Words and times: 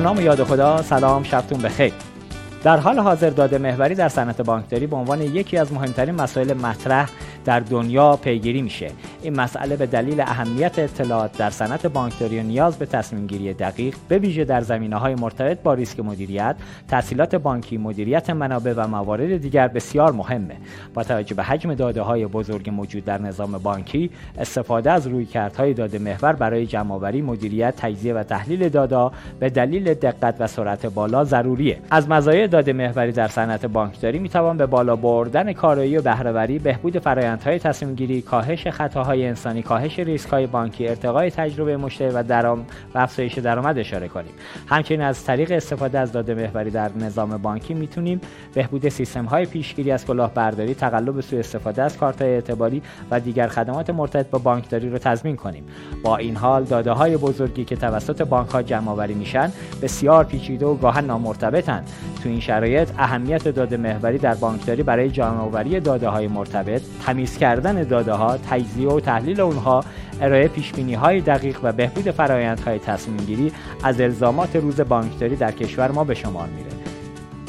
نام 0.00 0.20
یاد 0.20 0.44
خدا 0.44 0.82
سلام 0.82 1.22
شبتون 1.22 1.62
بخیر. 1.62 1.92
در 2.62 2.76
حال 2.76 2.98
حاضر 2.98 3.30
داده 3.30 3.58
محوری 3.58 3.94
در 3.94 4.08
صنعت 4.08 4.42
بانکداری 4.42 4.86
به 4.86 4.96
عنوان 4.96 5.22
یکی 5.22 5.56
از 5.56 5.72
مهمترین 5.72 6.14
مسائل 6.14 6.52
مطرح 6.54 7.08
در 7.44 7.60
دنیا 7.60 8.16
پیگیری 8.16 8.62
میشه. 8.62 8.90
این 9.24 9.40
مسئله 9.40 9.76
به 9.76 9.86
دلیل 9.86 10.20
اهمیت 10.20 10.78
اطلاعات 10.78 11.38
در 11.38 11.50
صنعت 11.50 11.86
بانکداری 11.86 12.40
و 12.40 12.42
نیاز 12.42 12.76
به 12.78 12.86
تصمیم 12.86 13.26
گیری 13.26 13.52
دقیق 13.52 13.96
به 14.08 14.18
ویژه 14.18 14.44
در 14.44 14.60
زمینه 14.60 14.96
های 14.96 15.14
مرتبط 15.14 15.58
با 15.62 15.74
ریسک 15.74 16.00
مدیریت 16.00 16.56
تحصیلات 16.88 17.34
بانکی 17.34 17.76
مدیریت 17.76 18.30
منابع 18.30 18.72
و 18.76 18.86
موارد 18.86 19.36
دیگر 19.36 19.68
بسیار 19.68 20.12
مهمه. 20.12 20.56
با 20.94 21.04
توجه 21.04 21.34
به 21.34 21.42
حجم 21.42 21.74
داده 21.74 22.02
های 22.02 22.26
بزرگ 22.26 22.70
موجود 22.70 23.04
در 23.04 23.20
نظام 23.22 23.58
بانکی 23.58 24.10
استفاده 24.38 24.92
از 24.92 25.06
رویکردهای 25.06 25.74
داده 25.74 25.98
محور 25.98 26.32
برای 26.32 26.66
جمعآوری 26.66 27.22
مدیریت 27.22 27.74
تجزیه 27.76 28.14
و 28.14 28.22
تحلیل 28.22 28.68
داده 28.68 29.16
به 29.40 29.50
دلیل 29.50 29.94
دقت 29.94 30.36
و 30.38 30.46
سرعت 30.46 30.86
بالا 30.86 31.24
ضروریه. 31.24 31.78
از 31.90 32.08
مزایای 32.08 32.48
داده 32.48 32.72
محوری 32.72 33.12
در 33.12 33.28
صنعت 33.28 33.66
بانکداری 33.66 34.18
می‌توان 34.18 34.56
به 34.56 34.66
بالا 34.66 34.96
بردن 34.96 35.52
کارایی 35.52 35.96
و 35.96 36.02
بهرهوری 36.02 36.58
بهبود 36.58 36.98
فرآیندهای 36.98 37.58
تصمیم 37.58 37.94
گیری 37.94 38.22
کاهش 38.22 38.68
خطاهای 38.68 39.13
انسانی 39.22 39.62
کاهش 39.62 39.98
ریسک 39.98 40.28
های 40.28 40.46
بانکی 40.46 40.88
ارتقای 40.88 41.30
تجربه 41.30 41.76
مشتری 41.76 42.08
و 42.08 42.22
درام 42.22 42.66
و 42.94 42.98
افزایش 42.98 43.38
درآمد 43.38 43.78
اشاره 43.78 44.08
کنیم. 44.08 44.32
همچنین 44.66 45.00
از 45.00 45.24
طریق 45.24 45.52
استفاده 45.52 45.98
از 45.98 46.12
داده 46.12 46.34
محوری 46.34 46.70
در 46.70 46.90
نظام 46.96 47.36
بانکی 47.36 47.74
می‌تونیم 47.74 48.20
بهبود 48.54 48.88
سیستم 48.88 49.24
های 49.24 49.46
پیشگیری 49.46 49.90
از 49.90 50.06
کلاهبرداری 50.06 50.74
تقلب 50.74 51.20
سوء 51.20 51.38
استفاده 51.38 51.82
از 51.82 51.96
کارت 51.96 52.22
اعتباری 52.22 52.82
و 53.10 53.20
دیگر 53.20 53.48
خدمات 53.48 53.90
مرتبط 53.90 54.30
با 54.30 54.38
بانکداری 54.38 54.90
رو 54.90 54.98
تضمین 54.98 55.36
کنیم. 55.36 55.64
با 56.02 56.16
این 56.16 56.36
حال 56.36 56.64
داده 56.64 56.92
های 56.92 57.16
بزرگی 57.16 57.64
که 57.64 57.76
توسط 57.76 58.22
بانک 58.22 58.48
ها 58.50 58.62
جمع 58.62 58.90
آوری 58.90 59.14
میشن 59.14 59.52
بسیار 59.82 60.24
پیچیده 60.24 60.66
و 60.66 60.74
گاهن 60.74 61.04
نامرتبطند 61.04 61.90
تو 62.22 62.28
این 62.28 62.40
شرایط 62.40 62.88
اهمیت 62.98 63.48
داده 63.48 63.76
محوری 63.76 64.18
در 64.18 64.34
بانکداری 64.34 64.82
برای 64.82 65.10
جمعآوری 65.10 65.80
داده 65.80 66.08
های 66.08 66.28
مرتبط 66.28 66.82
تمیز 67.06 67.38
کردن 67.38 67.82
داده 67.82 68.12
ها 68.12 68.36
تجزیه 68.50 68.88
و 68.88 69.00
تحلیل 69.06 69.40
اونها 69.40 69.84
ارائه 70.20 70.48
پیش 70.48 70.72
های 70.94 71.20
دقیق 71.20 71.58
و 71.62 71.72
بهبود 71.72 72.10
فرایندهای 72.10 72.78
تصمیم 72.78 73.16
گیری 73.16 73.52
از 73.84 74.00
الزامات 74.00 74.56
روز 74.56 74.80
بانکداری 74.80 75.36
در 75.36 75.52
کشور 75.52 75.90
ما 75.90 76.04
به 76.04 76.14
شمار 76.14 76.48
میره. 76.48 76.84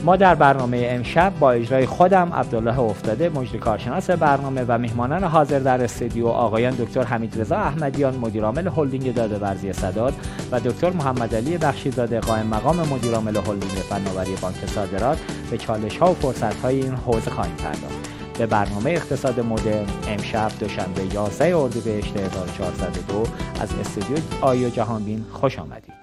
ما 0.05 0.15
در 0.15 0.35
برنامه 0.35 0.87
امشب 0.89 1.33
با 1.39 1.51
اجرای 1.51 1.85
خودم 1.85 2.33
عبدالله 2.33 2.79
افتاده 2.79 3.29
مجری 3.29 3.59
کارشناس 3.59 4.09
برنامه 4.09 4.65
و 4.67 4.77
میهمانان 4.77 5.23
حاضر 5.23 5.59
در 5.59 5.83
استودیو 5.83 6.27
آقایان 6.27 6.73
دکتر 6.73 7.03
حمید 7.03 7.41
رضا 7.41 7.55
احمدیان 7.55 8.15
مدیرعامل 8.15 8.67
هلدینگ 8.67 9.13
داده 9.13 9.37
ورزی 9.37 9.73
صداد 9.73 10.13
و 10.51 10.59
دکتر 10.59 10.89
محمد 10.89 11.35
علی 11.35 11.57
بخشیزاده 11.57 12.19
قائم 12.19 12.47
مقام 12.47 12.79
مدیرعامل 12.79 13.35
هلدینگ 13.35 13.71
فناوری 13.89 14.35
بانک 14.41 14.65
صادرات. 14.65 15.17
به 15.51 15.57
چالش 15.57 15.97
ها 15.97 16.11
و 16.11 16.13
فرصت 16.13 16.61
های 16.61 16.81
این 16.81 16.93
حوزه 16.93 17.31
خواهیم 17.31 17.55
پرداخت. 17.55 18.14
به 18.37 18.45
برنامه 18.45 18.91
اقتصاد 18.91 19.39
مدرن 19.39 19.85
امشب 20.07 20.51
دوشنبه 20.59 21.05
11 21.13 21.57
اردیبهشت 21.57 22.17
1402 22.17 23.23
از 23.61 23.79
استودیو 23.79 24.17
آیو 24.41 24.69
جهانبین 24.69 25.25
خوش 25.31 25.59
آمدید. 25.59 25.93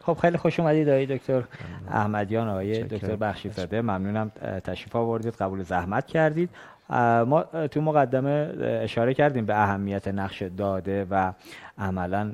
خب 0.00 0.14
خیلی 0.14 0.36
خوش 0.36 0.60
اومدید 0.60 0.88
آقای 0.88 1.06
دکتر 1.06 1.42
احمدیان 1.90 2.48
آقای 2.48 2.82
دکتر 2.82 3.16
بخشی 3.16 3.50
زاده 3.50 3.82
ممنونم 3.82 4.30
تشریف 4.64 4.96
آوردید 4.96 5.34
قبول 5.34 5.62
زحمت 5.62 6.06
کردید. 6.06 6.50
ما 7.26 7.42
تو 7.42 7.80
مقدمه 7.80 8.54
اشاره 8.82 9.14
کردیم 9.14 9.46
به 9.46 9.62
اهمیت 9.62 10.08
نقش 10.08 10.42
داده 10.42 11.06
و 11.10 11.32
عملا 11.78 12.32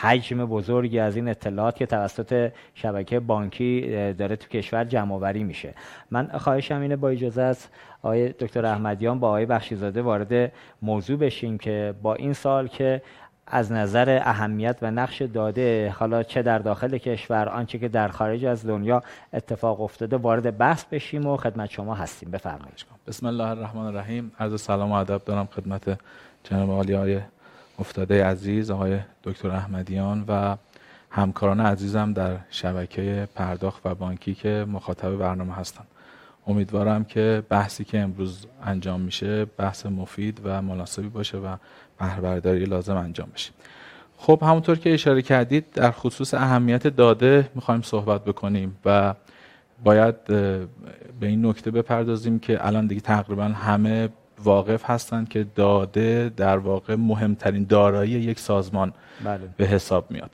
حجم 0.00 0.46
بزرگی 0.46 0.98
از 0.98 1.16
این 1.16 1.28
اطلاعات 1.28 1.76
که 1.76 1.86
توسط 1.86 2.52
شبکه 2.74 3.20
بانکی 3.20 3.80
داره 4.18 4.36
تو 4.36 4.48
کشور 4.48 4.84
جمع 4.84 5.32
میشه. 5.32 5.74
من 6.10 6.26
خواهشم 6.38 6.80
اینه 6.80 6.96
با 6.96 7.08
اجازه 7.08 7.42
از 7.42 7.66
آقای 8.02 8.28
دکتر 8.28 8.66
احمدیان 8.66 9.20
با 9.20 9.28
آقای 9.28 9.46
بخشیزاده 9.46 10.02
وارد 10.02 10.52
موضوع 10.82 11.18
بشیم 11.18 11.58
که 11.58 11.94
با 12.02 12.14
این 12.14 12.32
سال 12.32 12.68
که 12.68 13.02
از 13.46 13.72
نظر 13.72 14.20
اهمیت 14.22 14.76
و 14.82 14.90
نقش 14.90 15.22
داده 15.22 15.94
حالا 15.98 16.22
چه 16.22 16.42
در 16.42 16.58
داخل 16.58 16.98
کشور 16.98 17.48
آنچه 17.48 17.78
که 17.78 17.88
در 17.88 18.08
خارج 18.08 18.44
از 18.44 18.66
دنیا 18.66 19.02
اتفاق 19.32 19.80
افتاده 19.80 20.16
وارد 20.16 20.58
بحث 20.58 20.84
بشیم 20.84 21.26
و 21.26 21.36
خدمت 21.36 21.70
شما 21.70 21.94
هستیم. 21.94 22.30
بفرمایید. 22.30 22.84
بسم 23.06 23.26
الله 23.26 23.48
الرحمن 23.48 23.86
الرحیم. 23.86 24.32
عرض 24.38 24.60
سلام 24.60 24.92
و 24.92 24.94
ادب 24.94 25.24
دارم 25.24 25.46
خدمت 25.46 25.98
جناب 26.44 26.70
عالی 26.70 27.20
افتاده 27.78 28.24
عزیز 28.24 28.70
آقای 28.70 28.98
دکتر 29.24 29.50
احمدیان 29.50 30.24
و 30.28 30.56
همکاران 31.10 31.60
عزیزم 31.60 32.12
در 32.12 32.36
شبکه 32.50 33.28
پرداخت 33.34 33.86
و 33.86 33.94
بانکی 33.94 34.34
که 34.34 34.66
مخاطب 34.68 35.16
برنامه 35.16 35.54
هستند 35.54 35.86
امیدوارم 36.46 37.04
که 37.04 37.42
بحثی 37.48 37.84
که 37.84 38.00
امروز 38.00 38.46
انجام 38.62 39.00
میشه 39.00 39.44
بحث 39.44 39.86
مفید 39.86 40.40
و 40.44 40.62
مناسبی 40.62 41.08
باشه 41.08 41.38
و 41.38 41.56
بهرهبرداری 41.98 42.64
لازم 42.64 42.96
انجام 42.96 43.28
بشه. 43.34 43.52
خب 44.16 44.38
همونطور 44.42 44.78
که 44.78 44.94
اشاره 44.94 45.22
کردید 45.22 45.70
در 45.72 45.90
خصوص 45.90 46.34
اهمیت 46.34 46.86
داده 46.86 47.50
می‌خوایم 47.54 47.82
صحبت 47.82 48.24
بکنیم 48.24 48.76
و 48.84 49.14
باید 49.84 50.24
به 50.24 50.68
این 51.22 51.46
نکته 51.46 51.70
بپردازیم 51.70 52.38
که 52.38 52.66
الان 52.66 52.86
دیگه 52.86 53.00
تقریبا 53.00 53.44
همه 53.44 54.08
واقف 54.44 54.90
هستند 54.90 55.28
که 55.28 55.46
داده 55.54 56.32
در 56.36 56.58
واقع 56.58 56.94
مهمترین 56.94 57.64
دارایی 57.64 58.10
یک 58.10 58.38
سازمان 58.38 58.92
بله. 59.24 59.40
به 59.56 59.66
حساب 59.66 60.10
میاد 60.10 60.30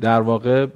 در 0.00 0.20
واقع 0.20 0.66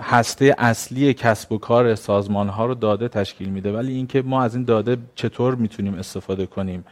هسته 0.00 0.54
اصلی 0.58 1.14
کسب 1.14 1.52
و 1.52 1.58
کار 1.58 1.94
سازمان 1.94 2.48
ها 2.48 2.66
رو 2.66 2.74
داده 2.74 3.08
تشکیل 3.08 3.48
میده 3.48 3.72
ولی 3.72 3.92
اینکه 3.92 4.22
ما 4.22 4.42
از 4.42 4.54
این 4.54 4.64
داده 4.64 4.96
چطور 5.14 5.54
می‌تونیم 5.54 5.94
استفاده 5.94 6.46
کنیم 6.46 6.84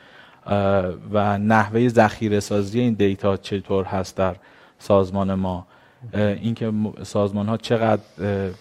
و 1.13 1.39
نحوه 1.39 1.89
ذخیره 1.89 2.41
سازی 2.41 2.81
این 2.81 2.95
دیتا 2.95 3.37
چطور 3.37 3.85
هست 3.85 4.17
در 4.17 4.37
سازمان 4.79 5.35
ما 5.35 5.67
اینکه 6.15 6.73
سازمان 7.03 7.49
ها 7.49 7.57
چقدر 7.57 8.03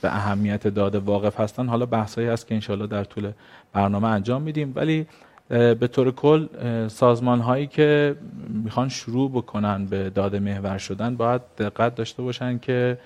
به 0.01 0.15
اهمیت 0.15 0.67
داده 0.67 0.99
واقف 0.99 1.39
هستن 1.39 1.67
حالا 1.67 1.85
بحثایی 1.85 2.27
هست 2.27 2.47
که 2.47 2.55
انشالله 2.55 2.87
در 2.87 3.03
طول 3.03 3.31
برنامه 3.73 4.07
انجام 4.07 4.41
میدیم 4.41 4.73
ولی 4.75 5.07
به 5.51 5.88
طور 5.91 6.12
کل 6.12 6.47
سازمان 6.88 7.39
هایی 7.39 7.67
که 7.67 8.16
می‌خوان 8.63 8.89
شروع 8.89 9.31
بکنن 9.31 9.85
به 9.85 10.09
داده 10.09 10.39
محور 10.39 10.78
شدن 10.78 11.16
باید 11.16 11.41
دقت 11.58 11.96
داشته 11.96 12.23
باشن 12.23 12.58
که 12.58 12.97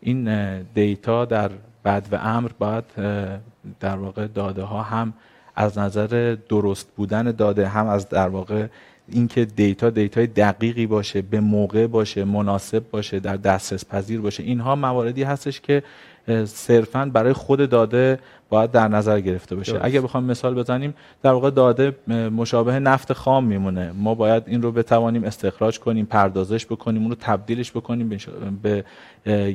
این 0.00 0.62
data 0.62 1.24
در 1.24 1.50
بدو 1.84 2.16
امر 2.16 2.50
باید 2.58 2.84
در 3.80 3.96
واقع 3.96 4.26
داده 4.26 4.62
ها 4.62 4.82
هم 4.82 5.12
از 5.56 5.78
نظر 5.78 6.36
درست 6.48 6.88
بودن 6.96 7.22
داده 7.32 7.68
هم 7.68 7.86
از 7.86 8.08
در 8.08 8.28
واقع 8.28 8.66
اینکه 9.08 9.44
data 9.44 9.90
data 9.90 10.19
ی 10.19 10.26
دقیقی 10.26 10.86
باشه 10.86 11.22
به 11.22 11.40
موقع 11.40 11.86
باشه 11.86 12.24
مناسب 12.24 12.90
باشه 12.90 13.20
در 13.20 13.36
دسترس 13.36 13.84
پذیر 13.84 14.20
باشه. 14.20 14.42
اینها 14.42 14.76
مواردی 14.76 15.22
هستش 15.22 15.60
که 15.60 15.82
صرفا 16.44 17.10
برای 17.12 17.32
خود 17.32 17.70
داده 17.70 18.18
باید 18.52 18.70
در 18.70 18.88
نظر 18.88 19.20
گرفته 19.20 19.56
بشه. 19.56 19.78
اگه 19.82 20.00
بخوام 20.00 20.24
مثال 20.24 20.54
بزنیم 20.54 20.94
در 21.22 21.32
واقع 21.32 21.50
داده 21.50 21.96
مشابه 22.30 22.78
نفت 22.78 23.12
خام 23.12 23.44
میمونه. 23.44 23.92
ما 23.92 24.14
باید 24.14 24.42
این 24.46 24.62
رو 24.62 24.72
بتوانیم 24.72 25.24
استخراج 25.24 25.80
کنیم 25.80 26.06
پردازش 26.06 26.66
بکنیم 26.66 27.02
اون 27.02 27.10
رو 27.10 27.16
تبدیلش 27.20 27.70
بکنیم 27.70 28.20
به 28.62 28.84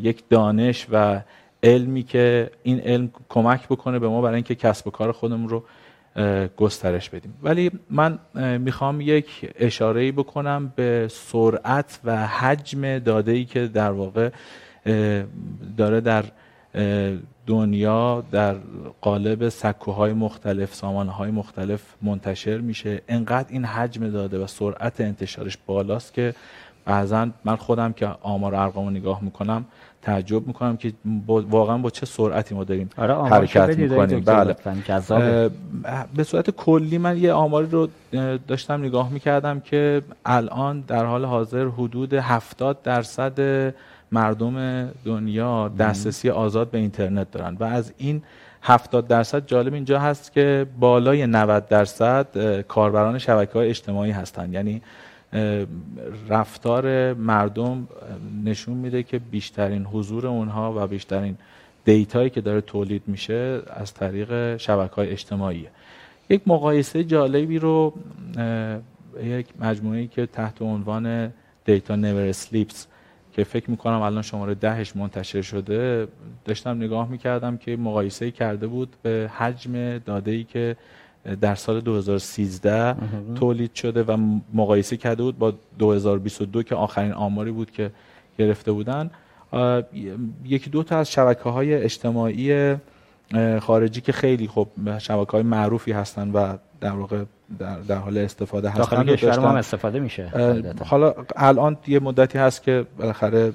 یک 0.02 0.24
دانش 0.30 0.88
و 0.92 1.22
علمی 1.64 2.04
که 2.04 2.52
این 2.64 2.80
علم 2.80 3.12
کمک 3.30 3.68
بکنه 3.68 4.00
به 4.00 4.08
ما 4.08 4.22
برای 4.22 4.36
اینکه 4.36 4.56
کسب 4.56 4.88
و 4.88 4.92
کار 4.92 5.12
خودمون 5.12 5.50
رو 5.50 5.64
گسترش 6.58 7.10
بدیم. 7.10 7.34
ولی 7.44 7.72
من 7.90 8.20
می‌خوام 8.58 9.02
یک 9.02 9.52
اشاره 9.60 10.12
بکنم 10.12 10.74
به 10.76 11.08
سرعت 11.12 12.00
و 12.04 12.28
حجم 12.28 13.00
داده 13.00 13.32
ای 13.32 13.46
که 13.46 13.68
در 13.68 13.92
واقع 13.92 14.30
داره 15.78 16.02
در 16.02 16.24
دنیا 17.48 18.24
در 18.32 18.56
قالب 19.02 19.50
سکوهای 19.50 20.14
مختلف 20.14 20.74
سامانهای 20.74 21.32
مختلف 21.32 21.82
منتشر 22.02 22.58
میشه. 22.58 23.02
انقدر 23.08 23.48
این 23.50 23.66
حجم 23.66 24.10
داده 24.10 24.44
و 24.44 24.48
سرعت 24.48 25.02
انتشارش 25.02 25.58
بالاست 25.66 26.14
که 26.14 26.34
بعضا 26.86 27.28
من 27.46 27.56
خودم 27.56 27.94
که 27.94 28.08
آمار 28.22 28.56
ارقام 28.56 28.90
نگاه 28.90 29.24
می‌کنم 29.24 29.66
تعجب 30.02 30.48
می‌کنم 30.48 30.78
که 30.78 30.94
واقعا 31.28 31.78
با 31.78 31.90
چه 31.90 32.06
سرعتی 32.06 32.56
ما 32.56 32.64
داریم 32.64 32.90
آره 32.98 33.24
حرکت 33.24 33.78
می‌کنیم. 33.78 34.20
بله. 34.20 34.56
به 36.16 36.24
صورت 36.24 36.50
کلی 36.50 36.98
من 36.98 37.18
یه 37.18 37.34
آماری 37.34 37.68
رو 37.72 37.88
داشتم 38.48 38.84
نگاه 38.84 39.10
می‌کردم 39.10 39.60
که 39.60 40.02
الان 40.26 40.82
در 40.82 41.06
حال 41.06 41.26
حاضر 41.26 41.66
حدود 41.66 42.14
70 42.14 42.82
درصد 42.82 43.74
مردم 44.12 44.88
دنیا 45.06 45.68
دسترسی 45.68 46.30
آزاد 46.30 46.72
به 46.72 46.78
اینترنت 46.78 47.32
دارن. 47.32 47.58
و 47.60 47.64
از 47.64 47.94
این 47.98 48.22
70 48.62 49.08
درصد 49.08 49.48
جالب 49.48 49.74
اینجا 49.74 50.00
هست 50.00 50.32
که 50.32 50.66
بالای 50.80 51.28
90 51.28 51.68
درصد 51.68 52.62
کاربران 52.62 53.18
شبکه 53.18 53.54
های 53.54 53.70
اجتماعی 53.70 54.12
هستند 54.12 54.54
یعنی 54.54 54.82
رفتار 56.30 57.14
مردم 57.14 57.88
نشون 58.46 58.78
میده 58.78 59.04
که 59.04 59.20
بیشترین 59.20 59.86
حضور 59.86 60.28
اونها 60.28 60.74
و 60.76 60.88
بیشترین 60.88 61.38
دیتایی 61.86 62.30
که 62.30 62.42
داره 62.42 62.62
تولید 62.62 63.04
میشه 63.08 63.62
از 63.68 63.94
طریق 63.94 64.58
شبکه 64.58 64.96
های 64.96 65.10
اجتماعیه 65.10 65.70
یک 66.30 66.42
مقایسه 66.48 67.04
جالبی 67.04 67.60
رو 67.60 67.94
یک 69.24 69.48
مجموعه 69.60 70.08
که 70.08 70.26
تحت 70.26 70.62
عنوان 70.62 71.34
دیتا 71.66 71.96
نور 71.96 72.32
سلیپس 72.32 72.88
که 73.38 73.44
فکر 73.44 73.72
می‌کنم 73.72 74.02
الان 74.02 74.22
شماره 74.22 74.56
دهش 74.56 74.96
منتشر 74.96 75.42
شده 75.42 76.08
داشتم 76.46 76.78
نگاه 76.78 77.10
می‌کردم 77.10 77.58
که 77.58 77.78
مقایسه 77.78 78.32
کرده 78.32 78.68
بود 78.68 78.96
به 79.02 79.32
حجم 79.38 79.98
داده 79.98 80.32
ای 80.32 80.44
که 80.44 80.76
در 81.42 81.56
سال 81.56 81.82
2013 81.82 82.96
تولید 83.36 83.74
شده 83.74 84.04
و 84.04 84.40
مقایسه 84.54 84.98
کرده 84.98 85.24
بود 85.24 85.38
با 85.38 85.54
2022 85.80 86.64
که 86.64 86.76
آخرین 86.76 87.12
آماری 87.12 87.52
بود 87.52 87.72
که 87.72 87.92
گرفته 88.40 88.72
بودن. 88.72 89.10
یکی 90.46 90.70
دو 90.70 90.84
تا 90.84 90.98
از 90.98 91.12
شبکه 91.12 91.50
های 91.50 91.74
اجتماعی 91.74 92.76
خارجی 93.62 94.02
که 94.02 94.12
خیلی 94.12 94.48
خب 94.48 94.68
شبکه 94.98 95.32
های 95.32 95.44
معروفی 95.44 95.92
هستن 95.92 96.32
و 96.32 96.58
در 96.82 96.92
واقع 96.92 97.24
در, 97.60 97.80
در 97.80 97.96
حال 97.96 98.18
استفاده 98.18 98.70
هستن 98.70 99.04
داخل 99.04 99.42
هم 99.42 99.56
استفاده 99.56 100.00
میشه 100.00 100.32
حالا 100.86 101.14
الان 101.36 101.78
یه 101.88 102.00
مدتی 102.00 102.38
هست 102.38 102.64
که 102.64 102.86
بالاخره 102.98 103.54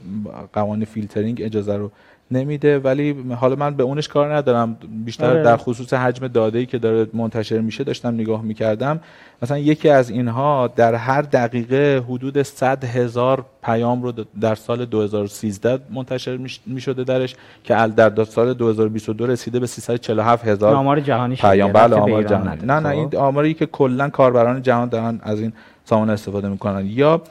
قوانین 0.52 0.84
فیلترینگ 0.84 1.42
اجازه 1.42 1.76
رو 1.76 1.90
نمیده 2.32 2.78
ولی 2.78 3.16
حالا 3.40 3.56
من 3.56 3.74
به 3.74 3.82
اونش 3.82 4.08
کار 4.08 4.34
ندارم. 4.34 4.76
بیشتر 5.04 5.30
آره. 5.30 5.42
در 5.42 5.56
خصوص 5.56 5.92
حجم 5.92 6.28
داده 6.28 6.58
ای 6.58 6.66
که 6.66 6.78
داره 6.78 7.06
منتشر 7.12 7.58
میشه 7.58 7.84
داشتم 7.84 8.14
نگاه 8.14 8.42
می‌کردم. 8.42 9.00
مثلا 9.42 9.58
یکی 9.58 9.88
از 9.88 10.10
اینها 10.10 10.66
در 10.76 10.94
هر 10.94 11.22
دقیقه 11.22 12.02
حدود 12.08 12.42
100 12.42 12.84
هزار 12.84 13.44
پیام 13.64 14.02
رو 14.02 14.12
در 14.40 14.54
سال 14.54 14.84
2013 14.84 15.78
منتشر 15.90 16.38
می‌شده 16.66 17.04
درش 17.04 17.34
که 17.64 17.74
در 17.74 18.24
سال 18.24 18.54
2022 18.54 19.26
رسیده 19.26 19.60
به 19.60 19.66
347 19.66 20.46
هزار 20.46 20.74
آمار 20.74 21.00
جهانی 21.00 21.36
پیام. 21.36 21.72
بله 21.72 21.96
آمار 21.96 22.22
جهانی. 22.22 22.66
نه 22.66 22.80
نه 22.80 22.88
این 22.88 23.08
خب. 23.08 23.16
آماری 23.16 23.54
که 23.54 23.66
کلا 23.66 24.08
کاربران 24.08 24.62
جهان 24.62 24.88
دارن 24.88 25.20
از 25.22 25.40
این 25.40 25.52
سامانه 25.84 26.12
استفاده 26.12 26.48
می‌کنن. 26.48 26.86
یا 26.86 27.22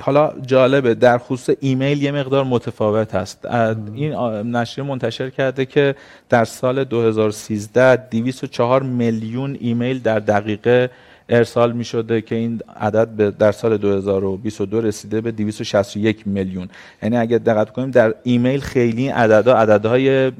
حالا 0.00 0.32
جالبه 0.46 0.94
در 0.94 1.18
خصوص 1.18 1.56
ایمیل 1.60 2.02
یه 2.02 2.12
مقدار 2.12 2.44
متفاوت 2.44 3.14
هست. 3.14 3.46
این 3.94 4.12
نشریه 4.56 4.86
منتشر 4.88 5.30
کرده 5.30 5.66
که 5.66 5.94
در 6.28 6.44
سال 6.44 6.84
2013 6.84 7.96
204 7.96 8.82
میلیون 8.82 9.56
ایمیل 9.60 9.98
در 9.98 10.18
دقیقه 10.18 10.90
ارسال 11.28 11.72
می 11.72 11.84
شده 11.84 12.20
که 12.20 12.34
این 12.34 12.60
عدد 12.80 13.08
به 13.08 13.30
در 13.30 13.52
سال 13.52 13.76
2022 13.76 14.80
رسیده 14.80 15.20
به 15.20 15.32
261 15.32 16.26
میلیون. 16.26 16.68
یعنی 17.02 17.16
اگر 17.16 17.38
دقت 17.38 17.70
کنیم 17.70 17.90
در 17.90 18.14
ایمیل 18.22 18.60
خیلی 18.60 19.08
عددها 19.08 19.54
عددهای 19.54 20.32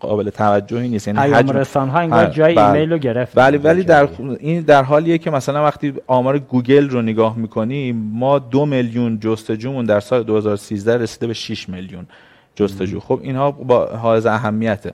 قابل 0.00 0.30
توجهی 0.30 0.88
نیست. 0.88 1.08
یعنی 1.08 1.18
پیام 1.18 1.56
رسان 1.56 1.88
ها 1.88 1.98
انگار 1.98 2.26
جای 2.26 2.54
بله. 2.54 2.66
ایمیل 2.66 2.92
رو 2.92 2.98
گرفت 2.98 3.38
ولی 3.38 3.56
ولی 3.56 3.82
در 3.82 4.08
این 4.40 4.60
در 4.60 4.82
حالیه 4.82 5.18
که 5.18 5.30
مثلا 5.30 5.64
وقتی 5.64 5.94
آمار 6.06 6.38
گوگل 6.38 6.88
رو 6.88 7.02
نگاه 7.02 7.38
می‌کنیم 7.38 7.96
ما 8.12 8.38
دو 8.38 8.66
میلیون 8.66 9.20
جستجومون 9.20 9.84
در 9.84 10.00
سال 10.00 10.22
2013 10.22 10.96
رسیده 10.98 11.26
به 11.26 11.34
6 11.34 11.68
میلیون 11.68 12.06
جستجو. 12.54 13.00
خب 13.00 13.20
اینها 13.22 13.50
با 13.50 13.86
حائز 13.86 14.26
اهمیته. 14.26 14.92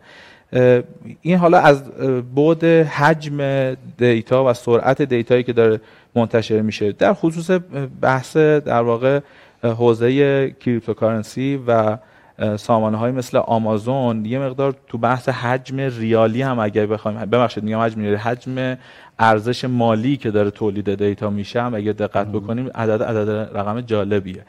این 1.22 1.36
حالا 1.36 1.58
از 1.58 1.82
بعد 2.34 2.64
حجم 2.64 3.74
data 3.98 4.44
و 4.44 4.54
سرعت 4.54 5.02
data 5.02 5.29
یی 5.29 5.42
که 5.42 5.52
داره 5.52 5.80
منتشر 6.14 6.60
میشه 6.60 6.92
در 6.92 7.14
خصوص 7.14 7.60
بحث 8.00 8.36
در 8.36 8.82
واقع 8.82 9.20
حوزه 9.62 10.50
cryptocurrency 10.50 11.60
و 11.66 11.98
سامانه 12.56 12.96
های 12.96 13.12
مثل 13.12 13.36
آمازون 13.38 14.24
یه 14.24 14.38
مقدار 14.38 14.74
تو 14.88 14.98
بحث 14.98 15.28
حجم 15.28 15.80
ریالی 15.80 16.42
هم 16.42 16.58
اگر 16.58 16.86
بخوایم 16.86 17.18
ببخشید 17.18 17.64
میگم 17.64 17.78
حجم 17.78 18.00
ریالی 18.00 18.16
حجم 18.16 18.76
ارزش 19.18 19.64
مالی 19.64 20.16
که 20.16 20.30
داره 20.30 20.50
تولید 20.50 20.94
data 20.94 21.30
میشه 21.30 21.62
هم 21.62 21.74
اگر 21.74 21.92
دقت 21.92 22.26
بکنیم 22.26 22.70
عدد 22.74 23.02
عدد 23.02 23.30
رقم 23.58 23.80
جالبیه. 23.80 24.44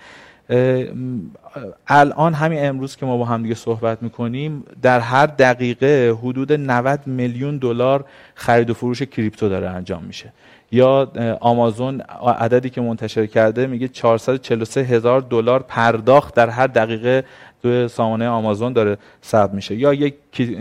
الان 1.87 2.33
همین 2.33 2.65
امروز 2.65 2.95
که 2.95 3.05
ما 3.05 3.17
با 3.17 3.25
هم 3.25 3.43
دیگه 3.43 3.55
صحبت 3.55 4.03
می‌کنیم 4.03 4.63
در 4.81 4.99
هر 4.99 5.25
دقیقه 5.25 6.17
حدود 6.21 6.53
90 6.53 6.99
میلیون 7.05 7.57
دلار 7.57 8.05
خرید 8.35 8.69
و 8.69 8.73
فروش 8.73 9.01
کریپتو 9.01 9.49
داره 9.49 9.69
انجام 9.69 10.03
میشه. 10.03 10.33
یا 10.71 11.11
آمازون 11.39 12.01
عددی 12.39 12.69
که 12.69 12.81
منتشر 12.81 13.25
کرده 13.25 13.67
میگه 13.67 13.87
443 13.87 14.81
هزار 14.81 15.21
دلار 15.21 15.63
پرداخت 15.67 16.35
در 16.35 16.49
هر 16.49 16.67
دقیقه 16.67 17.23
تو 17.63 17.87
سامانه 17.87 18.27
آمازون 18.27 18.73
داره 18.73 18.97
ثبت 19.23 19.53
میشه. 19.53 19.75
یا 19.75 19.93
یک 19.93 20.15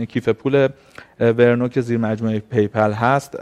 کیف 0.09 0.29
پول 0.29 0.67
ورنو 1.19 1.67
که 1.67 1.81
زیر 1.81 1.97
مجموعه 1.97 2.39
پیپل 2.39 2.91
هست 2.91 3.37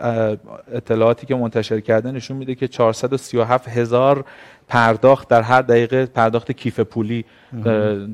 اطلاعاتی 0.74 1.28
که 1.28 1.36
منتشر 1.36 1.80
کرده 1.80 2.12
نشون 2.12 2.38
میده 2.38 2.56
که 2.56 2.68
437 2.68 3.68
هزار 3.68 4.26
پرداخت 4.72 5.28
در 5.28 5.42
هر 5.42 5.62
دقیقه 5.62 6.06
پرداخت 6.06 6.52
کیف 6.52 6.80
پولی 6.80 7.26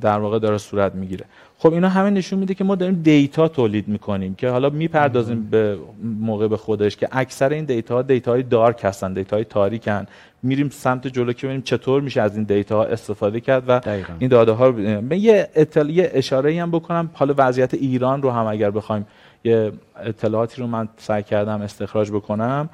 در 0.01 0.19
واقع 0.19 0.39
داره 0.39 0.57
صورت 0.57 0.95
می‌گیره. 0.95 1.25
خب 1.57 1.73
اینا 1.73 1.89
همه 1.89 2.09
نشون 2.09 2.39
میده 2.39 2.53
که 2.53 2.63
ما 2.63 2.75
داریم 2.75 3.01
data 3.03 3.47
تولید 3.47 3.87
می‌کنیم 3.87 4.35
که 4.35 4.49
حالا 4.49 4.69
می‌پردازیم 4.69 5.47
به 5.51 5.77
موقع 6.03 6.47
به 6.47 6.57
خودش 6.57 6.97
که 6.97 7.07
اکثر 7.11 7.49
این 7.49 7.65
data 7.65 7.95
ها 7.95 8.01
data 8.01 8.31
های 8.31 8.43
dark 8.43 8.79
هستن 8.83 9.13
data 9.13 9.35
های 9.35 9.45
تاریکن. 9.45 10.05
میریم 10.43 10.69
سمت 10.69 11.07
جلو 11.07 11.33
که 11.33 11.47
ببینیم 11.47 11.61
چطور 11.61 12.01
میشه 12.01 12.21
از 12.21 12.35
این 12.35 12.43
data 12.43 12.77
ها 12.77 12.85
استفاده 12.85 13.39
کرد 13.39 13.63
و 13.67 13.81
این 14.19 14.29
داده 14.29 14.51
ها 14.51 14.67
رو 14.67 15.13
یه 15.13 15.49
اطلاع 15.55 16.07
اشاره 16.13 16.61
هم 16.61 16.71
بکنم. 16.71 17.09
حالا 17.13 17.33
وضعیت 17.37 17.73
ایران 17.73 18.21
رو 18.21 18.31
هم 18.31 18.45
اگر 18.45 18.71
بخوایم 18.71 19.05
یه 19.43 19.71
اطلاعاتی 20.05 20.61
رو 20.61 20.67
من 20.67 20.89
سعی 20.97 21.23
کردم 21.23 21.61
استخراج 21.61 22.11
بکنم. 22.11 22.69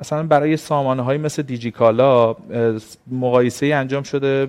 مثلا 0.00 0.22
برای 0.22 0.56
سامانه 0.56 1.02
های 1.02 1.18
مثل 1.18 1.42
دیجیکالا 1.42 2.36
مقایسه 3.10 3.66
انجام 3.66 4.02
شده 4.02 4.48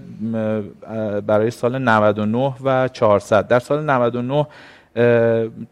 برای 1.28 1.52
سال 1.52 1.78
99 1.78 2.54
و 2.64 2.88
400 2.88 3.48
در 3.48 3.60
سال 3.60 3.90
99 3.90 4.48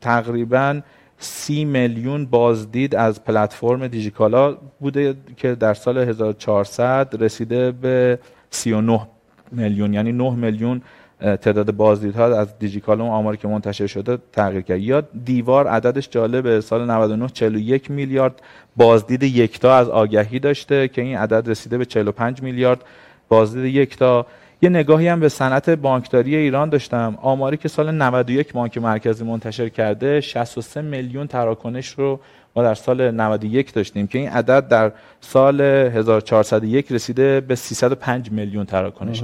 تقریبا 0.01 0.81
سی 1.17 1.65
میلیون 1.65 2.25
بازدید 2.25 2.95
از 2.95 3.23
پلتفرم 3.23 3.87
دیجیکالا 3.87 4.57
بوده 4.79 5.15
که 5.37 5.55
در 5.55 5.73
سال 5.73 5.97
1400 5.97 7.23
رسیده 7.23 7.71
به 7.71 8.19
39 8.49 9.07
میلیون 9.51 9.93
یعنی 9.93 10.11
9 10.11 10.29
میلیون 10.35 10.81
تعداد 11.21 11.71
بازدیدها 11.71 12.25
از 12.25 12.59
دیجیکال 12.59 13.01
اون 13.01 13.09
آماری 13.09 13.37
که 13.37 13.47
منتشر 13.47 13.87
شده 13.87 14.17
تغییر 14.31 14.61
کرد. 14.61 14.79
یا 14.79 15.03
دیوار 15.25 15.67
عددش 15.67 16.09
جالبه. 16.09 16.61
سال 16.61 16.91
99 16.91 17.27
41 17.27 17.91
میلیارد 17.91 18.41
بازدید 18.77 19.23
یکتا 19.23 19.75
از 19.75 19.89
آگهی 19.89 20.39
داشته 20.39 20.87
که 20.87 21.01
این 21.01 21.17
عدد 21.17 21.49
رسیده 21.49 21.77
به 21.77 21.85
45 21.85 22.41
میلیارد 22.41 22.83
بازدید 23.29 23.75
یکتا. 23.75 24.25
یه 24.61 24.69
نگاهی 24.69 25.07
هم 25.07 25.19
به 25.19 25.29
صنعت 25.29 25.69
بانکداری 25.69 26.35
ایران 26.35 26.69
داشتم. 26.69 27.17
آماری 27.21 27.57
که 27.57 27.67
سال 27.67 27.91
91 27.91 28.53
بانک 28.53 28.77
مرکزی 28.77 29.23
منتشر 29.23 29.69
کرده 29.69 30.21
63 30.21 30.81
میلیون 30.81 31.27
تراکنش 31.27 31.87
رو 31.87 32.19
ما 32.55 32.63
در 32.63 32.73
سال 32.73 33.11
91 33.11 33.73
داشتیم 33.73 34.07
که 34.07 34.19
این 34.19 34.29
عدد 34.29 34.67
در 34.67 34.91
سال 35.21 35.61
1401 35.61 36.91
رسیده 36.91 37.41
به 37.41 37.55
305 37.55 38.31
میلیون 38.31 38.65
تراکنش. 38.65 39.23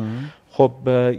خب 0.58 0.72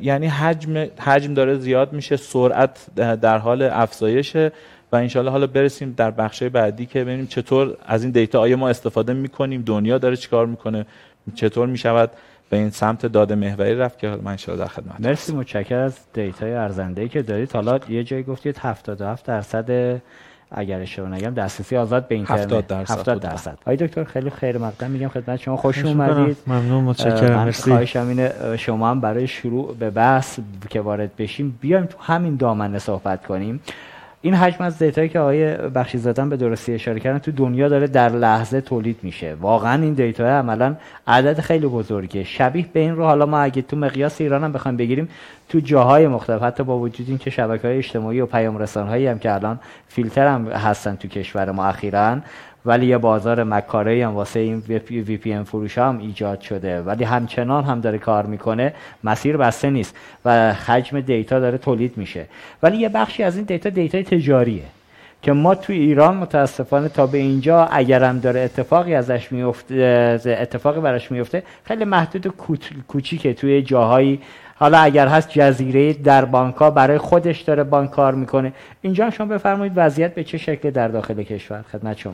یعنی 0.02 0.26
حجم 0.26 0.87
حجم 0.99 1.35
داره 1.35 1.59
زیاد 1.59 1.92
میشه 1.92 2.16
سرعت 2.16 2.87
در 2.97 3.38
حال 3.38 3.62
افزایشه 3.62 4.52
و 4.92 4.97
انشالله 4.97 5.30
حالا 5.30 5.47
برسیم 5.47 5.95
در 5.97 6.11
بخشای 6.11 6.49
بعدی 6.49 6.87
که 6.87 7.04
ببینیم 7.04 7.26
چطور 7.26 7.76
از 7.87 8.02
این 8.02 8.12
data 8.12 8.40
آیا 8.40 8.57
ما 8.57 8.68
استفاده 8.68 9.12
می‌کنیم 9.12 9.62
دنیا 9.62 9.99
داره 9.99 10.16
چیکار 10.16 10.47
می‌کنه 10.47 10.87
چطور 11.35 11.68
می‌شود 11.68 12.11
به 12.50 12.57
این 12.57 12.71
سمت 12.71 13.07
داده 13.07 13.35
محوری 13.35 13.75
رفت 13.75 13.99
که 13.99 14.09
من 14.09 14.30
انشالله 14.30 14.61
در 14.61 14.68
خدمت 14.68 15.00
مرسی 15.00 15.33
متشکرم 15.33 15.85
از 15.85 15.99
data 16.12 16.44
ی 16.44 16.52
ارزنده 16.52 17.09
که 17.09 17.23
دارید. 17.23 17.52
حالا 17.52 17.78
یه 17.88 18.04
جایی 18.04 18.23
گفتید 18.23 18.59
77 18.59 19.25
درصد 19.26 20.00
اگر 20.50 20.81
اشتباه 20.81 21.11
نگم 21.11 21.35
دسترسی 21.35 21.76
آزاد 21.76 22.09
به 22.09 22.14
اینترنت 22.14 22.40
70 22.40 22.67
درصد 22.67 22.99
70 22.99 23.21
درصد. 23.21 23.59
آقای 23.62 23.76
دکتر 23.76 24.05
خیلی 24.05 24.31
خیر 24.31 24.59
مقدم. 24.59 24.90
میگم 24.90 25.09
خدمت 25.09 25.40
شما. 25.40 25.57
خوش 25.57 25.85
اومدید. 25.85 26.37
ممنون 26.47 26.85
متشکرم. 26.85 27.45
مرسی. 27.45 27.71
خواهشم 27.71 28.09
اینه 28.09 28.57
شما 28.57 28.90
هم 28.90 29.00
برای 29.00 29.26
شروع 29.26 29.76
به 29.76 29.90
بحث 29.90 30.38
که 30.71 30.81
وارد 30.81 31.17
بشیم 31.17 31.59
بیایم 31.61 31.87
تو 31.87 31.99
همین 32.00 32.37
دامنه 32.37 32.78
صحبت 32.78 33.26
کنیم. 33.26 33.61
این 34.22 34.34
حجم 34.34 34.64
از 34.64 34.78
data 34.78 34.99
یی 34.99 35.08
که 35.08 35.18
آقای 35.18 35.56
بخشی 35.56 35.98
زدن 35.98 36.28
به 36.28 36.37
درستی 36.37 36.75
اشاره 36.75 37.00
کردن 37.00 37.18
تو 37.18 37.32
دنیا 37.32 37.68
داره 37.68 37.87
در 37.87 38.08
لحظه 38.08 38.60
تولید 38.60 38.98
میشه. 39.02 39.34
واقعا 39.34 39.82
این 39.82 39.94
data 39.94 40.28
عملا 40.28 40.76
عدد 41.06 41.40
خیلی 41.40 41.66
بزرگه 41.66 42.25
شبیه 42.25 42.66
به 42.72 42.80
این 42.80 42.96
رو 42.96 43.04
حالا 43.04 43.26
ما 43.26 43.38
اگه 43.40 43.62
تو 43.62 43.76
مقیاس 43.76 44.20
ایران 44.20 44.44
هم 44.44 44.52
بخوایم 44.52 44.76
بگیریم 44.76 45.08
تو 45.48 45.60
جاهای 45.60 46.06
مختلف 46.06 46.42
حتی 46.42 46.62
با 46.62 46.78
وجود 46.78 47.08
این 47.08 47.18
که 47.18 47.30
شبکه 47.30 47.68
های 47.68 47.78
اجتماعی 47.78 48.20
و 48.20 48.26
پیام 48.26 48.64
هایی 48.76 49.06
هم 49.06 49.18
که 49.18 49.34
الان 49.34 49.60
فیلتر 49.88 50.26
هم 50.26 50.48
هستن 50.48 50.96
تو 50.96 51.08
کشور 51.08 51.50
ما 51.50 51.66
اخیرا 51.66 52.18
ولی 52.68 52.87
یه 52.87 52.98
بازار 52.98 53.44
مکاره 53.44 54.06
هم 54.06 54.14
واسه 54.14 54.40
این 54.40 54.62
VPN 54.68 55.44
فروش 55.44 55.78
هم 55.78 55.98
ایجاد 55.98 56.40
شده. 56.40 56.82
ولی 56.82 57.04
همچنان 57.04 57.64
هم 57.64 57.80
داره 57.80 57.98
کار 57.98 58.26
می‌کنه 58.26 58.75
مسیر 59.04 59.37
بسته 59.37 59.70
نیست 59.70 59.96
و 60.25 60.52
حجم 60.52 61.00
دیتا 61.00 61.40
داره 61.40 61.58
تولید 61.58 61.96
میشه. 61.96 62.26
ولی 62.62 62.76
یه 62.76 62.88
بخشی 62.88 63.22
از 63.22 63.37
این 63.37 63.44
دیتا 63.44 63.70
دیتا 63.70 64.02
تجاریه 64.02 64.62
که 65.22 65.32
ما 65.32 65.54
تو 65.54 65.72
ایران 65.72 66.16
متاسفانه 66.16 66.88
تا 66.88 67.06
به 67.06 67.18
اینجا 67.18 67.64
اگرم 67.64 68.18
داره 68.18 68.40
اتفاقی 68.40 68.94
ازش 68.94 69.32
میفته 69.32 70.37
اتفاقی 70.40 70.80
براش 70.80 71.10
میفته 71.10 71.42
خیلی 71.64 71.84
محدود 71.84 72.26
و 72.26 72.30
کوچیکه 72.88 73.34
توی 73.34 73.62
جاهایی. 73.62 74.20
حالا 74.54 74.78
اگر 74.78 75.08
هست 75.08 75.28
جزیره 75.30 75.92
در 75.92 76.25
بانکا 76.25 76.70
برای 76.70 76.98
خودش 76.98 77.40
داره 77.40 77.64
بانک 77.64 77.90
کار 77.90 78.14
می‌کنه. 78.14 78.52
اینجا 78.82 79.10
شما 79.10 79.26
بفرمایید 79.26 79.72
وضعیت 79.76 80.14
به 80.14 80.25
چه 80.25 80.38
شکل 80.38 80.70
در 80.70 80.88
داخل 80.88 81.22
کشور؟ 81.22 81.64
خدمت 81.72 81.98
شما. 81.98 82.12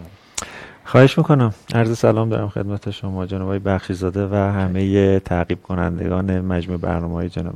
خواهش 0.84 1.18
می‌کنم. 1.18 1.54
عرض 1.74 1.98
سلام 1.98 2.28
دارم 2.28 2.48
خدمت 2.48 2.90
شما 2.90 3.26
جناب 3.26 3.42
آقای 3.42 3.58
بخشی 3.58 3.94
زاده 3.94 4.26
و 4.26 4.34
همه 4.34 5.20
تعقیب 5.20 5.62
کنندگان 5.62 6.40
مجموع 6.40 6.78
برنامه 6.78 7.14
های 7.14 7.28
جناب 7.28 7.54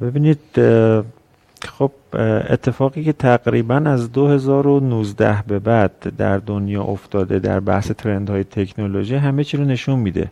ببینید 0.00 0.40
خب 1.78 1.90
اتفاقی 2.48 3.04
که 3.04 3.12
تقریبا 3.12 3.76
از 3.76 4.12
2019 4.12 5.44
به 5.46 5.58
بعد 5.58 6.16
در 6.18 6.38
دنیا 6.38 6.82
افتاده 6.82 7.38
در 7.38 7.60
بحث 7.60 7.90
ترند 7.90 8.30
های 8.30 8.44
تکنولوژی 8.44 9.14
همه 9.14 9.44
چی 9.44 9.56
رو 9.56 9.64
نشون 9.64 9.98
میده. 9.98 10.30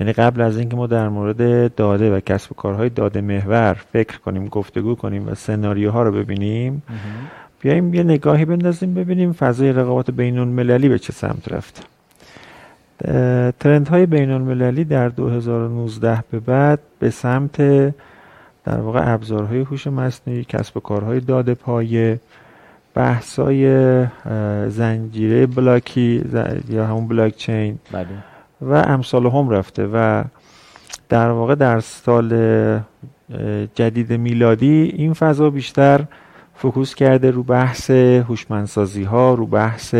یعنی 0.00 0.12
قبل 0.12 0.40
از 0.40 0.58
اینکه 0.58 0.76
ما 0.76 0.86
در 0.86 1.08
مورد 1.08 1.74
داده 1.74 2.16
و 2.16 2.20
کسب 2.20 2.52
و 2.52 2.54
کارهای 2.54 2.88
داده 2.88 3.20
محور 3.20 3.74
فکر 3.92 4.18
کنیم 4.18 4.48
گفتگو 4.48 4.94
کنیم 4.94 5.28
و 5.28 5.34
سناریوها 5.34 6.02
رو 6.02 6.12
ببینیم 6.12 6.82
بیایم 7.60 7.94
یه 7.94 8.02
نگاهی 8.02 8.44
بندازیم 8.44 8.94
ببینیم 8.94 9.32
فضای 9.32 9.72
رقابت 9.72 10.10
بین 10.10 10.38
المللی 10.38 10.88
به 10.88 10.98
چه 10.98 11.12
سمت 11.12 11.52
رفته 11.52 11.82
ترند 13.60 13.88
های 13.88 14.06
بین 14.06 14.30
المللی 14.30 14.84
در 14.84 15.08
2019 15.08 16.24
به 16.30 16.40
بعد 16.40 16.78
به 16.98 17.10
سمت 17.10 17.56
در 18.64 18.80
واقع 18.80 19.14
ابزارهای 19.14 19.60
هوش 19.60 19.86
مصنوعی 19.86 20.44
کسب 20.44 20.76
و 20.76 20.80
کارهای 20.80 21.20
داده 21.20 21.54
پایه 21.54 22.20
بحثای 22.94 24.06
زنجیره 24.68 25.46
بلاکی 25.46 26.24
یا 26.68 26.86
همون 26.86 27.08
بلاک 27.08 27.36
چین 27.36 27.78
بله. 27.92 28.06
و 28.60 28.72
امثال 28.74 29.26
هم 29.26 29.48
رفته 29.50 29.86
و 29.86 30.24
در 31.08 31.30
واقع 31.30 31.54
در 31.54 31.80
سال 31.80 32.80
جدید 33.74 34.12
میلادی 34.12 34.94
این 34.96 35.14
فضا 35.14 35.50
بیشتر 35.50 36.04
فکوس 36.62 36.94
کرده 36.94 37.30
رو 37.30 37.42
بحث 37.42 37.90
هوشمندسازی 37.90 39.04
ها 39.04 39.34
رو 39.34 39.46
بحث 39.46 39.94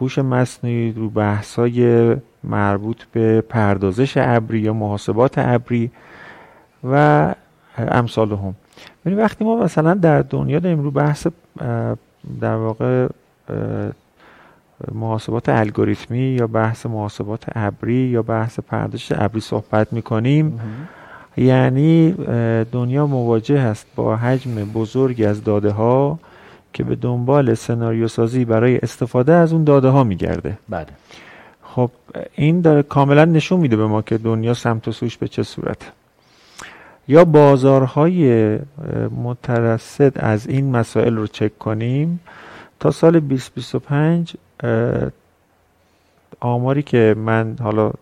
هوش 0.00 0.18
مصنوعی 0.18 0.92
رو 0.92 1.10
بحث 1.10 1.58
های 1.58 2.16
مربوط 2.44 3.02
به 3.12 3.40
پردازش 3.40 4.16
ابری 4.16 4.60
یا 4.60 4.72
محاسبات 4.72 5.38
ابری 5.38 5.90
و 6.84 7.34
امثال 7.78 8.32
هم. 8.32 8.54
یعنی 9.06 9.18
وقتی 9.18 9.44
ما 9.44 9.56
مثلا 9.56 9.94
در 9.94 10.22
دنیا 10.22 10.58
داریم 10.58 10.80
رو 10.82 10.90
بحث 10.90 11.26
در 12.40 12.54
واقع 12.54 13.08
محاسبات 14.92 15.48
الگوریتمی 15.48 16.18
یا 16.18 16.46
بحث 16.46 16.86
محاسبات 16.86 17.44
ابری 17.54 17.94
یا 17.94 18.22
بحث 18.22 18.60
پردازش 18.60 19.12
ابری 19.12 19.40
صحبت 19.40 19.92
می‌کنیم. 19.92 20.60
یعنی 21.36 22.12
دنیا 22.72 23.06
مواجه 23.06 23.58
است 23.58 23.86
با 23.96 24.16
حجم 24.16 24.54
بزرگی 24.54 25.24
از 25.24 25.44
داده 25.44 25.70
ها 25.70 26.18
که 26.72 26.84
به 26.84 26.96
دنبال 26.96 27.54
سناریو 27.54 28.08
سازی 28.08 28.44
برای 28.44 28.78
استفاده 28.78 29.32
از 29.32 29.52
اون 29.52 29.64
داده 29.64 29.88
ها 29.88 30.04
میگرده. 30.04 30.58
بله. 30.68 30.86
خب 31.62 31.90
این 32.34 32.60
داره 32.60 32.82
کاملا 32.82 33.24
نشون 33.24 33.60
میده 33.60 33.76
به 33.76 33.86
ما 33.86 34.02
که 34.02 34.18
دنیا 34.18 34.54
سمت 34.54 34.88
و 34.88 34.92
سوش 34.92 35.16
به 35.16 35.28
چه 35.28 35.42
صورت. 35.42 35.92
یا 37.08 37.24
بازارهای 37.24 38.58
مترصد 39.24 40.12
از 40.16 40.46
این 40.46 40.70
مسائل 40.76 41.16
رو 41.16 41.26
چک 41.26 41.58
کنیم. 41.58 42.20
تا 42.80 42.90
سال 42.90 43.20
2025 43.20 44.36
آماری 46.40 46.82
که 46.82 47.14
من 47.18 47.56
حالا 47.60 47.92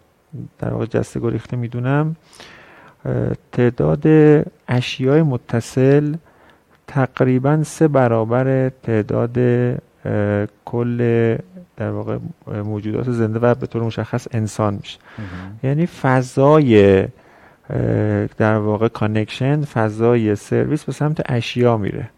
در 0.58 0.72
واقع 0.72 0.86
جسته 0.86 1.20
گریخته 1.20 1.56
می‌دونم 1.56 2.16
تعداد 3.52 4.06
اشیای 4.68 5.22
متصل 5.22 6.14
تقریبا 6.86 7.62
سه 7.62 7.88
برابر 7.88 8.68
تعداد 8.68 9.38
کل 10.64 10.98
در 11.76 11.90
واقع 11.90 12.18
موجودات 12.46 13.10
زنده 13.10 13.38
و 13.38 13.54
به 13.54 13.66
طور 13.66 13.82
مشخص 13.82 14.26
انسان 14.30 14.74
میشه. 14.74 14.98
یعنی 15.62 15.86
فضای 15.86 17.06
در 18.38 18.56
واقع 18.56 18.88
connection 18.88 19.64
فضای 19.64 20.36
سرویس 20.36 20.84
به 20.84 20.92
سمت 20.92 21.22
اشیا 21.26 21.76
میره. 21.76 22.10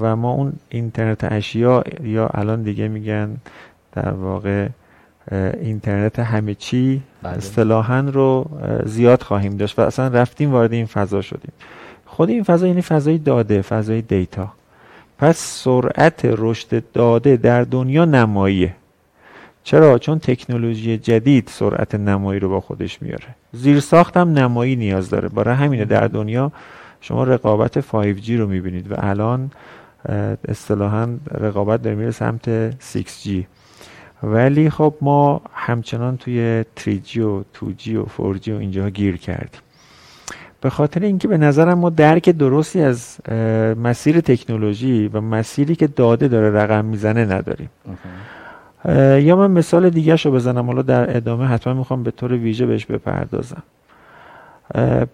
و 0.00 0.16
ما 0.16 0.30
اون 0.30 0.52
اینترنت 0.68 1.32
اشیا 1.32 1.84
یا 2.02 2.26
الان 2.26 2.62
دیگه 2.62 2.88
میگن 2.88 3.36
در 3.92 4.10
واقع 4.10 4.68
اینترنت 5.60 6.18
همه 6.18 6.54
چی 6.54 7.02
بله. 7.22 7.32
اصطلاحا 7.32 8.00
رو 8.00 8.50
زیاد 8.86 9.22
خواهیم 9.22 9.56
داشت 9.56 9.78
و 9.78 9.82
اصلا 9.82 10.08
رفتیم 10.08 10.52
وارد 10.52 10.72
این 10.72 10.86
فضا 10.86 11.20
شدیم. 11.22 11.52
خود 12.06 12.30
این 12.30 12.42
فضا 12.42 12.66
یعنی 12.66 12.82
فضای 12.82 13.18
داده 13.18 13.62
فضای 13.62 14.02
data. 14.02 14.52
پس 15.18 15.38
سرعت 15.38 16.20
رشد 16.24 16.82
داده 16.92 17.36
در 17.36 17.62
دنیا 17.62 18.04
نماییه. 18.04 18.74
چرا؟ 19.64 19.98
چون 19.98 20.18
تکنولوژی 20.18 20.98
جدید 20.98 21.48
سرعت 21.52 21.94
نمایی 21.94 22.40
رو 22.40 22.48
با 22.48 22.60
خودش 22.60 23.02
میاره. 23.02 23.26
زیر 23.52 23.80
ساخت 23.80 24.16
هم 24.16 24.32
نمایی 24.32 24.76
نیاز 24.76 25.10
داره. 25.10 25.28
برای 25.28 25.54
همینه 25.54 25.84
در 25.84 26.06
دنیا 26.06 26.52
شما 27.00 27.24
رقابت 27.24 27.80
5G 27.80 28.30
رو 28.30 28.46
می‌بینید 28.46 28.92
و 28.92 28.94
الان 28.98 29.50
اصطلاحا 30.48 31.08
رقابت 31.30 31.82
داره 31.82 31.96
میره 31.96 32.10
سمت 32.10 32.70
6G 32.70 33.28
ولی 34.22 34.70
خب 34.70 34.94
ما 35.00 35.40
همچنان 35.54 36.16
توی 36.16 36.64
3G 36.78 37.16
و 37.16 37.42
2G 37.42 37.88
و 37.88 38.04
4G 38.04 38.48
و 38.48 38.56
اینجا 38.56 38.90
گیر 38.90 39.16
کردیم. 39.16 39.60
به 40.60 40.70
خاطر 40.70 41.00
اینکه 41.00 41.28
به 41.28 41.38
نظرم 41.38 41.78
ما 41.78 41.90
درک 41.90 42.28
درستی 42.28 42.80
از 42.80 43.16
مسیر 43.82 44.20
تکنولوژی 44.20 45.08
و 45.08 45.20
مسیری 45.20 45.76
که 45.76 45.86
داده 45.86 46.28
داره 46.28 46.50
رقم 46.50 46.84
می‌زنه 46.84 47.24
نداریم. 47.24 47.70
یا 49.26 49.36
من 49.36 49.50
مثال 49.50 49.90
دیگه 49.90 50.16
رو 50.16 50.30
بزنم 50.30 50.66
حالا 50.66 50.82
در 50.82 51.16
ادامه 51.16 51.46
حتما 51.46 51.74
می‌خوام 51.74 52.02
به 52.02 52.10
طور 52.10 52.32
ویژه 52.32 52.66
بهش 52.66 52.86
بپردازم. 52.86 53.62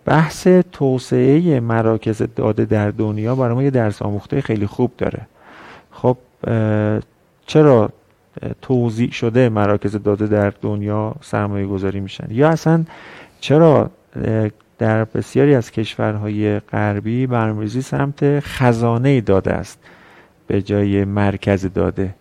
بحث 0.05 0.49
توسعه 0.73 1.61
مراکز 1.61 2.23
داده 2.37 2.65
در 2.65 2.91
دنیا 2.91 3.35
برای 3.35 3.55
ما 3.55 3.63
یه 3.63 3.71
درس 3.71 4.03
آموخته 4.03 4.41
خیلی 4.41 4.67
خوب 4.67 4.91
داره. 4.99 5.21
خب 5.93 6.17
چرا 7.47 7.91
توضیح 8.63 9.11
شده 9.13 9.49
مراکز 9.49 9.97
داده 9.97 10.27
در 10.27 10.53
دنیا 10.63 11.15
سرمایه 11.21 11.67
گذاری 11.67 12.01
میشن. 12.01 12.27
یا 12.31 12.49
اصلا 12.49 12.85
چرا 13.41 13.91
در 14.79 15.05
بسیاری 15.05 15.55
از 15.55 15.71
کشورهای 15.71 16.61
غربی 16.61 17.27
برنامه‌ریزی 17.27 17.83
سمت 17.83 18.41
خزانه 18.41 19.21
داده 19.21 19.53
است 19.53 19.79
به 20.47 20.63
جای 20.63 21.05
مرکز 21.05 21.73
داده. 21.75 22.15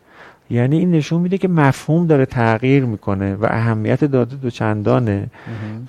یعنی 0.50 0.80
این 0.80 0.92
نشون 0.92 1.22
میده 1.22 1.38
که 1.38 1.48
مفهوم 1.48 2.08
داره 2.08 2.26
تغییر 2.26 2.86
می‌کنه 2.86 3.36
و 3.36 3.46
اهمیت 3.50 4.04
داده 4.04 4.36
دو 4.36 4.50
چندانه 4.50 5.28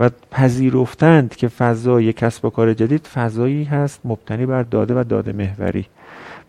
و 0.00 0.11
پذیرفتند 0.30 1.37
که 1.37 1.49
فضای 1.49 2.12
کسب 2.12 2.44
و 2.44 2.50
کار 2.50 2.75
جدید 2.75 3.06
فضایی 3.06 3.64
هست 3.64 4.00
مبتنی 4.04 4.47
بر 4.47 4.62
داده 4.62 5.00
و 5.00 5.04
داده 5.04 5.32
محوری. 5.32 5.87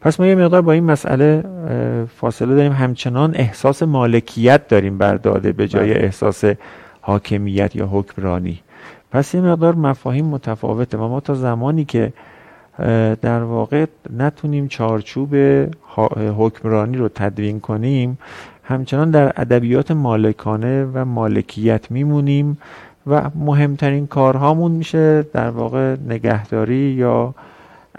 پس 0.01 0.19
ما 0.19 0.27
یه 0.27 0.35
مقدار 0.35 0.61
با 0.61 0.71
این 0.71 0.83
مسئله 0.83 1.43
فاصله 2.15 2.55
داریم. 2.55 2.71
همچنان 2.71 3.35
احساس 3.35 3.83
مالکیت 3.83 4.67
داریم 4.67 4.97
بر 4.97 5.15
داده 5.15 5.51
به 5.51 5.67
جای 5.67 5.93
بله. 5.93 6.03
احساس 6.03 6.43
حاکمیت 7.01 7.75
یا 7.75 7.89
حکمرانی. 7.91 8.59
پس 9.11 9.33
یه 9.33 9.41
مقدار 9.41 9.75
مفاهیم 9.75 10.25
متفاوته. 10.25 10.97
و 10.97 11.07
ما 11.07 11.19
تا 11.19 11.33
زمانی 11.33 11.85
که 11.85 12.13
در 13.21 13.43
واقع 13.43 13.85
نتونیم 14.17 14.67
چارچوب 14.67 15.35
حکمرانی 16.37 16.97
رو 16.97 17.09
تدوین 17.09 17.59
کنیم 17.59 18.17
همچنان 18.63 19.11
در 19.11 19.33
ادبیات 19.37 19.91
مالکانه 19.91 20.85
و 20.93 21.05
مالکیت 21.05 21.91
میمونیم 21.91 22.57
و 23.07 23.29
مهمترین 23.35 24.07
کارهامون 24.07 24.71
میشه 24.71 25.25
در 25.33 25.49
واقع 25.49 25.95
نگهداری 26.07 26.75
یا 26.75 27.35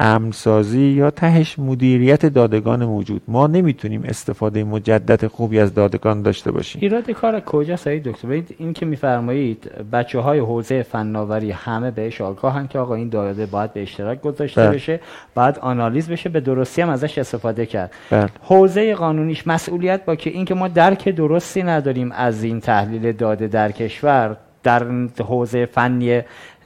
امنسازی 0.00 0.80
یا 0.80 1.10
تهش 1.10 1.58
مدیریت 1.58 2.26
دادگان 2.26 2.84
موجود 2.84 3.22
ما 3.28 3.46
نمی‌تونیم 3.46 4.02
استفاده 4.04 4.64
مجدد 4.64 5.26
خوبی 5.26 5.58
از 5.58 5.74
دادگان 5.74 6.22
داشته 6.22 6.50
باشیم 6.50 6.80
ایراد 6.82 7.10
کار 7.10 7.40
کجا 7.40 7.76
سعید 7.76 8.02
دکتر 8.02 8.42
این 8.58 8.72
که 8.72 8.86
میفرمایید 8.86 9.70
بچه 9.92 10.18
های 10.18 10.38
حوزه 10.38 10.82
فناوری 10.82 11.50
همه 11.50 11.90
بهش 11.90 12.20
آگاهن 12.20 12.66
که 12.66 12.78
آقا 12.78 12.94
این 12.94 13.08
داده 13.08 13.46
باید 13.46 13.72
به 13.72 13.82
اشتراک 13.82 14.20
گذاشته 14.20 14.60
بله. 14.60 14.74
بشه 14.74 15.00
باید 15.34 15.58
آنالیز 15.58 16.08
بشه 16.08 16.28
به 16.28 16.40
درستی 16.40 16.82
هم 16.82 16.88
ازش 16.88 17.18
استفاده 17.18 17.66
کرد 17.66 17.92
بله. 18.10 18.28
حوزه 18.42 18.94
قانونیش 18.94 19.46
مسئولیت 19.46 20.04
با 20.04 20.14
که 20.14 20.30
اینکه 20.30 20.54
ما 20.54 20.68
درک 20.68 21.08
درستی 21.08 21.62
نداریم 21.62 22.12
از 22.12 22.44
این 22.44 22.60
تحلیل 22.60 23.12
داده 23.12 23.48
در 23.48 23.72
کشور 23.72 24.36
در 24.62 24.86
حوزه 25.24 25.66
فنی 25.66 26.22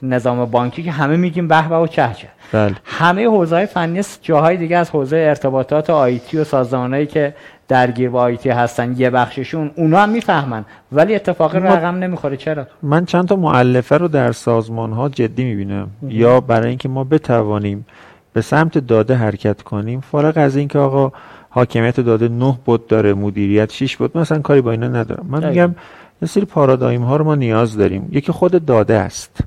نظام 0.09 0.45
بانکی 0.45 0.83
که 0.83 0.91
همه 0.91 1.17
میگیم 1.17 1.47
به 1.47 1.67
و 1.67 1.87
چه 1.87 2.09
بله. 2.51 2.75
همه 2.85 3.27
حوزه 3.27 3.65
فنی 3.65 4.01
جاهای 4.21 4.57
دیگه 4.57 4.77
از 4.77 4.89
حوزه 4.89 5.17
ارتباطات 5.17 5.89
آیتی 5.89 6.37
و 6.37 6.43
سازمانهایی 6.43 7.05
که 7.05 7.35
درگیر 7.67 8.09
با 8.09 8.21
آیتی 8.21 8.49
هستن 8.49 8.95
یه 8.97 9.09
بخششون 9.09 9.71
اونا 9.75 9.99
هم 9.99 10.09
می‌فهمن. 10.09 10.65
ولی 10.91 11.15
اتفاق 11.15 11.55
رقم 11.55 11.95
نمی‌خوره. 11.95 12.37
چرا؟ 12.37 12.67
من 12.83 13.05
چند 13.05 13.27
تا 13.27 13.35
معلفه 13.35 13.97
رو 13.97 14.07
در 14.07 14.31
سازمان 14.31 14.91
ها 14.91 15.09
جدی 15.09 15.43
می‌بینم. 15.43 15.87
یا 16.07 16.41
برای 16.41 16.69
اینکه 16.69 16.89
ما 16.89 17.03
بتوانیم 17.03 17.85
به 18.33 18.41
سمت 18.41 18.77
داده 18.77 19.15
حرکت 19.15 19.61
کنیم 19.61 20.01
فارغ 20.01 20.37
از 20.37 20.55
اینکه 20.55 20.79
آقا 20.79 21.11
حاکمیت 21.49 21.99
داده 21.99 22.27
نه 22.27 22.57
بود 22.65 22.87
داره 22.87 23.13
مدیریت 23.13 23.71
6 23.71 23.97
بود 23.97 24.17
مثلا 24.17 24.39
کاری 24.39 24.61
با 24.61 24.71
اینا 24.71 24.87
ندارم. 24.87 25.25
من 25.29 25.49
میگم 25.49 25.75
یه 26.21 26.27
سری 26.27 26.45
پارادایم 26.45 27.01
ها 27.01 27.15
رو 27.15 27.25
ما 27.25 27.35
نیاز 27.35 27.77
داریم. 27.77 28.09
یکی 28.11 28.31
خود 28.31 28.65
داده 28.65 28.93
است. 28.93 29.39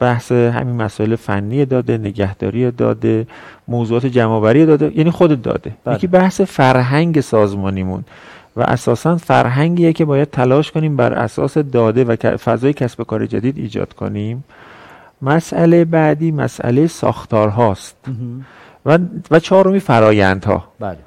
بحث 0.00 0.32
همین 0.32 0.76
مسائل 0.76 1.16
فنی 1.16 1.64
داده 1.64 1.98
نگهداری 1.98 2.70
داده 2.70 3.26
موضوعات 3.68 4.06
جمعآوری 4.06 4.66
داده 4.66 4.92
یعنی 4.98 5.10
خود 5.10 5.42
داده. 5.42 5.72
بله. 5.84 5.94
یکی 5.94 6.06
بحث 6.06 6.40
فرهنگ 6.40 7.20
سازمانیمون 7.20 8.04
و 8.56 8.62
اساسا 8.62 9.16
فرهنگیه 9.16 9.92
که 9.92 10.04
باید 10.04 10.30
تلاش 10.30 10.70
کنیم 10.70 10.96
بر 10.96 11.12
اساس 11.12 11.58
داده 11.58 12.04
و 12.04 12.16
فضای 12.36 12.72
کسب 12.72 13.02
کار 13.02 13.26
جدید 13.26 13.58
ایجاد 13.58 13.92
کنیم. 13.92 14.44
مسئله 15.22 15.84
بعدی 15.84 16.30
مسئله 16.30 16.86
ساختار 16.86 17.48
هاست 17.48 17.96
و, 18.86 18.98
و 19.30 19.38
چهارمی 19.38 19.80
فرایندها 19.80 20.64
بله. 20.80 20.98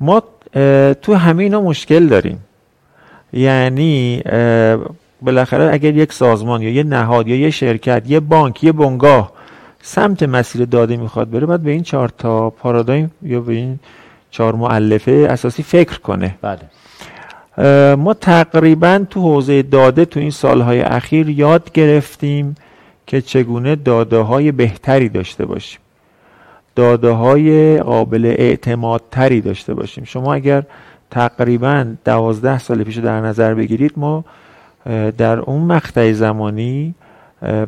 ما 0.00 0.22
تو 1.02 1.14
همه 1.14 1.42
اینا 1.42 1.60
مشکل 1.60 2.06
داریم. 2.06 2.38
یعنی 3.32 4.22
بالاخره 5.22 5.72
اگر 5.72 5.96
یک 5.96 6.12
سازمان 6.12 6.62
یا 6.62 6.70
یه 6.70 6.82
نهاد 6.82 7.28
یا 7.28 7.36
یه 7.36 7.50
شرکت 7.50 8.02
یه 8.06 8.20
بانک 8.20 8.64
یه 8.64 8.72
بنگاه 8.72 9.32
سمت 9.82 10.22
مسیر 10.22 10.64
داده 10.64 10.96
می‌خواد 10.96 11.30
بره 11.30 11.46
باید 11.46 11.62
به 11.62 11.70
این 11.70 11.82
چهار 11.82 12.08
تا 12.08 12.50
پارادایم 12.50 13.10
یا 13.22 13.40
به 13.40 13.52
این 13.52 13.78
چهار 14.30 14.54
معلفه 14.54 15.26
اساسی 15.30 15.62
فکر 15.62 15.98
کنه. 15.98 16.34
بله. 16.42 16.60
ما 17.94 18.14
تقریبا 18.14 19.04
تو 19.10 19.20
حوزه 19.20 19.62
داده 19.62 20.04
تو 20.04 20.20
این 20.20 20.30
سالهای 20.30 20.80
اخیر 20.80 21.28
یاد 21.28 21.72
گرفتیم 21.72 22.54
که 23.06 23.20
چگونه 23.20 23.76
داده 23.76 24.18
های 24.18 24.52
بهتری 24.52 25.08
داشته 25.08 25.46
باشیم. 25.46 25.80
داده 26.76 27.10
های 27.10 27.78
قابل 27.78 28.34
اعتماد 28.38 29.02
تری 29.10 29.40
داشته 29.40 29.74
باشیم. 29.74 30.04
شما 30.04 30.34
اگر 30.34 30.62
تقریبا 31.10 31.86
دوازده 32.04 32.58
سال 32.58 32.84
پیش 32.84 32.98
در 32.98 33.20
نظر 33.20 33.54
بگیرید 33.54 33.92
ما 33.96 34.24
در 35.18 35.38
اون 35.38 35.62
مقطع 35.62 36.12
زمانی 36.12 36.94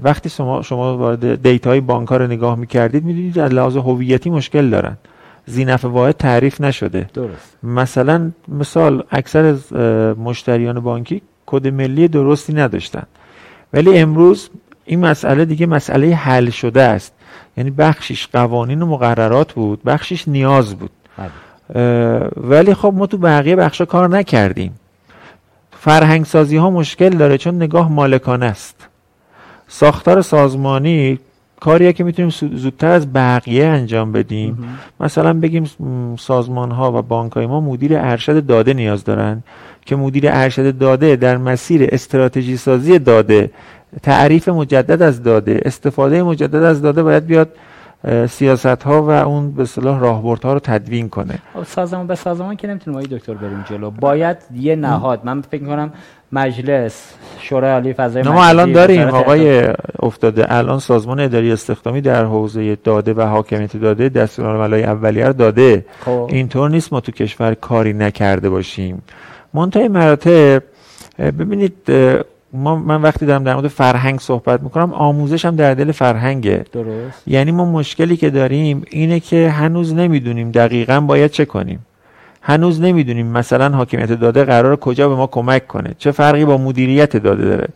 وقتی 0.02 0.28
شما 0.28 0.62
شما 0.62 0.96
وارد 0.96 1.42
data 1.42 1.73
ی 1.73 1.80
بانک 1.80 2.08
رو 2.08 2.26
نگاه 2.26 2.54
می‌کردید 2.54 3.04
می‌دونید 3.04 3.38
از 3.38 3.52
لحاظ 3.52 3.76
هویتی 3.76 4.30
مشکل 4.30 4.70
دارن. 4.70 4.96
ذینفع 5.46 5.84
واحد 5.84 6.16
تعریف 6.16 6.60
نشده. 6.60 7.10
درست. 7.14 7.56
مثلا 7.62 8.30
مثال 8.48 9.04
اکثر 9.10 9.44
از 9.44 9.72
مشتریان 10.18 10.80
بانکی 10.80 11.22
کد 11.46 11.66
ملی 11.68 12.08
درستی 12.08 12.52
نداشتن. 12.52 13.02
ولی 13.72 13.98
امروز 13.98 14.50
این 14.84 15.00
مسئله 15.00 15.44
دیگه 15.44 15.66
مسئله 15.66 16.14
حل 16.14 16.50
شده 16.50 16.82
است. 16.82 17.12
یعنی 17.56 17.70
بخشش 17.70 18.26
قوانین 18.26 18.82
و 18.82 18.86
مقررات 18.86 19.52
بود 19.52 19.82
بخشش 19.84 20.28
نیاز 20.28 20.74
بود. 20.74 20.90
بله. 21.18 21.30
ولی 22.36 22.74
خب 22.74 22.92
ما 22.96 23.06
تو 23.06 23.18
بقیه 23.18 23.56
بخشا 23.56 23.84
کار 23.84 24.08
نکردیم. 24.08 24.74
فرهنگ 25.84 26.24
سازی 26.24 26.56
ها 26.56 26.70
مشکل 26.70 27.08
داره 27.08 27.38
چون 27.38 27.54
نگاه 27.56 27.92
مالکانه 27.92 28.46
است. 28.46 28.88
ساختار 29.68 30.22
سازمانی 30.22 31.18
کاریه 31.60 31.92
که 31.92 32.04
می‌تونیم 32.04 32.30
زودتر 32.54 32.90
از 32.90 33.12
بقیه 33.12 33.66
انجام 33.66 34.12
بدیم. 34.12 34.78
مثلا 35.00 35.32
بگیم 35.32 35.64
سازمان 36.18 36.70
ها 36.70 36.92
و 36.98 37.02
بانک 37.02 37.32
های 37.32 37.46
ما 37.46 37.60
مدیر 37.60 37.92
ارشد 37.96 38.46
داده 38.46 38.74
نیاز 38.74 39.04
دارن 39.04 39.42
که 39.86 39.96
مدیر 39.96 40.24
ارشد 40.28 40.78
داده 40.78 41.16
در 41.16 41.36
مسیر 41.36 41.88
استراتژی 41.92 42.56
سازی 42.56 42.98
داده 42.98 43.50
تعریف 44.02 44.48
مجدد 44.48 45.02
از 45.02 45.22
داده 45.22 45.60
استفاده 45.64 46.22
مجدد 46.22 46.62
از 46.62 46.82
داده 46.82 47.02
باید 47.02 47.26
بیاد 47.26 47.48
سیاست 48.30 48.66
ها 48.66 49.02
و 49.02 49.10
اون 49.10 49.50
به 49.50 49.64
صلاح 49.64 50.00
راهبردها 50.00 50.52
رو 50.52 50.58
تدوین 50.58 51.08
کنه. 51.08 51.38
خب، 51.54 51.62
سازمان 51.62 52.06
به 52.06 52.14
سازمان 52.14 52.56
که 52.56 52.68
نمی‌تونیم 52.68 52.98
آقای 52.98 53.18
دکتر 53.18 53.34
بریم 53.34 53.64
جلو. 53.70 53.90
باید 53.90 54.36
یه 54.54 54.76
نهاد. 54.76 55.20
من 55.24 55.40
فکر 55.40 55.64
کنم 55.64 55.92
مجلس 56.32 57.14
شورای 57.38 57.72
عالی 57.72 57.92
فضای 57.92 58.22
ما 58.22 58.44
الان 58.44 58.72
داریم 58.72 59.08
آقای 59.08 59.68
افتاده. 60.02 60.52
الان 60.52 60.78
سازمان 60.78 61.20
اداری 61.20 61.52
استخدامی 61.52 62.00
در 62.00 62.24
حوزه 62.24 62.76
داده 62.76 63.14
و 63.14 63.20
حاکمیت 63.22 63.76
داده 63.76 64.08
دستورالعملای 64.08 64.84
اولیه 64.84 65.26
رو 65.26 65.32
داده. 65.32 65.86
خب. 66.00 66.28
اینطور 66.32 66.70
نیست 66.70 66.92
ما 66.92 67.00
تو 67.00 67.12
کشور 67.12 67.54
کاری 67.54 67.92
نکرده 67.92 68.50
باشیم. 68.50 69.02
منتهای 69.54 69.88
مراتب 69.88 70.62
ببینید 71.18 71.74
ما 72.54 72.76
من 72.76 73.02
وقتی 73.02 73.26
دارم 73.26 73.44
در 73.44 73.54
مورد 73.54 73.68
فرهنگ 73.68 74.20
صحبت 74.20 74.62
می‌کنم 74.62 74.92
آموزش 74.92 75.44
هم 75.44 75.56
در 75.56 75.74
دل 75.74 75.92
فرهنگه. 75.92 76.64
درست. 76.72 77.22
یعنی 77.26 77.52
ما 77.52 77.64
مشکلی 77.64 78.16
که 78.16 78.30
داریم 78.30 78.82
اینه 78.90 79.20
که 79.20 79.50
هنوز 79.50 79.94
نمی‌دونیم 79.94 80.50
دقیقا 80.50 81.00
باید 81.00 81.30
چه 81.30 81.44
کنیم. 81.44 81.86
هنوز 82.42 82.80
نمی‌دونیم 82.80 83.26
مثلا 83.26 83.68
حاکمیت 83.76 84.12
داده 84.12 84.44
قرار 84.44 84.76
کجا 84.76 85.08
به 85.08 85.14
ما 85.14 85.26
کمک 85.26 85.66
کنه. 85.66 85.94
چه 85.98 86.10
فرقی 86.10 86.44
با 86.44 86.58
مدیریت 86.58 87.16
داده 87.16 87.44
داره. 87.44 87.68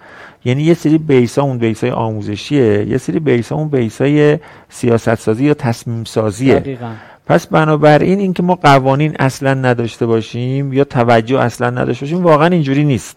یعنی 0.45 0.63
یه 0.63 0.75
سری 0.75 0.99
بیسا 0.99 1.43
اون 1.43 1.59
بیسای 1.59 1.91
آموزشیه 1.91 2.87
یه 2.89 2.99
سری 2.99 3.21
بیسا 3.21 3.57
اون 3.57 3.69
بیسای 3.69 4.39
سیاست 4.69 5.15
سازی 5.15 5.45
یا 5.45 5.55
تصمیم 5.55 6.05
سازیه 6.05 6.55
دقیقا. 6.55 6.91
پس 7.27 7.47
بنابراین 7.47 8.19
اینکه 8.19 8.43
ما 8.43 8.55
قوانین 8.55 9.17
اصلا 9.19 9.55
نداشته 9.55 10.07
باشیم 10.07 10.73
یا 10.73 10.85
توجه 10.85 11.41
اصلا 11.41 11.71
نداشته 11.71 12.07
باشیم 12.07 12.23
واقعا 12.23 12.49
اینجوری 12.49 12.85
نیست. 12.85 13.17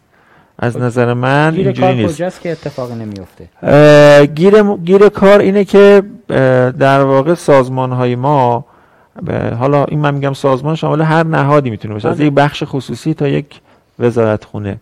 از 0.62 0.74
خب، 0.74 0.82
نظر 0.82 1.14
من 1.14 1.52
گیر 1.56 1.68
اینجوری 1.68 1.94
نیست. 1.96 2.16
کجاست 2.16 2.42
که 2.42 2.52
اتفاقی 2.52 2.94
نمیفته؟ 2.96 4.26
گیر, 4.36 4.64
گیر 4.64 5.10
کار 5.10 5.40
اینه 5.40 5.64
که 5.64 6.04
در 6.80 7.04
واقع 7.04 7.34
سازمان 7.34 7.92
های 7.92 8.16
ما 8.16 8.66
حالا 9.60 9.86
این 9.86 10.00
من 10.00 10.14
میگم 10.14 10.34
سازمان 10.34 10.76
شامل 10.76 11.02
هر 11.02 11.24
نهادی 11.24 11.70
می‌تونه 11.70 11.94
باشه. 11.94 12.10
از 12.10 12.18
بله. 12.18 12.26
یک 12.26 12.34
بخش 12.34 12.64
خصوصی 12.66 13.14
تا 13.14 13.28
یک 13.28 13.46
وزارت 14.00 14.46
خونه. 14.46 14.78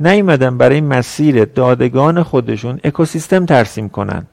نیومدن 0.00 0.58
برای 0.58 0.80
مسیر 0.80 1.44
دادگان 1.44 2.22
خودشون 2.22 2.80
اکوسیستم 2.84 3.46
ترسیم 3.46 3.88
کنن. 3.88 4.26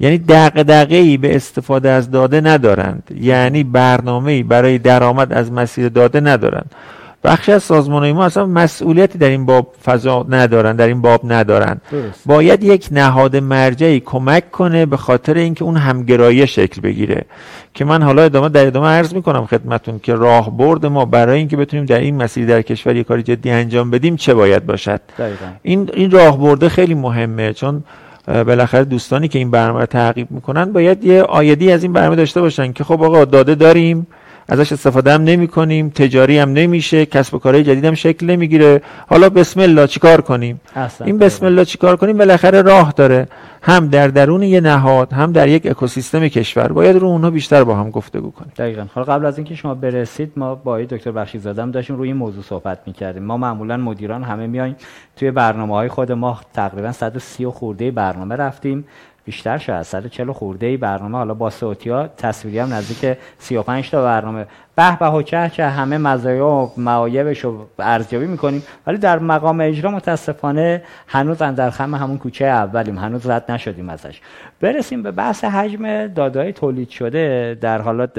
یعنی 0.00 0.18
دقیقه 0.18 0.96
ای 0.96 1.16
به 1.16 1.36
استفاده 1.36 1.90
از 1.90 2.10
داده 2.10 2.40
ندارند. 2.40 3.02
یعنی 3.20 3.64
برنامه 3.64 4.42
برای 4.42 4.78
درآمد 4.78 5.32
از 5.32 5.52
مسیر 5.52 5.88
داده 5.88 6.20
ندارند. 6.20 6.70
بخشی 7.24 7.52
از 7.52 7.62
سازمان 7.62 8.12
ما 8.12 8.24
اصلا 8.24 8.46
مسئولیتی 8.46 9.18
در 9.18 9.28
این 9.28 9.46
باب 9.46 9.74
فضا 9.84 10.26
ندارن 10.28 10.76
در 10.76 10.86
این 10.86 11.00
باب 11.02 11.20
ندارن. 11.32 11.80
باید 12.26 12.62
یک 12.64 12.88
نهاد 12.90 13.36
مرجعی 13.36 14.00
کمک 14.00 14.50
کنه 14.50 14.86
به 14.86 14.96
خاطر 14.96 15.34
اینکه 15.34 15.64
اون 15.64 15.76
همگرایی 15.76 16.46
شکل 16.46 16.80
بگیره. 16.80 17.24
که 17.74 17.84
من 17.84 18.02
حالا 18.02 18.22
ادامه 18.22 18.48
در 18.48 18.66
ادامه 18.66 18.86
عرض 18.86 19.14
می‌کنم 19.14 19.46
خدمتون 19.46 20.00
که 20.02 20.14
راهبرد 20.14 20.86
ما 20.86 21.04
برای 21.04 21.38
اینکه 21.38 21.56
بتونیم 21.56 21.86
در 21.86 21.98
این 21.98 22.22
مسیر 22.22 22.46
در 22.46 22.62
کشور 22.62 22.96
یک 22.96 23.06
کاری 23.06 23.22
جدی 23.22 23.50
انجام 23.50 23.90
بدیم 23.90 24.16
چه 24.16 24.34
باید 24.34 24.66
باشد؟ 24.66 25.00
این 25.62 25.90
این 25.94 26.10
راهبرده 26.10 26.68
خیلی 26.68 26.94
مهمه. 26.94 27.52
چون 27.52 27.84
بالاخره 28.26 28.84
دوستانی 28.84 29.28
که 29.28 29.38
این 29.38 29.50
برنامه 29.50 29.80
رو 29.80 29.86
تعقیب 29.86 30.30
می‌کنن 30.30 30.72
باید 30.72 31.04
یه 31.04 31.22
آیدی 31.22 31.72
از 31.72 31.82
این 31.82 31.92
برنامه 31.92 32.16
داشته 32.16 32.40
باشن 32.40 32.72
که 32.72 32.84
خب 32.84 33.02
آقا 33.02 33.24
داده 33.24 33.54
داریم 33.54 34.06
ازش 34.48 34.72
استفاده 34.72 35.12
هم 35.12 35.24
نمی 35.24 35.48
کنیم 35.48 35.88
تجاری 35.88 36.38
هم 36.38 36.52
نمیشه 36.52 37.06
کسب 37.06 37.34
و 37.34 37.38
کارهای 37.38 37.64
جدید 37.64 37.84
هم 37.84 37.94
شکل 37.94 38.26
نمی‌گیره. 38.26 38.82
حالا 39.08 39.28
بسم 39.28 39.60
الله 39.60 39.86
چیکار 39.86 40.20
کنیم؟ 40.20 40.60
این 41.04 41.18
بسم 41.18 41.46
الله 41.46 41.64
چیکار 41.64 41.96
کنیم؟ 41.96 42.18
بالاخره 42.18 42.62
راه 42.62 42.92
داره. 42.96 43.28
هم 43.64 43.88
در 43.88 44.08
درون 44.08 44.42
یه 44.42 44.60
نهاد 44.60 45.12
هم 45.12 45.32
در 45.32 45.48
یک 45.48 45.66
اکوسیستم 45.66 46.28
کشور. 46.28 46.72
باید 46.72 46.96
رو 46.96 47.06
اونها 47.06 47.30
بیشتر 47.30 47.64
با 47.64 47.76
هم 47.76 47.90
گفتگو 47.90 48.30
کنیم. 48.30 48.52
دقیقاً. 48.56 48.86
حالا 48.94 49.12
قبل 49.12 49.26
از 49.26 49.38
اینکه 49.38 49.54
شما 49.54 49.74
برسید 49.74 50.32
ما 50.36 50.54
با 50.54 50.80
دکتر 50.80 51.10
بخشیزاده 51.10 51.62
هم 51.62 51.70
داشتیم 51.70 51.96
روی 51.96 52.08
این 52.08 52.16
موضوع 52.16 52.42
صحبت 52.42 52.78
می‌کردیم. 52.86 53.22
ما 53.22 53.36
معمولا 53.36 53.76
مدیران 53.76 54.22
همه 54.22 54.46
میایم 54.46 54.76
توی 55.16 55.30
برنامه 55.30 55.74
های 55.74 55.88
خود 55.88 56.12
ما 56.12 56.40
تقریبا 56.54 56.92
130 56.92 57.46
خورده 57.46 57.90
برنامه 57.90 58.36
رفتیم. 58.36 58.84
بیشتر 59.24 59.58
شاید 59.58 59.82
140 59.82 60.32
خورده 60.32 60.66
ای 60.66 60.76
برنامه. 60.76 61.18
حالا 61.18 61.34
با 61.34 61.50
صوتیا 61.50 62.06
تصویری 62.06 62.58
هم 62.58 62.72
نزدیک 62.72 63.18
35 63.38 63.90
تا 63.90 64.02
برنامه. 64.02 64.46
به 64.76 64.98
به 64.98 65.22
چه 65.22 65.50
که 65.54 65.64
همه 65.64 65.98
مزایا 65.98 66.48
و 66.48 66.72
معایبش 66.76 67.40
رو 67.44 67.66
ارزیابی 67.78 68.26
می‌کنیم. 68.26 68.62
ولی 68.86 68.98
در 68.98 69.18
مقام 69.18 69.60
اجرا 69.60 69.90
متاسفانه 69.90 70.82
هنوز 71.06 71.38
در 71.38 71.70
خم 71.70 71.94
همون 71.94 72.18
کوچه 72.18 72.44
اولیم. 72.44 72.98
هنوز 72.98 73.30
رد 73.30 73.50
نشدیم 73.50 73.88
ازش. 73.88 74.20
برسیم 74.60 75.02
به 75.02 75.10
بحث 75.10 75.44
حجم 75.44 76.06
دادای 76.06 76.52
تولید 76.52 76.88
شده. 76.88 77.58
در 77.60 77.80
حالات 77.80 78.18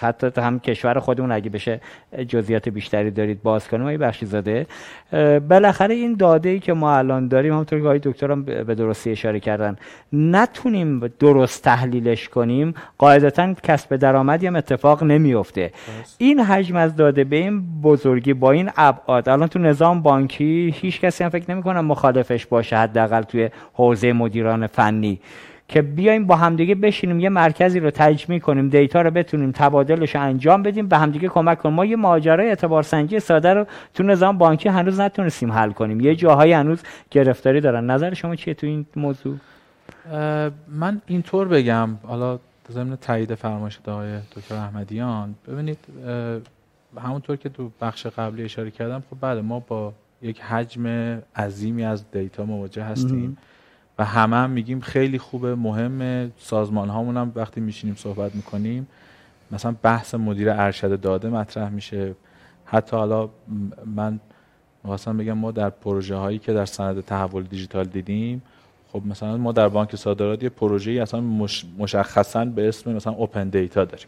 حتی 0.00 0.30
هم 0.36 0.60
کشور 0.60 0.98
خودمون 0.98 1.32
اگه 1.32 1.50
بشه 1.50 1.80
جزئیات 2.28 2.68
بیشتری 2.68 3.10
دارید 3.10 3.42
باز 3.42 3.68
کنیم. 3.68 3.86
ای 3.86 3.96
بخشی 3.96 4.26
زاده 4.26 4.66
بالاخره 5.48 5.94
این 5.94 6.14
داده 6.14 6.48
ای 6.48 6.60
که 6.60 6.72
ما 6.72 6.96
الان 6.96 7.28
داریم 7.28 7.52
همونطور 7.52 7.78
که 7.78 7.84
آقای 7.84 8.00
دکترم 8.02 8.42
به 8.42 8.74
درستی 8.74 9.10
اشاره 9.10 9.40
کردن 9.40 9.76
نتونیم 10.12 11.12
درست 11.18 11.64
تحلیلش 11.64 12.28
کنیم. 12.28 12.74
قاعدتا 12.98 13.54
کسب 13.62 13.96
درآمدی 13.96 14.46
هم 14.46 14.56
اتفاق 14.56 15.02
نمیفته 15.02 15.53
این 16.18 16.40
حجم 16.40 16.76
از 16.76 16.96
داده 16.96 17.24
به 17.24 17.36
این 17.36 17.80
بزرگی 17.82 18.34
با 18.34 18.50
این 18.50 18.70
ابعاد 18.76 19.28
الان 19.28 19.48
تو 19.48 19.58
نظام 19.58 20.02
بانکی 20.02 20.74
هیچ 20.76 21.00
کسی 21.00 21.24
هم 21.24 21.30
فکر 21.30 21.50
نمی‌کنه 21.50 21.80
مخالفش 21.80 22.46
باشه 22.46 22.76
حداقل 22.76 23.22
توی 23.22 23.50
حوزه 23.72 24.12
مدیران 24.12 24.66
فنی. 24.66 25.20
که 25.68 25.82
بیایم 25.82 26.26
با 26.26 26.36
همدیگه 26.36 26.74
بشینیم 26.74 27.20
یه 27.20 27.28
مرکزی 27.28 27.80
رو 27.80 27.90
تجمیع 27.90 28.38
کنیم 28.38 28.68
دیتا 28.68 29.02
رو 29.02 29.10
بتونیم 29.10 29.50
تبادلش 29.52 30.16
انجام 30.16 30.62
بدیم 30.62 30.88
به 30.88 30.98
همدیگه 30.98 31.28
کمک 31.28 31.58
کنیم. 31.58 31.74
ما 31.74 31.84
یه 31.84 31.96
ماجرای 31.96 32.48
اعتبار 32.48 32.82
سنجی 32.82 33.20
ساده 33.20 33.54
رو 33.54 33.66
تو 33.94 34.02
نظام 34.02 34.38
بانکی 34.38 34.68
هنوز 34.68 35.00
نتونستیم 35.00 35.52
حل 35.52 35.70
کنیم. 35.70 36.00
یه 36.00 36.14
جاهایی 36.14 36.52
هنوز 36.52 36.82
گرفتاری 37.10 37.60
دارن. 37.60 37.90
نظر 37.90 38.14
شما 38.14 38.36
چیه 38.36 38.54
تو 38.54 38.66
این 38.66 38.86
موضوع؟ 38.96 39.36
من 40.68 41.00
اینطور 41.06 41.48
بگم. 41.48 41.88
حالا 42.02 42.38
ضمن 42.72 42.96
تایید 42.96 43.34
فرمایش 43.34 43.78
آقای 43.86 44.18
دکتر 44.36 44.54
احمدیان. 44.54 45.34
ببینید 45.48 45.78
همونطور 46.98 47.36
که 47.36 47.48
تو 47.48 47.70
بخش 47.80 48.06
قبلی 48.06 48.44
اشاره 48.44 48.70
کردم 48.70 49.02
خب 49.10 49.16
بله 49.20 49.40
ما 49.40 49.60
با 49.60 49.92
یک 50.22 50.40
حجم 50.40 50.86
عظیمی 51.36 51.84
از 51.84 52.10
دیتا 52.10 52.44
مواجه 52.44 52.84
هستیم 52.84 53.38
و 53.98 54.04
همه 54.04 54.36
هم 54.36 54.50
میگیم 54.50 54.80
خیلی 54.80 55.18
خوبه 55.18 55.54
مهم. 55.54 56.32
سازمان 56.38 56.88
هامون 56.88 57.16
هم 57.16 57.32
وقتی 57.34 57.60
میشینیم 57.60 57.96
صحبت 57.96 58.34
می‌کنیم 58.34 58.86
مثلا 59.50 59.74
بحث 59.82 60.14
مدیر 60.14 60.50
ارشد 60.50 61.00
داده 61.00 61.28
مطرح 61.28 61.68
میشه. 61.68 62.14
حتی 62.64 62.96
حالا 62.96 63.28
من 63.96 64.20
می‌خواستم 64.84 65.16
بگم 65.16 65.32
ما 65.32 65.50
در 65.50 65.70
پروژه 65.70 66.16
هایی 66.16 66.38
که 66.38 66.52
در 66.52 66.64
سند 66.64 67.00
تحول 67.00 67.42
دیجیتال 67.42 67.84
دیدیم 67.84 68.42
خب 68.94 69.06
مثلا 69.06 69.36
ما 69.36 69.52
در 69.52 69.68
بانک 69.68 69.96
صادرات 69.96 70.42
یه 70.42 70.48
پروژه 70.48 70.90
ای 70.90 70.98
اصلا 70.98 71.20
مش... 71.20 71.64
مشخصا 71.78 72.44
به 72.44 72.68
اسم 72.68 72.92
مثلا 72.92 73.12
open 73.12 73.48
data 73.48 73.84
داریم. 73.84 74.06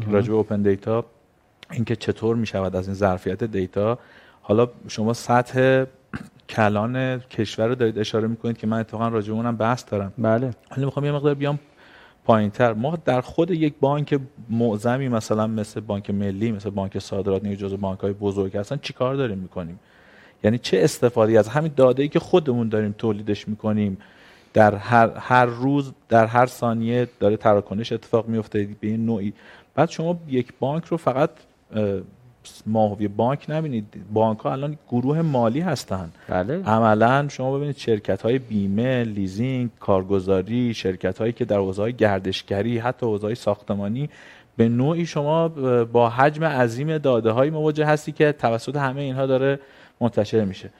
که 0.00 0.10
راجع 0.10 0.28
به 0.28 0.34
open 0.34 0.62
data 0.62 1.04
اینکه 1.72 1.96
چطور 1.96 2.36
می‌شود 2.36 2.76
از 2.76 2.86
این 2.88 2.94
ظرفیت 2.94 3.44
data 3.44 3.98
حالا 4.42 4.68
شما 4.88 5.12
سطح 5.12 5.84
کلان 6.48 7.18
کشور 7.18 7.66
رو 7.66 7.74
دارید 7.74 7.98
اشاره 7.98 8.28
می‌کنید 8.28 8.58
که 8.58 8.66
من 8.66 8.80
اتفاقا 8.80 9.08
راجع 9.08 9.32
اونم 9.32 9.56
بحث 9.56 9.84
دارم. 9.90 10.12
بله. 10.18 10.50
ولی 10.70 10.84
می‌خوام 10.84 11.06
یه 11.06 11.12
مقدار 11.12 11.34
بیام 11.34 11.58
پایینتر. 12.24 12.72
ما 12.72 12.98
در 13.04 13.20
خود 13.20 13.50
یک 13.50 13.74
بانک 13.80 14.20
معظمی 14.50 15.08
مثلا 15.08 15.46
مثل 15.46 15.80
بانک 15.80 16.10
ملی 16.10 16.52
مثل 16.52 16.70
بانک 16.70 16.98
صادرات 16.98 17.44
نیو 17.44 17.54
جزو 17.54 17.76
بانک 17.76 18.00
های 18.00 18.12
بزرگ 18.12 18.56
هستن 18.56 18.78
چیکار 18.82 19.14
داریم 19.14 19.38
می‌کنیم؟ 19.38 19.80
یعنی 20.44 20.58
چه 20.58 20.80
استفاده 20.82 21.38
از 21.38 21.48
همین 21.48 21.72
داده 21.76 22.02
ای 22.02 22.08
که 22.08 22.18
خودمون 22.18 22.68
داریم 22.68 22.94
تولیدش 22.98 23.48
می‌کنیم؟ 23.48 23.98
در 24.58 24.74
هر, 24.74 25.10
هر 25.16 25.46
روز 25.46 25.92
در 26.08 26.26
هر 26.26 26.46
ثانیه 26.46 27.08
داره 27.20 27.36
تراکنش 27.36 27.92
اتفاق 27.92 28.28
میفته 28.28 28.68
به 28.80 28.86
این 28.86 29.06
نوعی. 29.06 29.32
بعد 29.74 29.90
شما 29.90 30.18
یک 30.28 30.52
بانک 30.60 30.84
رو 30.84 30.96
فقط 30.96 31.30
ماهوی 32.66 33.08
بانک 33.08 33.46
نبینید. 33.48 33.84
بانک 34.12 34.38
ها 34.38 34.52
الان 34.52 34.78
گروه 34.88 35.22
مالی 35.22 35.60
هستن. 35.60 36.10
بله. 36.28 36.62
عملا 36.64 37.28
شما 37.28 37.56
ببینید 37.56 37.76
شرکت 37.76 38.22
های 38.22 38.38
بیمه 38.38 39.04
لیزینگ 39.04 39.70
کارگزاری 39.80 40.74
شرکت 40.74 41.18
هایی 41.18 41.32
که 41.32 41.44
در 41.44 41.58
حوزه 41.58 41.90
گردشگری 41.90 42.78
حتی 42.78 43.06
حوزه 43.06 43.34
ساختمانی 43.34 44.10
به 44.56 44.68
نوعی 44.68 45.06
شما 45.06 45.48
با 45.84 46.08
حجم 46.08 46.44
عظیم 46.44 46.98
داده 46.98 47.30
های 47.30 47.50
مواجه 47.50 47.86
هستی 47.86 48.12
که 48.12 48.32
توسط 48.32 48.76
همه 48.76 49.00
اینها 49.00 49.26
داره 49.26 49.60
منتشر 50.00 50.44
میشه. 50.44 50.70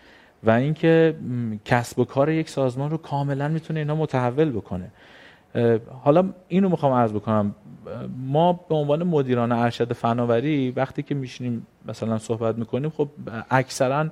و 0.44 0.51
اینکه 0.51 1.16
کسب 1.64 1.98
و 1.98 2.05
کار 2.05 2.31
یک 2.31 2.48
سازمان 2.48 2.90
رو 2.90 2.96
کاملا 2.96 3.48
می‌تونه 3.48 3.81
اینا 3.81 3.94
متحول 3.94 4.51
بکنه. 4.51 4.90
حالا 6.05 6.29
اینو 6.48 6.68
می‌خوام 6.68 6.92
عرض 6.92 7.12
بکنم. 7.12 7.55
ما 8.18 8.53
به 8.53 8.74
عنوان 8.74 9.03
مدیران 9.03 9.53
ارشد 9.53 9.92
فناوری 9.92 10.70
وقتی 10.70 11.03
که 11.03 11.14
میشینیم 11.14 11.66
مثلا 11.87 12.18
صحبت 12.18 12.59
می‌کنیم 12.59 12.90
خب 12.90 13.09
اکثرا 13.51 14.07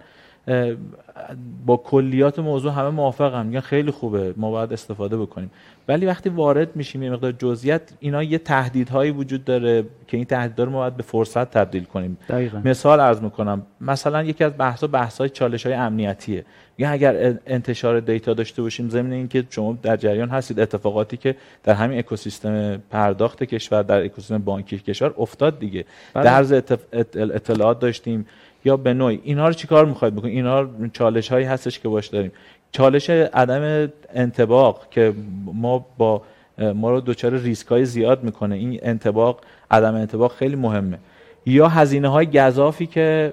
با 1.67 1.77
کلیات 1.77 2.39
موضوع 2.39 2.73
همه 2.73 2.91
موافقم 2.91 3.47
میگن 3.47 3.61
خیلی 3.61 3.91
خوبه 3.91 4.35
ما 4.37 4.51
باید 4.51 4.73
استفاده 4.73 5.17
بکنیم. 5.17 5.51
ولی 5.89 6.07
وقتی 6.07 6.29
وارد 6.29 6.77
میشیم 6.77 7.03
یه 7.03 7.11
مقدار 7.11 7.33
جزئیات 7.33 7.83
اینا 8.01 8.23
یه 8.23 8.39
تهدیدهایی 8.39 9.11
وجود 9.11 9.45
داره 9.45 9.85
که 10.07 10.17
این 10.17 10.27
تهدیدها 10.27 10.65
رو 10.65 10.73
ما 10.73 10.79
باید 10.79 10.97
به 10.97 11.03
فرصت 11.03 11.51
تبدیل 11.51 11.85
کنیم. 11.85 12.19
دقیقا. 12.29 12.61
مثال 12.65 13.01
عرض 13.01 13.21
می‌کنم. 13.21 13.63
مثلا 13.81 14.23
یکی 14.23 14.45
از 14.45 14.53
بحث 14.59 14.85
بحث 14.93 15.19
های 15.19 15.29
چالش 15.29 15.67
های 15.67 15.75
امنیتیه. 15.75 16.45
یا 16.79 16.91
اگر 16.91 17.39
انتشار 17.47 18.01
دیتا 18.01 18.35
داشته 18.35 18.63
باشیم 18.63 18.89
ضمن 18.89 19.13
اینکه 19.13 19.45
شما 19.51 19.79
در 19.83 19.97
جریان 19.97 20.29
هستید 20.29 20.61
اتفاقاتی 20.61 21.17
که 21.17 21.37
در 21.65 21.75
همین 21.75 21.99
اکوسیستم 21.99 22.77
پرداخت 22.91 23.43
کشور 23.45 23.83
در 23.83 24.05
اکوسیستم 24.05 24.39
بانکی 24.39 24.79
کشور 24.79 25.15
افتاد 25.19 25.59
دیگه. 25.59 25.85
بله. 26.15 26.25
درز 26.25 26.53
اطلاعات 27.15 27.79
داشتیم. 27.79 28.27
یا 28.67 28.77
به 28.77 28.95
نوعی. 28.95 29.21
اینها 29.25 29.47
رو 29.49 29.53
چیکار 29.53 29.87
می‌خواید 29.87 30.15
بکنید؟ 30.15 30.35
اینها 30.35 30.67
چالش 30.93 31.33
هایی 31.33 31.47
هستش 31.47 31.79
که 31.79 31.89
باش 31.89 32.07
داریم. 32.07 32.33
چالش 32.73 33.11
عدم 33.11 33.89
انتباق 34.15 34.87
که 34.91 35.13
ما 35.55 35.87
با 35.99 36.23
ما 36.75 36.91
رو 36.91 37.01
دچار 37.01 37.33
ریسک 37.39 37.67
های 37.67 37.85
زیاد 37.85 38.25
می‌کنه. 38.25 38.55
این 38.55 38.79
انتباق 38.83 39.41
عدم 39.71 39.95
انتباق 39.95 40.33
خیلی 40.33 40.57
مهمه. 40.57 40.99
یا 41.47 41.69
هزینه 41.69 42.09
های 42.09 42.27
گذافی 42.27 42.87
که 42.87 43.33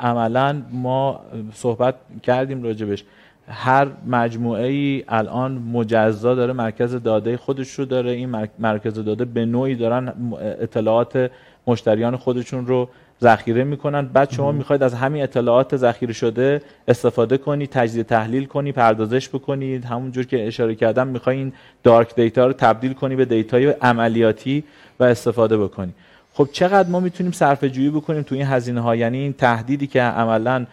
عملا 0.00 0.62
ما 0.72 1.20
صحبت 1.54 1.94
کردیم 2.22 2.62
راجبش. 2.62 3.04
هر 3.48 3.86
مجموعه 4.06 4.66
ای 4.66 5.04
الان 5.08 5.52
مجزا 5.52 6.34
داره 6.34 6.52
مرکز 6.52 6.94
داده 6.94 7.36
خودش 7.36 7.70
رو 7.70 7.84
داره. 7.84 8.10
این 8.10 8.48
مرکز 8.58 8.94
داده 8.94 9.24
به 9.24 9.44
نوعی 9.46 9.74
دارن 9.74 10.12
اطلاعات 10.60 11.30
مشتریان 11.66 12.16
خودشون 12.16 12.66
رو 12.66 12.88
ذخیره 13.22 13.64
می‌کنن 13.64 14.02
بعد 14.06 14.30
شما 14.30 14.52
می‌خواید 14.52 14.82
از 14.82 14.94
همین 14.94 15.22
اطلاعات 15.22 15.76
ذخیره 15.76 16.12
شده 16.12 16.62
استفاده 16.88 17.38
کنی 17.38 17.66
تجزیه 17.66 18.02
تحلیل 18.02 18.44
کنی 18.44 18.72
پردازش 18.72 19.28
بکنید 19.28 19.84
همونجور 19.84 20.24
که 20.24 20.46
اشاره 20.46 20.74
کردم 20.74 21.06
می‌خوای 21.06 21.36
این 21.36 21.52
دارک 21.82 22.14
دیتا 22.14 22.46
رو 22.46 22.52
تبدیل 22.52 22.92
کنی 22.92 23.16
به 23.16 23.24
دیتای 23.24 23.66
عملیاتی 23.66 24.64
و 25.00 25.04
استفاده 25.04 25.58
بکنی. 25.58 25.92
خب 26.34 26.48
چقدر 26.52 26.88
ما 26.88 27.00
می‌تونیم 27.00 27.32
صرفه 27.32 27.70
جویی 27.70 27.90
بکنیم 27.90 28.22
تو 28.22 28.34
این 28.34 28.46
هزینه 28.46 28.80
ها 28.80 28.96
یعنی 28.96 29.18
این 29.18 29.32
تهدیدی 29.32 29.86
که 29.86 30.02
عملا 30.02 30.66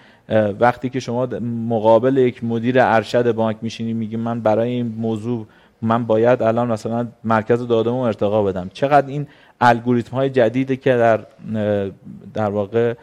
وقتی 0.59 0.89
که 0.89 0.99
شما 0.99 1.25
مقابل 1.69 2.17
یک 2.17 2.43
مدیر 2.43 2.75
ارشد 2.79 3.31
بانک 3.31 3.57
میشینی 3.61 3.93
میگی 3.93 4.15
من 4.15 4.41
برای 4.41 4.69
این 4.69 4.95
موضوع 4.97 5.45
من 5.81 6.03
باید 6.05 6.43
الان 6.43 6.71
مثلا 6.71 7.07
مرکز 7.23 7.67
دادمو 7.67 7.99
ارتقا 7.99 8.43
بدم. 8.43 8.69
چقدر 8.73 9.07
این 9.07 9.27
الگوریتم 9.61 10.11
های 10.11 10.29
جدیدی 10.29 10.77
که 10.77 10.89
در 10.89 11.19
در 12.33 12.49
واقع 12.49 12.93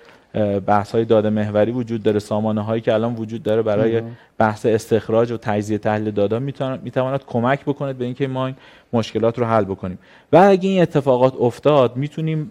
بحث 0.67 0.93
های 0.93 1.05
داده 1.05 1.31
محوری 1.31 1.73
وجود 1.73 2.03
داره 2.03 2.19
سامانه 2.19 2.64
هایی 2.64 2.81
که 2.81 2.95
الان 2.95 3.14
وجود 3.14 3.43
داره 3.43 3.62
برای 3.62 4.03
بحث 4.38 4.67
استخراج 4.67 5.33
و 5.33 5.37
تجزیه 5.37 5.79
تحلیل 5.79 6.11
داده 6.11 6.38
می‌تواند 6.38 7.25
کمک 7.27 7.62
بکنه 7.62 7.93
به 7.93 8.05
اینکه 8.05 8.29
ما 8.29 8.47
این 8.47 8.55
مشکلات 8.93 9.38
رو 9.38 9.45
حل 9.45 9.64
بکنیم. 9.64 9.99
و 10.33 10.37
اگه 10.37 10.69
این 10.69 10.83
اتفاقات 10.83 11.35
افتاد 11.40 11.97
می‌تونیم 11.97 12.51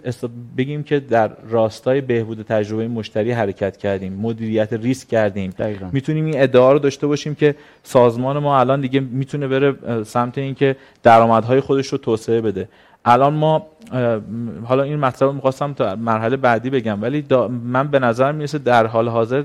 بگیم 0.57 0.83
که 0.83 0.99
در 0.99 1.31
راستای 1.49 2.01
بهبود 2.01 2.41
تجربه 2.41 2.87
مشتری 2.87 3.31
حرکت 3.31 3.77
کردیم 3.77 4.13
مدیریت 4.13 4.73
ریسک 4.73 5.07
کردیم. 5.07 5.53
می‌تونیم 5.91 6.25
این 6.25 6.41
ادعا 6.41 6.71
رو 6.71 6.79
داشته 6.79 7.07
باشیم 7.07 7.35
که 7.35 7.55
سازمان 7.83 8.39
ما 8.39 8.59
الان 8.59 8.81
دیگه 8.81 8.99
می‌تونه 8.99 9.47
بره 9.47 10.03
سمت 10.03 10.37
اینکه 10.37 10.75
درآمدهای 11.03 11.59
خودش 11.59 11.87
رو 11.87 11.97
توسعه 11.97 12.41
بده. 12.41 12.67
الان 13.05 13.33
ما 13.33 13.67
حالا 14.65 14.83
این 14.83 14.99
مطلب 14.99 15.29
رو 15.29 15.35
می‌خواستم 15.35 15.73
تا 15.73 15.95
مرحله 15.95 16.37
بعدی 16.37 16.69
بگم 16.69 17.01
ولی 17.01 17.25
من 17.63 17.87
به 17.87 17.99
نظر 17.99 18.31
می‌رسه 18.31 18.57
در 18.57 18.87
حال 18.87 19.07
حاضر 19.07 19.43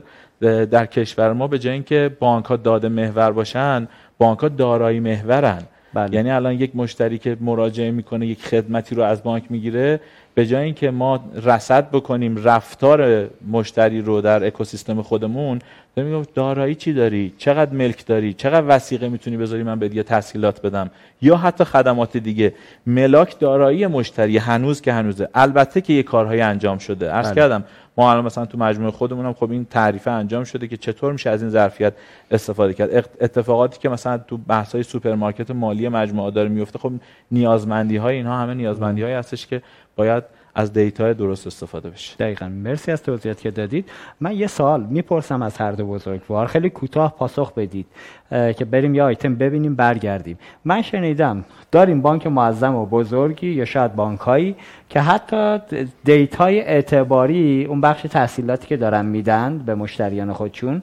در 0.71 0.87
کشور 0.87 1.33
ما 1.33 1.47
به 1.47 1.59
جای 1.59 1.73
اینکه 1.73 2.17
بانک 2.21 2.45
ها 2.45 2.57
داده 2.57 2.89
محور 2.89 3.33
باشن 3.33 3.89
بانک 4.19 4.39
ها 4.39 4.49
دارایی 4.49 5.01
محورن 5.01 5.63
بله. 5.95 6.15
یعنی 6.15 6.31
الان 6.31 6.53
یک 6.53 6.77
مشتری 6.77 7.19
که 7.19 7.37
مراجعه 7.41 7.91
می‌کنه 7.91 8.27
یک 8.27 8.43
خدمتی 8.43 8.95
رو 8.95 9.03
از 9.03 9.23
بانک 9.23 9.45
می‌گیره 9.51 10.01
به 10.35 10.47
جای 10.47 10.65
اینکه 10.65 10.91
ما 10.91 11.25
رصد 11.45 11.91
بکنیم 11.91 12.37
رفتار 12.45 13.29
مشتری 13.51 14.01
رو 14.01 14.21
در 14.21 14.47
اکوسیستم 14.47 15.03
خودمون 15.03 15.59
میگم 16.03 16.23
دارایی 16.35 16.75
چی 16.75 16.93
داری؟ 16.93 17.35
چقدر 17.39 17.73
ملک 17.73 18.07
داری؟ 18.07 18.33
چقدر 18.33 18.65
وسیقه 18.69 19.09
می‌تونی 19.09 19.37
بذاری 19.37 19.63
من 19.63 19.79
به 19.79 19.89
دیگه 19.89 20.03
تسهیلات 20.03 20.63
بدم؟ 20.63 20.91
یا 21.23 21.37
حتی 21.37 21.65
خدمات 21.65 22.17
دیگه. 22.17 22.55
ملاک 22.87 23.39
دارایی 23.39 23.87
مشتری 23.87 24.39
هنوز 24.39 24.81
که 24.81 24.93
هنوزه. 24.93 25.29
البته 25.35 25.81
که 25.81 25.93
یه 25.93 26.03
کارهای 26.03 26.41
انجام 26.41 26.79
شده. 26.79 27.11
عرض 27.11 27.27
بله. 27.27 27.35
کردم 27.35 27.65
ما 27.97 28.11
الان 28.11 28.25
مثلا 28.25 28.47
تو 28.47 28.59
مجموعه 28.59 28.91
خودمونم 28.91 29.33
خب 29.33 29.51
این 29.51 29.65
تعریف 29.65 30.09
انجام 30.09 30.45
شده 30.45 30.69
که 30.69 30.77
چطور 30.77 31.13
میشه 31.13 31.31
از 31.31 31.43
این 31.43 31.51
ظرفیت 31.51 31.93
استفاده 32.31 32.75
کرد. 32.75 33.09
اتفاقاتی 33.21 33.79
که 33.79 33.89
مثلا 33.89 34.19
تو 34.19 34.37
بحث 34.37 34.73
های 34.73 34.83
سوپرمارکت 34.83 35.51
مالی 35.51 35.89
مجموعه 35.89 36.31
داره 36.31 36.49
میفته 36.49 36.79
خب 36.79 36.93
نیازمندی 37.31 37.97
های 37.97 38.17
اینها 38.17 38.39
همه 38.39 38.55
نیازمندی 38.55 39.03
های 39.03 39.13
هستش 39.13 39.47
که 39.47 39.63
باید 39.97 40.25
از 40.59 40.73
دیتا 40.73 41.13
درست 41.13 41.47
استفاده 41.47 41.91
بشه. 41.91 42.17
دقیقا. 42.17 42.49
مرسی 42.49 42.93
از 42.93 43.03
توضیحاتی 43.03 43.43
که 43.43 43.51
دادید. 43.51 43.91
من 44.21 44.33
یه 44.33 44.47
سوال 44.47 44.83
می‌پرسم 44.83 45.43
از 45.43 45.57
هر 45.57 45.73
دو 45.73 45.87
بزرگوار. 45.87 46.47
خیلی 46.47 46.71
کوتاه 46.71 47.15
پاسخ 47.19 47.53
بدید 47.53 47.87
که 48.31 48.65
بریم 48.71 48.95
یه 48.95 49.03
آیتم 49.03 49.35
ببینیم 49.35 49.75
برگردیم. 49.75 50.39
من 50.65 50.83
شنیدم 50.83 51.45
داریم 51.73 52.03
بانک 52.03 52.27
معظم 52.27 52.75
و 52.75 52.87
بزرگی 52.87 53.51
یا 53.51 53.65
شاید 53.65 53.95
بانکهایی 53.95 54.57
که 54.89 55.01
حتی 55.01 55.59
دیتای 56.05 56.61
اعتباری 56.61 57.65
اون 57.65 57.81
بخش 57.81 58.03
تسهیلاتی 58.03 58.67
که 58.67 58.77
دارن 58.77 59.07
میدن 59.07 59.59
به 59.59 59.75
مشتریان 59.75 60.33
خودشون 60.33 60.83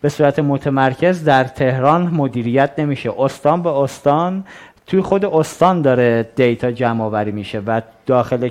به 0.00 0.08
صورت 0.08 0.38
متمرکز 0.38 1.24
در 1.24 1.44
تهران 1.44 2.02
مدیریت 2.02 2.70
نمیشه. 2.78 3.12
استان 3.18 3.62
به 3.62 3.68
استان 3.68 4.44
توی 4.88 5.00
خود 5.00 5.24
استان 5.24 5.82
داره 5.82 6.28
دیتا 6.36 6.70
جمع 6.70 7.04
آوری 7.04 7.32
میشه 7.32 7.60
و 7.66 7.82
داخل 8.06 8.48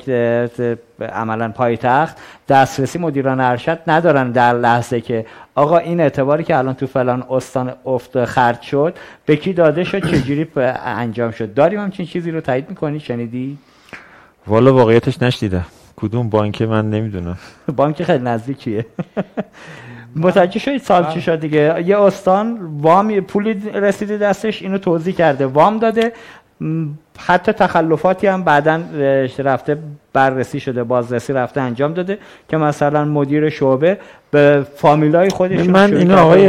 عملا 1.01 1.49
پایتخت 1.49 2.17
دسترسی 2.47 2.99
مدیران 2.99 3.39
ارشد 3.39 3.79
ندارن 3.87 4.31
در 4.31 4.53
لحظه 4.53 5.01
که 5.01 5.25
آقا 5.55 5.77
این 5.77 5.99
اعتباری 5.99 6.43
که 6.43 6.57
الان 6.57 6.73
تو 6.73 6.87
فلان 6.87 7.23
استان 7.29 7.73
افت 7.85 8.25
خرج 8.25 8.61
شد 8.61 8.95
به 9.25 9.35
کی 9.35 9.53
داده 9.53 9.83
شد 9.83 10.07
چجوری 10.11 10.47
انجام 10.55 11.31
شد؟ 11.31 11.53
داریم 11.53 11.79
همچین 11.79 12.05
چیزی 12.05 12.31
رو 12.31 12.41
تایید 12.41 12.69
می‌کنی؟ 12.69 12.99
شنیدی؟ 12.99 13.57
والا 14.47 14.73
واقعیتش 14.73 15.21
نشدیده 15.21 15.61
کدوم 15.95 16.29
بانک 16.29 16.61
من 16.61 16.89
نمی‌دونم. 16.89 17.37
بانک 17.75 18.03
خیلی 18.03 18.23
نزدیکیه. 18.23 18.85
متوجه 20.15 20.59
شدید؟ 20.59 20.81
سال 20.81 21.05
چی 21.13 21.21
شد 21.21 21.39
دیگه؟ 21.39 21.83
یه 21.85 21.99
استان 22.01 22.59
وام 22.81 23.21
پولی 23.21 23.61
رسیده 23.73 24.17
دستش 24.17 24.61
اینو 24.61 24.77
توضیح 24.77 25.15
کرده 25.15 25.45
وام 25.45 25.79
داده. 25.79 26.11
حتی 27.17 27.51
تخلفاتی 27.51 28.27
هم 28.27 28.43
بعدا 28.43 28.81
رفته 29.39 29.77
بررسی 30.13 30.59
شده 30.59 30.83
بازرسی 30.83 31.33
رفته 31.33 31.61
انجام 31.61 31.93
داده 31.93 32.17
که 32.49 32.57
مثلا 32.57 33.05
مدیر 33.05 33.49
شعبه 33.49 33.97
به 34.31 34.65
فامیلای 34.75 35.29
خودش 35.29 35.67
من 35.67 35.93
این 35.93 36.11
آقای 36.11 36.47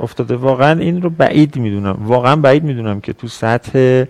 افتاده. 0.00 0.36
واقعا 0.36 0.80
این 0.80 1.02
رو 1.02 1.10
بعید 1.10 1.56
می‌دونم. 1.56 1.96
واقعا 2.00 2.36
بعید 2.36 2.64
می‌دونم 2.64 3.00
که 3.00 3.12
تو 3.12 3.28
سطح 3.28 4.04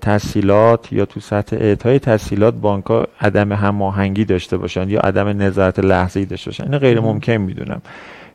تحصیلات 0.00 0.92
یا 0.92 1.04
تو 1.04 1.20
سطح 1.20 1.56
اعطای 1.60 1.98
تحصیلات 1.98 2.54
بانک 2.54 2.84
ها 2.84 3.06
عدم 3.20 3.52
هماهنگی 3.52 4.24
داشته 4.24 4.56
باشن 4.56 4.88
یا 4.88 5.00
عدم 5.00 5.28
نظارت 5.42 5.78
لحظه‌ای 5.78 6.26
داشته 6.26 6.50
باشن. 6.50 6.64
این 6.64 6.78
غیر 6.78 7.00
ممکن 7.00 7.32
می‌دونم. 7.32 7.82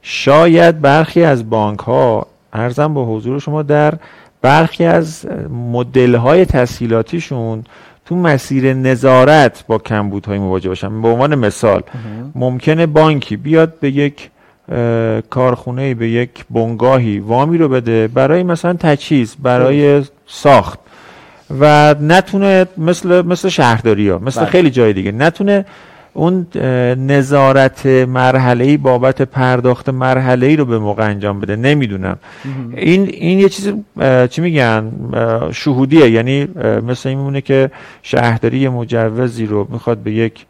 شاید 0.02 0.82
برخی 0.82 1.24
از 1.24 1.50
بانک 1.50 1.80
ها 1.80 2.28
ارزم 2.54 2.94
به 2.94 3.02
حضور 3.02 3.40
شما 3.40 3.64
در 3.64 3.94
برخی 4.42 4.86
از 4.86 5.26
مدل 5.72 6.16
های 6.16 6.46
تسهیلاتیشون 6.46 7.64
تو 8.06 8.16
مسیر 8.16 8.74
نظارت 8.74 9.64
با 9.68 9.78
کمبودهای 9.78 10.40
مواجه 10.40 10.70
باشن. 10.70 11.02
به 11.02 11.08
عنوان 11.08 11.36
مثال 11.36 11.84
ممکنه 12.36 12.86
بانکی 12.86 13.38
بیاد 13.38 13.80
به 13.80 13.92
یک 13.92 14.30
کارخونه 15.30 15.94
به 15.94 16.10
یک 16.10 16.46
بنگاهی 16.50 17.20
وامی 17.20 17.58
رو 17.58 17.70
بده 17.70 18.08
برای 18.08 18.44
مثلا 18.44 18.74
تجهیز 18.74 19.36
برای 19.36 20.04
ساخت. 20.28 20.80
و 21.60 21.96
نتونه 22.02 22.66
مثل 22.78 23.22
مثل 23.22 23.50
شهرداری 23.50 24.10
ها 24.10 24.20
مثل 24.20 24.42
بله. 24.42 24.50
خیلی 24.50 24.70
جای 24.70 24.94
دیگه. 24.94 25.12
نتونه 25.12 25.66
اون 26.14 26.48
نظارت 27.08 27.86
مرحله 27.86 28.66
ای 28.66 28.78
بابت 28.78 29.22
پرداخت 29.22 29.90
مرحله 29.90 30.46
ای 30.46 30.56
رو 30.56 30.66
به 30.66 30.80
موقع 30.80 31.10
انجام 31.10 31.40
بده. 31.40 31.56
نمی‌دونم. 31.56 32.18
این 32.76 33.08
این 33.08 33.40
یه 33.40 33.50
چیز 33.50 33.74
چی 34.30 34.42
میگن؟ 34.42 34.92
شهودیه. 35.52 36.10
یعنی 36.10 36.48
مثل 36.88 37.10
این 37.10 37.18
میمونه 37.18 37.42
که 37.42 37.72
شهرداری 38.02 38.68
مجوزی 38.68 39.46
رو 39.46 39.68
می‌خواد 39.72 39.98
به 39.98 40.12
یک 40.12 40.46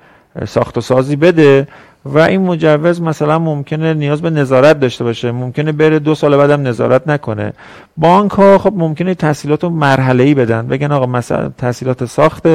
ساخت 0.48 0.78
و 0.78 0.82
سازی 0.82 1.16
بده 1.16 1.68
و 2.14 2.18
این 2.18 2.42
مجوز 2.42 3.02
مثلا 3.02 3.40
ممکنه 3.40 3.94
نیاز 3.94 4.22
به 4.22 4.30
نظارت 4.30 4.80
داشته 4.80 5.04
باشه. 5.04 5.32
ممکنه 5.32 5.72
بره 5.72 6.00
دو 6.00 6.16
سال 6.16 6.38
بعدم 6.38 6.68
نظارت 6.68 7.08
نکنه. 7.08 7.54
بانک 7.98 8.32
ها 8.32 8.58
خب 8.58 8.74
ممکنه 8.76 9.16
تحصیلات 9.16 9.64
رو 9.64 9.70
مرحله 9.70 10.24
ای 10.24 10.34
بدن. 10.34 10.68
بگن 10.68 10.92
آقا 10.92 11.06
مثلا 11.06 11.52
تحصیلات 11.58 12.06
ساخت 12.06 12.48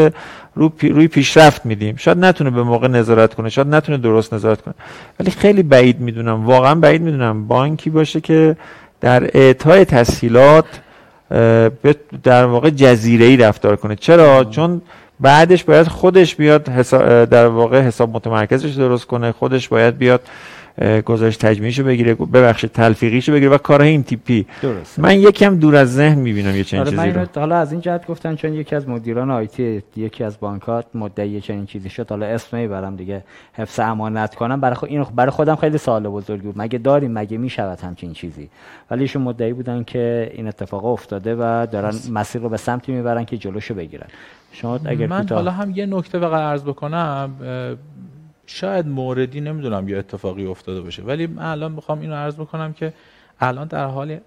رو 0.55 0.73
روی 0.81 1.09
پیشرفت 1.09 1.67
میدیم. 1.67 1.97
شاید 1.97 2.19
نتونه 2.19 2.51
به 2.51 2.63
موقع 2.63 2.89
نظارت 2.89 3.35
کنه. 3.35 3.49
شاید 3.49 3.69
نتونه 3.69 3.99
درست 3.99 4.35
نظارت 4.35 4.61
کنه. 4.61 4.75
ولی 5.21 5.31
خیلی 5.31 5.63
بعید 5.63 6.01
می‌دونم. 6.01 6.47
واقعا 6.47 6.75
بعید 6.75 7.03
می‌دونم 7.03 7.47
بانکی 7.47 7.91
باشه 7.91 8.21
که 8.21 8.57
در 9.01 9.31
اعطای 9.35 9.85
تسهیلات 9.85 10.65
در 12.23 12.45
واقع 12.45 12.71
جزیره 12.71 13.25
ای 13.25 13.37
رفتار 13.37 13.77
کنه. 13.77 13.97
چرا؟ 13.97 14.45
چون 14.45 14.83
بعدش 15.21 15.65
باید 15.65 15.89
خودش 15.89 16.37
بیاد 16.37 16.65
در 17.29 17.47
واقع 17.47 17.81
حساب 17.81 18.11
متمرکزش 18.11 18.71
درست 18.71 19.07
کنه. 19.07 19.33
خودش 19.33 19.69
باید 19.69 19.99
بیاد 19.99 20.21
گزارش 21.05 21.37
تجمیعیشو 21.37 21.85
بگیره 21.85 22.15
ببخشید 22.15 22.73
تلفیقیشو 22.73 23.33
بگیره 23.33 23.51
و 23.51 23.59
کارهای 23.59 23.91
این 23.91 24.03
تیپی. 24.03 24.47
درست. 24.63 24.99
من 24.99 25.21
یکم 25.21 25.57
دور 25.59 25.77
از 25.77 25.95
ذهن 25.95 26.19
می‌بینم 26.19 26.57
یه 26.57 26.65
چنین 26.65 26.81
آره، 26.83 26.91
چیزی 26.91 27.11
رو. 27.11 27.27
حالا 27.37 27.57
از 27.57 27.73
این 27.73 27.81
جهت 27.81 28.07
گفتن 28.07 28.35
چون 28.35 28.55
یکی 28.55 28.77
از 28.77 28.89
مدیران 28.89 29.31
آیتی 29.31 29.83
یکی 29.97 30.25
از 30.25 30.41
بانکات 30.41 30.87
مدعی 30.95 31.41
چنین 31.41 31.67
چیزی 31.67 31.91
شد 31.91 32.11
حالا 32.11 32.27
اسم 32.27 32.69
برم 32.69 32.97
دیگه 32.97 33.25
حفظ 33.53 33.81
امانت 33.81 34.35
کنم. 34.35 34.61
برای 34.61 34.75
خود 34.75 34.89
این 34.89 35.07
برای 35.17 35.31
خودم 35.31 35.57
خیلی 35.57 35.79
سوال 35.79 36.09
بزرگی 36.09 36.43
بود. 36.43 36.59
مگه 36.59 36.79
داریم؟ 36.79 37.13
مگه 37.13 37.39
می‌شود 37.39 37.81
همچین 37.81 38.13
چیزی؟ 38.13 38.49
ولی 38.91 39.01
ایشون 39.01 39.23
مدعی 39.23 39.53
بودن 39.53 39.85
که 39.85 40.33
این 40.35 40.49
اتفاق 40.49 40.85
افتاده 40.85 41.35
و 41.35 41.67
دارن 41.73 41.93
مسیر 42.11 42.43
رو 42.43 42.49
به 42.49 42.57
سمتی 42.57 42.93
می‌برن 42.93 43.25
که 43.25 43.37
جلوشو 43.37 43.75
بگیرن. 43.75 44.07
شما 44.53 44.81
اگر 44.85 45.07
من 45.07 45.27
حالا 45.31 45.51
هم 45.51 45.71
یه 45.71 45.87
نکته 45.87 46.19
فقط 46.19 46.41
عرض 46.41 46.63
بکنم 46.63 47.31
شاید 48.47 48.87
موردی 48.87 49.41
نمی‌دونم 49.41 49.89
یه 49.89 49.99
اتفاقی 49.99 50.47
افتاده 50.47 50.81
باشه 50.81 51.03
ولی 51.03 51.27
من 51.27 51.43
الان 51.43 51.73
می‌خوام 51.73 52.01
اینو 52.01 52.15
عرض 52.15 52.35
بکنم 52.35 52.73
که 52.73 52.93
الان 53.41 53.67
در 53.67 53.87
حال 53.87 54.19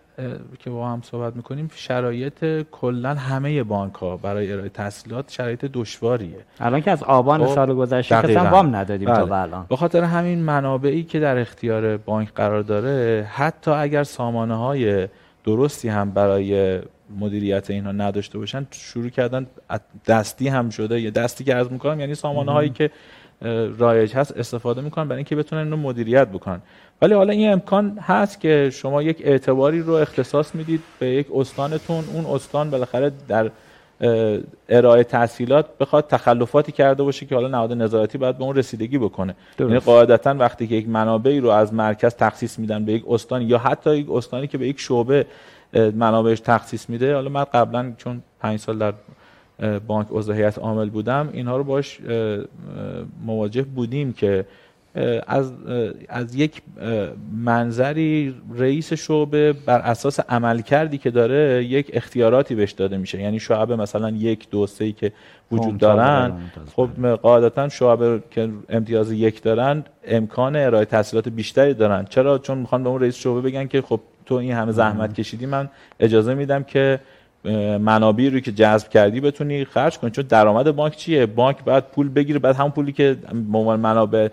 که 0.60 0.70
با 0.70 0.90
هم 0.90 1.02
صحبت 1.04 1.36
می‌کنیم 1.36 1.70
شرایط 1.76 2.66
کلا 2.72 3.14
همه 3.14 3.64
بانک 3.64 3.94
ها 3.94 4.18
برای 4.18 4.52
ارائه 4.52 4.70
تسهیلات 4.70 5.32
شرایط 5.32 5.66
دشواریه. 5.66 6.46
الان 6.60 6.82
که 6.82 6.92
از 6.92 7.04
آبان 7.04 7.46
خب، 7.46 7.56
سال 7.56 7.74
گذشته 7.74 8.16
اصلا 8.16 8.50
وام 8.50 8.76
ندادیم 8.76 9.08
بله. 9.08 9.26
تا 9.26 9.42
الان. 9.42 9.66
به 9.70 9.76
خاطر 9.76 10.04
همین 10.04 10.40
منابعی 10.40 11.04
که 11.04 11.20
در 11.20 11.38
اختیار 11.38 11.98
بانک 11.98 12.34
قرار 12.34 12.62
داره 12.62 13.28
حتی 13.32 13.72
اگر 13.72 14.04
سامانه 14.04 14.56
های 14.56 15.08
درستی 15.44 15.90
هم 15.90 16.12
برای 16.12 16.80
مدیریت 17.20 17.70
اینها 17.70 17.92
نداشته 17.92 18.38
باشن 18.38 18.68
شروع 18.72 19.10
کردن 19.10 19.48
دستی 20.08 20.48
هم 20.48 20.70
شده. 20.70 21.02
یه 21.02 21.12
دستی 21.12 21.44
که 21.44 21.54
عرض 21.54 21.68
می‌کنم 21.72 22.00
یعنی 22.00 22.16
سامانه 22.16 22.52
هایی 22.52 22.70
که 22.70 22.92
رایج 23.78 24.16
هست 24.16 24.38
استفاده 24.38 24.82
می‌کنن 24.82 25.08
برای 25.08 25.18
اینکه 25.18 25.36
بتونن 25.36 25.64
اینو 25.64 25.78
مدیریت 25.78 26.28
بکنن. 26.28 26.62
ولی 27.02 27.14
حالا 27.14 27.34
این 27.34 27.52
امکان 27.52 28.00
هست 28.02 28.42
که 28.42 28.70
شما 28.74 29.02
یک 29.04 29.18
اعتباری 29.24 29.82
رو 29.82 29.94
اختصاص 29.94 30.56
می‌دید 30.56 30.82
به 31.00 31.08
یک 31.08 31.28
استانتون. 31.36 32.04
اون 32.14 32.26
استان 32.26 32.70
بالاخره 32.70 33.12
در 33.28 33.52
ارائه 34.70 35.04
تحصیلات 35.04 35.78
بخواد 35.78 36.08
تخلفاتی 36.08 36.72
کرده 36.72 37.04
باشه 37.04 37.26
که 37.26 37.36
حالا 37.36 37.48
نهاد 37.48 37.74
نظارتی 37.74 38.18
باید 38.18 38.38
به 38.38 38.44
اون 38.44 38.56
رسیدگی 38.56 38.98
بکنه. 38.98 39.36
یعنی 39.60 39.80
قاعدتا 39.80 40.36
وقتی 40.40 40.68
که 40.68 40.76
یک 40.76 40.90
منابعی 40.90 41.40
رو 41.40 41.50
از 41.50 41.74
مرکز 41.74 42.16
تخصیص 42.16 42.60
میدن 42.60 42.86
به 42.86 42.94
یک 42.94 43.04
استان 43.08 43.42
یا 43.42 43.58
حتی 43.58 43.98
یک 43.98 44.12
استانی 44.12 44.48
که 44.48 44.58
به 44.58 44.68
یک 44.68 44.80
شعبه 44.80 45.26
منابعش 45.74 46.40
تخصیص 46.40 46.90
میده. 46.90 47.16
حالا 47.16 47.30
من 47.30 47.44
قبلا 47.44 47.94
چون 47.98 48.22
پنج 48.40 48.60
سال 48.60 48.78
در 48.78 48.94
بانک 49.88 50.08
عضو 50.12 50.34
هیئت 50.34 50.60
عامل 50.60 50.90
بودم 50.90 51.30
اینها 51.34 51.58
رو 51.58 51.64
باش 51.64 52.00
مواجه 53.26 53.62
بودیم 53.62 54.14
که 54.14 54.46
از 55.28 55.54
از 56.10 56.36
یک 56.36 56.62
منظری 57.38 58.36
رئیس 58.58 58.94
شعبه 58.94 59.54
بر 59.54 59.80
اساس 59.80 60.20
عمل 60.20 60.62
کردی 60.62 60.98
که 60.98 61.12
داره 61.12 61.66
یک 61.66 61.92
اختیاراتی 61.94 62.56
بهش 62.56 62.72
داده 62.72 62.98
میشه. 62.98 63.22
یعنی 63.22 63.40
شعبه 63.40 63.76
مثلا 63.76 64.10
یک 64.10 64.50
دو 64.50 64.68
سه 64.68 64.92
که 64.92 65.12
وجود 65.52 65.78
دارن. 65.78 66.34
خب 66.76 67.08
قاعدتا 67.16 67.70
شعبه 67.70 68.24
که 68.32 68.50
امتیاز 68.70 69.12
یک 69.12 69.44
دارن 69.44 69.84
امکان 70.08 70.56
ارائه 70.56 70.86
تحصیلات 70.86 71.30
بیشتری 71.30 71.74
دارن. 71.74 72.06
چرا؟ 72.10 72.38
چون 72.38 72.58
می‌خوان 72.58 72.84
به 72.84 72.90
اون 72.90 73.02
رئیس 73.02 73.16
شعبه 73.16 73.42
بگن 73.42 73.68
که 73.68 73.82
خب 73.82 74.00
تو 74.26 74.36
این 74.36 74.52
همه 74.52 74.72
زحمت 74.72 75.14
کشیدی 75.14 75.46
من 75.46 75.70
اجازه 76.00 76.34
میدم 76.34 76.64
که 76.64 77.00
منابعی 77.80 78.30
رو 78.30 78.40
که 78.40 78.52
جذب 78.52 78.90
کردی 78.90 79.20
بتونی 79.20 79.66
خرج 79.66 79.98
کنی. 79.98 80.12
چون 80.12 80.26
درآمد 80.30 80.76
بانک 80.76 80.96
چیه؟ 80.96 81.26
بانک 81.26 81.64
باید 81.64 81.84
پول 81.84 82.10
بگیره 82.10 82.40
بعد 82.40 82.56
همون 82.56 82.72
پولی 82.72 82.92
که 82.92 83.18
به 83.52 83.58
عنوان 83.58 83.80
منابع 83.80 84.28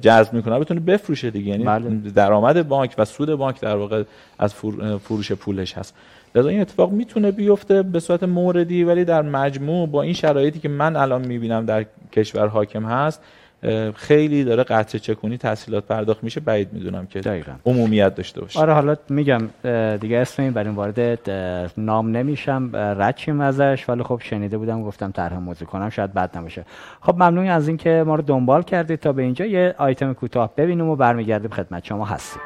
جذب 0.00 0.32
می‌کنه 0.32 0.58
بتونه 0.58 0.80
بفروشه 0.80 1.30
دیگه. 1.30 1.50
یعنی 1.50 1.64
بله. 1.64 1.90
درآمد 2.14 2.68
بانک 2.68 2.94
و 2.98 3.04
سود 3.04 3.34
بانک 3.34 3.60
در 3.60 3.76
واقع 3.76 4.02
از 4.38 4.54
فروش 4.98 5.32
پولش 5.32 5.78
هست. 5.78 5.94
لذا 6.34 6.48
این 6.48 6.60
اتفاق 6.60 6.92
می‌تونه 6.92 7.30
بیفته 7.30 7.82
به 7.82 8.00
صورت 8.00 8.22
موردی 8.22 8.84
ولی 8.84 9.04
در 9.04 9.22
مجموع 9.22 9.88
با 9.88 10.02
این 10.02 10.12
شرایطی 10.12 10.58
که 10.58 10.68
من 10.68 10.96
الان 10.96 11.26
می‌بینم 11.26 11.66
در 11.66 11.86
کشور 12.12 12.46
حاکم 12.46 12.84
هست 12.84 13.22
خیلی 13.94 14.44
داره 14.44 14.62
قطع 14.62 14.98
چکونی 14.98 15.38
تحصیلات 15.38 15.84
پرداخت 15.84 16.24
میشه 16.24 16.40
بعید 16.40 16.72
می‌دونم 16.72 17.06
که 17.06 17.20
دقیقا. 17.20 17.52
عمومیت 17.66 18.14
داشته 18.14 18.40
باشه. 18.40 18.60
آره 18.60 18.72
حالا 18.72 18.96
میگم 19.08 19.42
دیگه 19.96 20.18
اسم 20.18 20.42
این 20.42 20.52
برای 20.52 20.74
وارد 20.74 21.30
نام 21.78 22.16
نمیشم 22.16 22.70
رد 22.74 23.40
ازش 23.40 23.84
ولی 23.88 24.02
خب 24.02 24.20
شنیده 24.24 24.58
بودم 24.58 24.82
گفتم 24.82 25.10
طرح 25.10 25.38
موضوع 25.38 25.68
کنم 25.68 25.90
شاید 25.90 26.14
بد 26.14 26.38
نباشه. 26.38 26.64
خب 27.00 27.14
ممنون 27.14 27.46
از 27.46 27.68
اینکه 27.68 28.04
ما 28.06 28.14
رو 28.14 28.22
دنبال 28.22 28.62
کردید 28.62 28.98
تا 28.98 29.12
به 29.12 29.22
اینجا. 29.22 29.44
یه 29.44 29.74
آیتم 29.78 30.12
کوتاه 30.12 30.52
ببینیم 30.56 30.88
و 30.88 30.96
برمیگردیم 30.96 31.50
خدمت 31.50 31.84
شما 31.84 32.04
هستیم. 32.04 32.42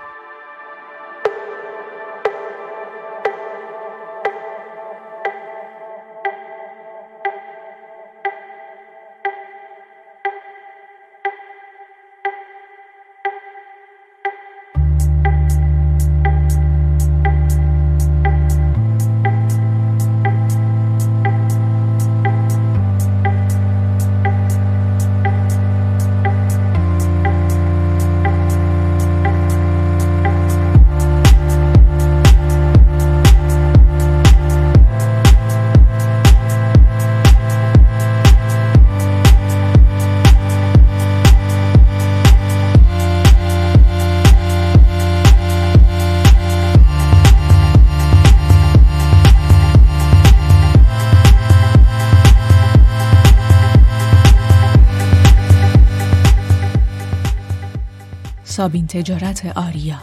سابین 58.60 58.86
تجارت 58.86 59.52
آریا. 59.56 59.96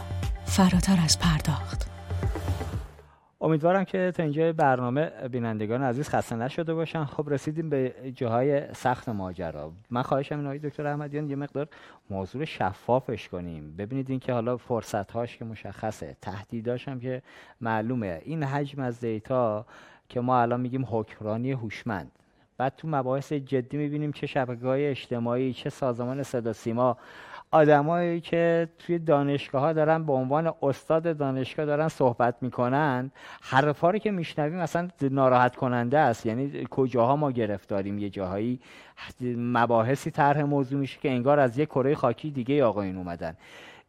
فراتر 0.44 0.96
از 1.04 1.18
پرداخت. 1.18 1.90
امیدوارم 3.40 3.84
که 3.84 4.12
تا 4.16 4.22
اینجا 4.22 4.52
برنامه 4.52 5.10
بینندگان 5.32 5.82
عزیز 5.82 6.08
خسته 6.08 6.36
نشده 6.36 6.74
باشن. 6.74 7.04
خب 7.04 7.24
رسیدیم 7.30 7.70
به 7.70 7.94
جاهای 8.14 8.74
سخت 8.74 9.08
ماجرا. 9.08 9.72
من 9.90 10.02
خواهشم 10.02 10.46
این 10.46 10.56
دکتر 10.56 10.86
احمدیان 10.86 11.30
یه 11.30 11.36
مقدار 11.36 11.68
موضوع 12.10 12.44
شفافش 12.44 13.28
کنیم. 13.28 13.76
ببینید 13.76 14.10
این 14.10 14.20
که 14.20 14.32
حالا 14.32 14.56
فرصت 14.56 15.10
هاش 15.10 15.36
که 15.36 15.44
مشخصه 15.44 16.16
تهدیداش 16.20 16.88
هم 16.88 17.00
که 17.00 17.22
معلومه. 17.60 18.20
این 18.24 18.42
حجم 18.42 18.82
از 18.82 19.00
دیتا 19.00 19.66
که 20.08 20.20
ما 20.20 20.40
الان 20.40 20.60
میگیم 20.60 20.86
حکمرانی 20.90 21.52
هوشمند. 21.52 22.12
بعد 22.56 22.72
تو 22.76 22.88
مباحث 22.88 23.32
جدی 23.32 23.76
می‌بینیم 23.76 24.12
چه 24.12 24.26
شبکه 24.26 24.66
های 24.66 24.86
اجتماعی 24.86 25.52
چه 25.52 25.70
سازمان 25.70 26.22
صدا 26.22 26.52
سیما 26.52 26.96
آدمایی 27.50 28.20
که 28.20 28.68
توی 28.78 28.98
دانشگاه 28.98 29.62
ها 29.62 29.72
دارن 29.72 30.04
به 30.04 30.12
عنوان 30.12 30.52
استاد 30.62 31.16
دانشگاه 31.16 31.66
دارن 31.66 31.88
صحبت 31.88 32.34
می‌کنن 32.40 33.10
حرفا 33.40 33.90
رو 33.90 33.98
که 33.98 34.10
میشنویم 34.10 34.58
اصلا 34.58 34.88
ناراحت 35.02 35.56
کننده 35.56 35.98
است. 35.98 36.26
یعنی 36.26 36.66
کجاها 36.70 37.16
ما 37.16 37.30
گرفتاریم؟ 37.30 37.98
یه 37.98 38.10
جاهایی 38.10 38.60
مباحثی 39.36 40.10
طرح 40.10 40.42
موضوع 40.42 40.80
میشه 40.80 41.00
که 41.00 41.10
انگار 41.10 41.38
از 41.38 41.58
یه 41.58 41.66
کره 41.66 41.94
خاکی 41.94 42.30
دیگه 42.30 42.64
آقایون 42.64 42.96
اومدن. 42.96 43.36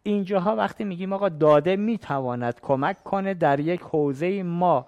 اینجاها 0.04 0.56
وقتی 0.56 0.84
میگیم 0.84 1.13
آقا 1.13 1.30
داده 1.30 1.76
می‌تواند 1.76 2.60
کمک 2.62 3.04
کنه 3.04 3.34
در 3.34 3.60
یک 3.60 3.82
حوزه 3.82 4.43
ما 4.43 4.86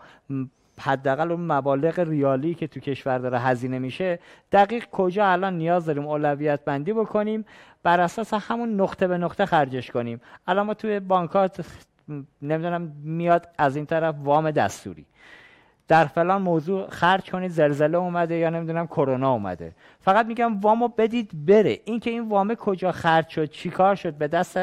حداقل 0.82 1.32
اون 1.32 1.52
مبالغ 1.52 2.00
ریالی 2.00 2.54
که 2.54 2.68
تو 2.68 2.80
کشور 2.80 3.18
داره 3.18 3.40
هزینه 3.40 3.80
میشه 3.80 4.20
دقیق 4.52 4.86
کجا 4.92 5.26
الان 5.26 5.58
نیاز 5.58 5.86
داریم 5.86 6.06
اولویت 6.06 6.66
بندی 6.66 6.94
بکنیم؟ 6.94 7.46
بر 7.84 8.00
اساس 8.00 8.34
همون 8.34 8.82
نقطه 8.82 9.08
به 9.08 9.18
نقطه 9.18 9.46
خرجش 9.46 9.92
کنیم. 9.92 10.22
الان 10.48 10.66
ما 10.66 10.74
توی 10.74 11.00
بانکات 11.00 11.66
نمی‌دونم 12.42 12.94
میاد 13.04 13.48
از 13.58 13.76
این 13.76 13.86
طرف 13.86 14.16
وام 14.24 14.52
دستوری. 14.52 15.06
در 15.88 16.06
فلان 16.06 16.42
موضوع 16.42 16.90
خرج 16.90 17.32
کنید 17.32 17.52
زلزله 17.52 17.98
اومده 17.98 18.36
یا 18.36 18.50
نمی‌دونم 18.50 18.88
کرونا 18.88 19.32
اومده. 19.32 19.76
فقط 20.00 20.26
میگم 20.26 20.60
وامو 20.60 20.88
بدید 20.88 21.46
بره. 21.46 21.80
اینکه 21.86 22.10
این 22.10 22.30
وامه 22.30 22.56
کجا 22.56 22.92
خرج 22.92 23.28
شد 23.28 23.50
چیکار 23.50 23.96
شد 23.96 24.14
به 24.14 24.28
دست 24.28 24.60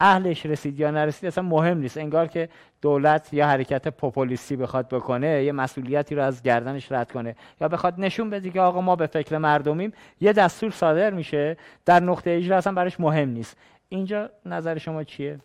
اهلش 0.00 0.46
رسید 0.46 0.80
یا 0.80 0.90
نرسید 0.90 1.26
اصلا 1.26 1.44
مهم 1.44 1.78
نیست. 1.78 1.98
انگار 1.98 2.26
که 2.26 2.48
دولت 2.82 3.34
یا 3.34 3.46
حرکت 3.46 3.88
پوپولیستی 3.88 4.56
بخواد 4.56 4.88
بکنه 4.88 5.44
یه 5.44 5.52
مسئولیتی 5.52 6.14
رو 6.14 6.22
از 6.22 6.42
گردنش 6.42 6.92
رد 6.92 7.12
کنه 7.12 7.36
یا 7.60 7.68
بخواد 7.68 7.94
نشون 7.98 8.30
بده 8.30 8.50
که 8.50 8.60
آقا 8.60 8.80
ما 8.80 8.96
به 8.96 9.06
فکر 9.06 9.38
مردمیم 9.38 9.92
یه 10.20 10.32
دستور 10.32 10.70
صادر 10.70 11.10
میشه. 11.10 11.56
در 11.86 12.00
نقطه 12.00 12.30
اجرا 12.30 12.56
اصلا 12.56 12.72
براش 12.72 13.00
مهم 13.00 13.28
نیست. 13.28 13.56
اینجا 13.88 14.30
نظر 14.46 14.78
شما 14.78 15.04
چیه؟ 15.04 15.38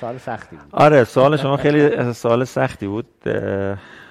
سوال 0.00 0.18
سختی 0.18 0.56
بود. 0.56 0.68
آره 0.72 1.04
سوال 1.04 1.36
شما 1.36 1.56
خیلی 1.56 2.12
سوال 2.12 2.44
سختی 2.44 2.86
بود. 2.86 3.06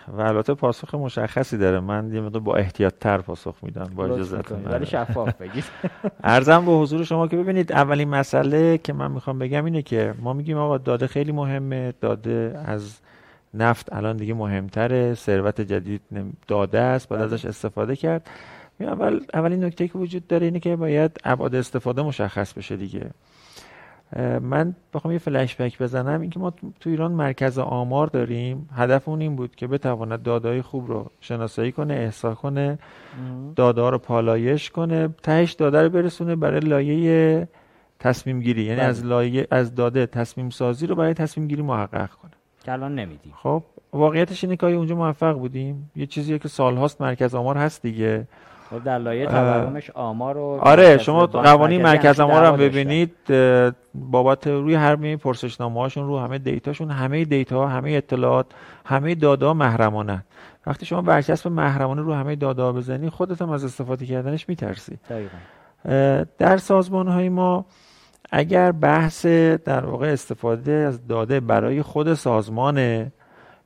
و 0.08 0.22
البته 0.22 0.54
پاسخ 0.54 0.96
مشخصی 0.96 1.58
داره. 1.58 1.80
من 1.80 2.14
یه 2.14 2.22
مقدار 2.22 2.42
با 2.42 2.56
احتیاط 2.56 2.94
تر 3.00 3.18
پاسخ 3.18 3.56
میدم 3.62 3.92
با 3.96 4.06
اجازهتون 4.06 4.66
ولی 4.66 4.86
شفاف 4.86 5.34
بگید 5.42 5.64
ارزم 6.24 6.66
به 6.66 6.72
حضور 6.72 7.04
شما 7.04 7.28
که 7.28 7.38
ببینید 7.38 7.72
اولین 7.72 8.10
مسئله 8.10 8.78
که 8.78 8.94
من 8.94 9.12
می‌خوام 9.12 9.40
بگم 9.40 9.66
اینه 9.66 9.82
که 9.82 10.14
ما 10.20 10.34
میگیم 10.34 10.58
آقا 10.58 10.78
داده 10.78 11.08
خیلی 11.08 11.32
مهمه 11.32 11.94
داده 12.02 12.62
از 12.66 13.00
نفت 13.54 13.94
الان 13.94 14.18
دیگه 14.18 14.34
مهمتره 14.34 15.14
ثروت 15.14 15.62
جدید 15.62 16.02
داده 16.48 16.80
است 16.80 17.10
باید 17.10 17.22
بله. 17.22 17.34
ازش 17.34 17.46
استفاده 17.46 17.96
کرد. 17.96 18.30
اول 18.80 19.20
اولین 19.34 19.64
نکته 19.64 19.88
که 19.88 19.98
وجود 19.98 20.28
داره 20.28 20.46
اینه 20.46 20.60
که 20.60 20.76
باید 20.76 21.18
ابعاد 21.24 21.56
استفاده 21.56 22.02
مشخص 22.02 22.54
بشه 22.54 22.78
دیگه. 22.78 23.12
من 24.42 24.76
بخوام 24.94 25.12
یه 25.12 25.20
فلش 25.20 25.56
بک 25.56 25.82
بزنم. 25.82 26.22
اینکه 26.22 26.40
ما 26.40 26.54
تو 26.80 26.90
ایران 26.90 27.12
مرکز 27.12 27.60
آمار 27.60 28.08
داریم. 28.08 28.70
هدف 28.76 29.10
اون 29.10 29.22
این 29.22 29.36
بود 29.36 29.56
که 29.56 29.68
بتواند 29.68 30.24
دادای 30.24 30.62
خوب 30.62 30.88
رو 30.88 31.12
شناسایی 31.20 31.72
کنه 31.72 31.94
احسا 31.94 32.36
کنه 32.36 32.80
داده 33.56 33.90
رو 33.90 33.98
پالایش 33.98 34.70
کنه 34.70 35.10
تهش 35.24 35.54
داده 35.54 35.82
رو 35.82 35.90
برسونه 35.90 36.36
برای 36.36 36.60
لایه 36.60 37.48
تصمیم 38.00 38.40
گیری 38.40 38.64
یعنی 38.64 38.82
از 38.82 39.02
بله. 39.02 39.10
لایه 39.10 39.48
از 39.52 39.76
داده 39.76 40.06
تصمیم 40.06 40.50
سازی 40.50 40.88
رو 40.88 40.96
برای 40.96 41.14
تصمیم 41.14 41.48
گیری 41.48 41.62
محقق 41.62 42.10
کنه. 42.10 42.32
که 42.64 42.72
الان 42.72 42.96
نمیدیم. 42.96 43.34
خب 43.36 43.64
واقعیتش 43.94 44.44
اینه 44.44 44.56
که 44.56 44.66
اونجا 44.66 44.96
موفق 44.96 45.34
بودیم؟ 45.34 45.92
یه 45.96 46.06
چیزی 46.06 46.40
که 46.40 46.48
سالهاست 46.48 47.02
مرکز 47.02 47.36
آمار 47.36 47.58
هست 47.58 47.82
دیگه. 47.82 48.28
در 48.86 48.98
لایه 48.98 49.26
تورمش 49.26 49.90
آمار 49.90 50.38
و 50.38 50.60
آره 50.62 50.98
شما 50.98 51.26
قوانین 51.26 51.82
مرکز 51.82 52.20
آمار 52.20 52.46
هم 52.46 52.58
ببینید 52.58 53.14
بابت 53.94 54.48
روی 54.48 54.76
هر 54.76 54.96
می 54.96 55.16
پرسشنامه 55.16 55.80
هاشون 55.80 56.08
رو 56.08 56.20
همه 56.20 56.38
دیتاشون 56.38 56.92
همه 56.92 57.26
دیتا 57.26 57.68
همه 57.68 57.92
اطلاعات 57.92 58.46
همه 58.86 59.16
دادا 59.16 59.54
محرمانه. 59.54 60.24
وقتی 60.68 60.86
شما 60.86 61.02
برچسب 61.02 61.50
محرمانه 61.50 62.02
رو 62.02 62.14
همه 62.14 62.36
دادا 62.36 62.74
بزنی 62.74 63.10
خودت 63.10 63.42
هم 63.42 63.50
از 63.50 63.64
استفاده 63.64 64.06
کردنش 64.06 64.50
میترسی. 64.50 64.98
در 66.38 66.58
سازمان 66.58 67.08
های 67.08 67.30
ما 67.30 67.66
اگر 68.32 68.72
بحث 68.72 69.26
در 69.66 69.86
واقع 69.86 70.08
استفاده 70.08 70.72
از 70.72 71.08
داده 71.08 71.40
برای 71.40 71.82
خود 71.82 72.14
سازمان 72.14 72.78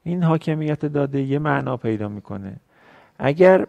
این 0.03 0.23
حاکمیت 0.23 0.85
داده 0.85 1.21
یه 1.21 1.39
معنا 1.39 1.77
پیدا 1.77 2.07
می‌کنه. 2.07 2.55
اگر 3.23 3.65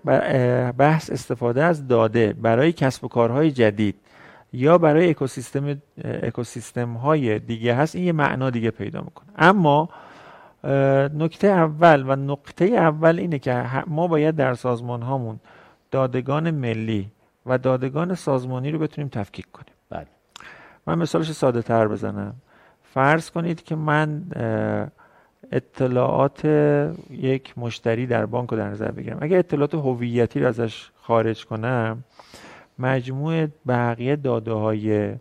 بحث 0.73 1.11
استفاده 1.11 1.65
از 1.65 1.89
داده 1.89 2.33
برای 2.33 2.73
کسب 2.73 3.05
و 3.05 3.09
کارهای 3.09 3.51
جدید 3.51 3.95
یا 4.53 4.79
برای 4.79 5.11
اکوسیستم 5.11 5.77
اکوسیستم 6.05 6.93
های 6.93 7.39
دیگه 7.39 7.75
هست 7.75 7.97
این 7.97 8.05
یه 8.05 8.13
معنا 8.13 8.51
دیگه 8.51 8.71
پیدا 8.71 9.01
می‌کنه. 9.01 9.29
اما 9.37 9.89
نکته 11.15 11.49
اول 11.49 12.05
و 12.07 12.17
نقطه 12.17 12.65
اول 12.65 13.19
اینه 13.19 13.39
که 13.39 13.65
ما 13.87 14.07
باید 14.07 14.37
در 14.37 14.55
سازمان 14.55 15.03
هامون 15.03 15.41
دادگان 15.91 16.51
ملی 16.51 17.11
و 17.47 17.59
دادگان 17.59 18.15
سازمانی 18.15 18.71
رو 18.71 18.79
بتونیم 18.79 19.09
تفکیک 19.09 19.51
کنیم. 19.53 19.75
بله. 19.91 20.07
من 20.87 20.99
مثالش 20.99 21.33
ساده 21.33 21.63
تر 21.63 21.89
بزنم. 21.89 22.35
فرض 22.83 23.31
کنید 23.31 23.63
که 23.63 23.75
من 23.75 24.23
اطلاعات 25.53 26.45
یک 27.11 27.55
مشتری 27.57 28.07
در 28.07 28.27
بانک 28.27 28.51
رو 28.51 28.57
در 28.57 28.69
نظر 28.69 28.91
بگیرم 28.91 29.19
اگر 29.21 29.39
اطلاعات 29.39 29.75
هویتی 29.75 30.41
رو 30.41 30.49
ازش 30.49 30.91
خارج 30.97 31.47
کنم 31.47 32.05
مجموع 32.79 33.47
بقیه 33.69 34.17
داده 34.17 34.53
های 34.53 35.15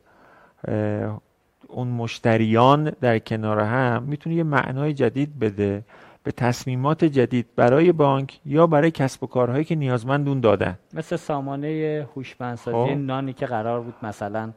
اون 1.68 1.88
مشتریان 1.88 2.92
در 3.02 3.20
کنار 3.20 3.60
هم 3.60 4.04
می‌تونه 4.04 4.36
یه 4.36 4.44
معنای 4.44 4.94
جدید 4.94 5.40
بده 5.40 5.84
به 6.24 6.32
تصمیمات 6.32 7.06
جدید 7.06 7.46
برای 7.56 7.92
بانک 7.92 8.40
یا 8.46 8.68
برای 8.68 8.92
کسب 8.92 9.24
و 9.24 9.28
کارهایی 9.28 9.64
که 9.64 9.76
نیازمند 9.76 10.28
اون 10.28 10.40
دادن 10.40 10.78
مثل 10.94 11.16
سامانه 11.16 12.08
هوشمندسازی 12.16 12.94
خب. 12.94 12.98
نانی 12.98 13.34
که 13.34 13.46
قرار 13.46 13.82
بود 13.82 13.94
مثلا 14.04 14.52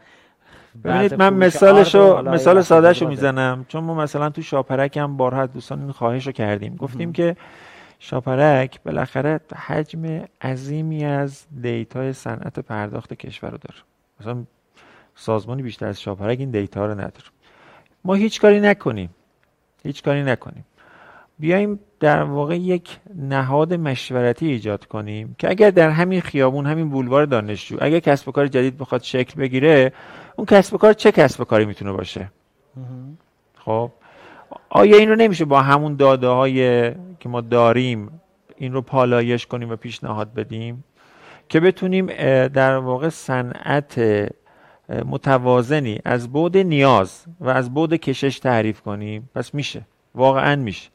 ببینید 0.85 1.15
من 1.15 1.35
مثالشو 1.35 2.23
مثال 2.23 2.63
سادهشو 2.63 3.09
می‌زنم. 3.09 3.67
چون 3.69 3.85
ما 3.85 3.95
مثلا 3.95 4.31
تو 4.31 4.43
شاپرک 4.43 4.97
هم 4.97 5.17
بارها 5.17 5.47
دوستان 5.47 5.81
این 5.81 5.93
خواهش 5.93 6.27
رو 6.27 6.33
کردیم. 6.33 6.77
گفتیم 6.77 7.13
که 7.13 7.37
شاپرک 7.99 8.83
بالاخره 8.83 9.41
حجم 9.67 10.25
عظیمی 10.43 11.05
از 11.05 11.47
دیتای 11.63 12.13
صنعت 12.13 12.59
پرداخت 12.59 13.15
کشور 13.15 13.51
رو 13.51 13.59
داره. 13.59 13.81
مثلا 14.21 14.45
سازمانی 15.15 15.63
بیشتر 15.63 15.87
از 15.87 16.01
شاپرک 16.01 16.41
این 16.41 16.51
دیتا 16.51 16.87
رو 16.87 16.93
نداره. 16.93 17.29
ما 18.05 18.15
هیچ 18.15 18.41
کاری 18.41 18.61
نکنیم. 18.61 19.11
هیچ 19.85 20.03
کاری 20.03 20.23
نکنیم. 20.23 20.65
بیایم 21.39 21.79
در 22.01 22.23
واقع 22.23 22.57
یک 22.57 22.99
نهاد 23.15 23.75
مشورتی 23.75 24.47
ایجاد 24.47 24.85
کنیم 24.85 25.37
که 25.39 25.51
اگر 25.51 25.71
در 25.71 25.91
همین 25.91 26.21
خیابون 26.21 26.67
همین 26.67 26.89
بولوار 26.89 27.27
دانشجو 27.27 27.77
اگر 27.81 27.99
کسب 27.99 28.29
و 28.29 28.33
کار 28.33 28.47
جدید 28.47 28.79
بخواد 28.79 29.03
شکل 29.03 29.41
بگیره 29.41 29.93
اون 30.37 30.47
کسب 30.47 30.75
و 30.75 30.79
کار 30.79 30.93
چه 30.93 31.13
کسب 31.13 31.41
و 31.41 31.45
کاری 31.45 31.65
می‌تونه 31.65 31.93
باشه؟ 31.93 32.31
خب. 33.59 33.91
آیا 34.71 34.97
این 34.97 35.09
رو 35.09 35.17
نمیشه 35.17 35.45
با 35.45 35.63
همون 35.63 35.97
داده 35.97 36.27
های 36.27 36.91
که 37.21 37.29
ما 37.29 37.41
داریم 37.41 38.21
این 38.57 38.73
رو 38.73 38.83
پالایش 38.83 39.47
کنیم 39.47 39.71
و 39.71 39.77
پیشنهاد 39.77 40.35
بدیم؟ 40.35 40.85
که 41.49 41.61
بتونیم 41.61 42.07
در 42.47 42.77
واقع 42.77 43.09
صنعت 43.09 44.01
متوازنی 45.07 45.99
از 46.05 46.33
بود 46.33 46.57
نیاز 46.57 47.25
و 47.41 47.49
از 47.49 47.75
بود 47.75 47.95
کشش 47.95 48.39
تعریف 48.39 48.81
کنیم؟ 48.81 49.31
پس 49.35 49.55
میشه. 49.55 49.83
واقعا 50.15 50.57
میشه. 50.57 50.91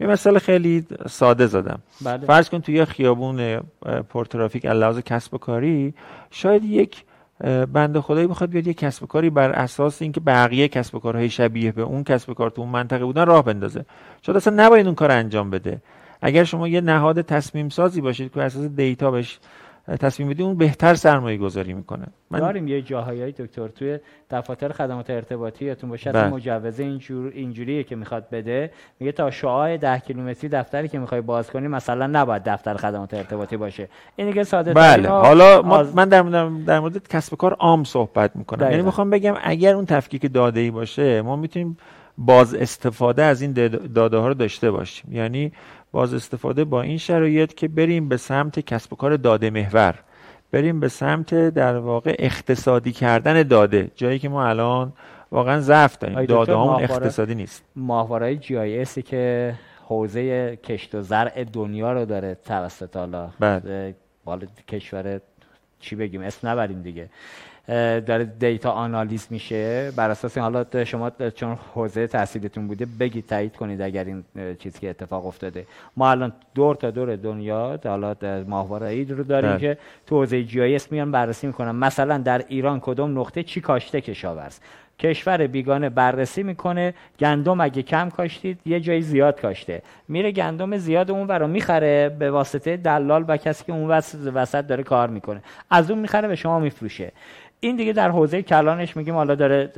یه 0.00 0.06
مسئله 0.06 0.38
خیلی 0.38 0.86
ساده 1.08 1.46
زدم. 1.46 1.78
بله. 2.00 2.26
فرض 2.26 2.48
کن 2.48 2.60
توی 2.60 2.84
خیابون 2.84 3.60
پرترافیک 4.08 4.66
لحاظ 4.66 4.98
کسب 4.98 5.34
و 5.34 5.38
کاری 5.38 5.94
شاید 6.30 6.64
یک 6.64 7.04
بنده 7.72 8.00
خدایی 8.00 8.26
بخواد 8.26 8.50
بیاد 8.50 8.66
یک 8.66 8.78
کسب 8.78 9.06
کاری 9.06 9.30
بر 9.30 9.50
اساس 9.50 10.02
اینکه 10.02 10.20
بقیه 10.20 10.68
کسب 10.68 10.98
کارهای 10.98 11.30
شبیه 11.30 11.72
به 11.72 11.82
اون 11.82 12.04
کسب 12.04 12.32
کار 12.32 12.50
تو 12.50 12.62
اون 12.62 12.70
منطقه 12.70 13.04
بودن 13.04 13.26
راه 13.26 13.44
بندازه. 13.44 13.84
شاید 14.22 14.36
اصلا 14.36 14.66
نباید 14.66 14.86
اون 14.86 14.94
کار 14.94 15.10
انجام 15.10 15.50
بده. 15.50 15.82
اگر 16.22 16.44
شما 16.44 16.68
یه 16.68 16.80
نهاد 16.80 17.20
تصمیم 17.20 17.68
سازی 17.68 18.00
باشید 18.00 18.32
که 18.32 18.42
اساس 18.42 18.64
دیتا 18.64 19.10
بهش 19.10 19.38
تصمیم 19.86 20.28
بدی 20.28 20.42
اون 20.42 20.56
بهتر 20.56 20.94
سرمایه 20.94 21.38
گذاری 21.38 21.72
می‌کنه. 21.72 22.06
من 22.30 22.38
داریم 22.38 22.68
یه 22.68 22.82
جاهایی 22.82 23.32
دکتر 23.32 23.68
توی 23.68 23.98
دفاتر 24.30 24.72
خدمات 24.72 25.10
ارتباطی 25.10 25.64
یاتون 25.64 25.90
باشه 25.90 26.12
بله. 26.12 26.28
مجوزه 26.28 26.82
اینجور 26.82 27.32
اینجوریه 27.34 27.84
که 27.84 27.96
می‌خواد 27.96 28.30
بده. 28.32 28.70
میگه 29.00 29.12
تا 29.12 29.30
شعاع 29.30 29.76
10 29.76 29.98
کیلومتری 29.98 30.48
دفتری 30.48 30.88
که 30.88 30.98
می‌خوای 30.98 31.20
باز 31.20 31.50
کنی 31.50 31.68
مثلا 31.68 32.06
نباید 32.06 32.42
دفتر 32.44 32.74
خدمات 32.74 33.14
ارتباطی 33.14 33.56
باشه. 33.56 33.88
این 34.16 34.28
دیگه 34.28 34.44
ساده 34.44 34.72
بله. 34.72 35.08
حالا 35.08 35.62
من 35.94 36.08
در 36.08 36.22
مورد 36.22 36.64
در 36.64 36.80
مورد 36.80 37.08
کسب 37.08 37.36
کار 37.36 37.52
عام 37.52 37.84
صحبت 37.84 38.36
می‌کنم. 38.36 38.70
یعنی 38.70 38.82
می‌خوام 38.82 39.10
بگم 39.10 39.34
اگر 39.42 39.74
اون 39.74 39.86
تفکیک 39.86 40.32
داده 40.32 40.60
ای 40.60 40.70
باشه 40.70 41.22
ما 41.22 41.36
می‌تونیم 41.36 41.76
باز 42.18 42.54
استفاده 42.54 43.22
از 43.22 43.42
این 43.42 43.52
داده 43.94 44.16
ها 44.16 44.28
رو 44.28 44.34
داشته 44.34 44.70
باشیم. 44.70 45.12
یعنی 45.12 45.52
باز 45.96 46.14
استفاده 46.14 46.64
با 46.64 46.82
این 46.82 46.98
شرایط 46.98 47.54
که 47.54 47.68
بریم 47.68 48.08
به 48.08 48.16
سمت 48.16 48.60
کسب 48.60 48.92
و 48.92 48.96
کار 48.96 49.16
داده 49.16 49.50
محور. 49.50 49.94
بریم 50.52 50.80
به 50.80 50.88
سمت 50.88 51.34
در 51.34 51.76
واقع 51.78 52.16
اقتصادی 52.18 52.92
کردن 52.92 53.42
داده 53.42 53.90
جایی 53.94 54.18
که 54.18 54.28
ما 54.28 54.46
الان 54.46 54.92
واقعا 55.32 55.60
ضعف 55.60 55.98
داریم. 55.98 56.24
داده 56.24 56.52
همون 56.52 56.82
اقتصادی 56.82 57.34
نیست. 57.34 57.64
ماهواره 57.76 58.36
جی 58.36 58.56
آی 58.56 58.80
اسی 58.80 59.02
که 59.02 59.54
حوزه 59.84 60.56
کشت 60.56 60.94
و 60.94 61.02
زرع 61.02 61.44
دنیا 61.44 61.92
رو 61.92 62.04
داره 62.04 62.36
توسط 62.44 62.96
حالا. 62.96 63.30
بله. 63.40 63.94
کشور 64.68 65.20
چی 65.80 65.96
بگیم 65.96 66.20
اسم 66.20 66.48
نبریم 66.48 66.82
دیگه. 66.82 67.08
داره 67.68 68.24
دیتا 68.24 68.70
آنالیز 68.70 69.26
میشه. 69.30 69.92
بر 69.96 70.10
اساس 70.10 70.38
حالا 70.38 70.84
شما 70.84 71.10
چون 71.34 71.58
حوزه 71.74 72.06
تحصیلتون 72.06 72.66
بوده 72.66 72.86
بگید 73.00 73.26
تایید 73.26 73.56
کنید 73.56 73.82
اگر 73.82 74.04
این 74.04 74.24
چیزی 74.58 74.78
که 74.78 74.90
اتفاق 74.90 75.26
افتاده. 75.26 75.66
ما 75.96 76.10
الان 76.10 76.32
دور 76.54 76.76
تا 76.76 76.90
دور 76.90 77.16
دنیا 77.16 77.78
حالا 77.84 78.14
ماهواره 78.46 78.86
اید 78.86 79.10
رو 79.10 79.24
داریم 79.24 79.50
بله. 79.50 79.60
که 79.60 79.78
تو 80.06 80.16
حوزه 80.16 80.44
جی 80.44 80.74
اس 80.74 80.92
میان 80.92 81.10
بررسی 81.10 81.46
می‌کنن. 81.46 81.70
مثلا 81.70 82.18
در 82.18 82.44
ایران 82.48 82.80
کدوم 82.80 83.18
نقطه 83.18 83.42
چی 83.42 83.60
کاشته 83.60 84.00
کشاورز؟ 84.00 84.58
کشور 84.98 85.46
بیگانه 85.46 85.88
بررسی 85.88 86.42
می‌کنه. 86.42 86.94
گندم 87.20 87.60
اگه 87.60 87.82
کم 87.82 88.10
کاشتید 88.10 88.58
یه 88.66 88.80
جایی 88.80 89.02
زیاد 89.02 89.40
کاشته. 89.40 89.82
میره 90.08 90.32
گندم 90.32 90.76
زیاد 90.76 91.10
اون 91.10 91.28
رو 91.28 91.46
می‌خره 91.46 92.16
به 92.18 92.30
واسطه 92.30 92.76
دلال 92.76 93.24
و 93.28 93.36
کسی 93.36 93.64
که 93.64 93.72
اون 93.72 93.90
وسط 94.34 94.66
داره 94.66 94.82
کار 94.82 95.08
می‌کنه. 95.08 95.42
از 95.70 95.90
اون 95.90 96.00
می‌خره 96.00 96.28
به 96.28 96.36
شما 96.36 96.60
میفروشه. 96.60 97.12
این 97.60 97.76
دیگه 97.76 97.92
در 97.92 98.10
حوزه 98.10 98.42
کلانش 98.42 98.96
میگیم 98.96 99.14
حالا 99.14 99.34
داره 99.34 99.70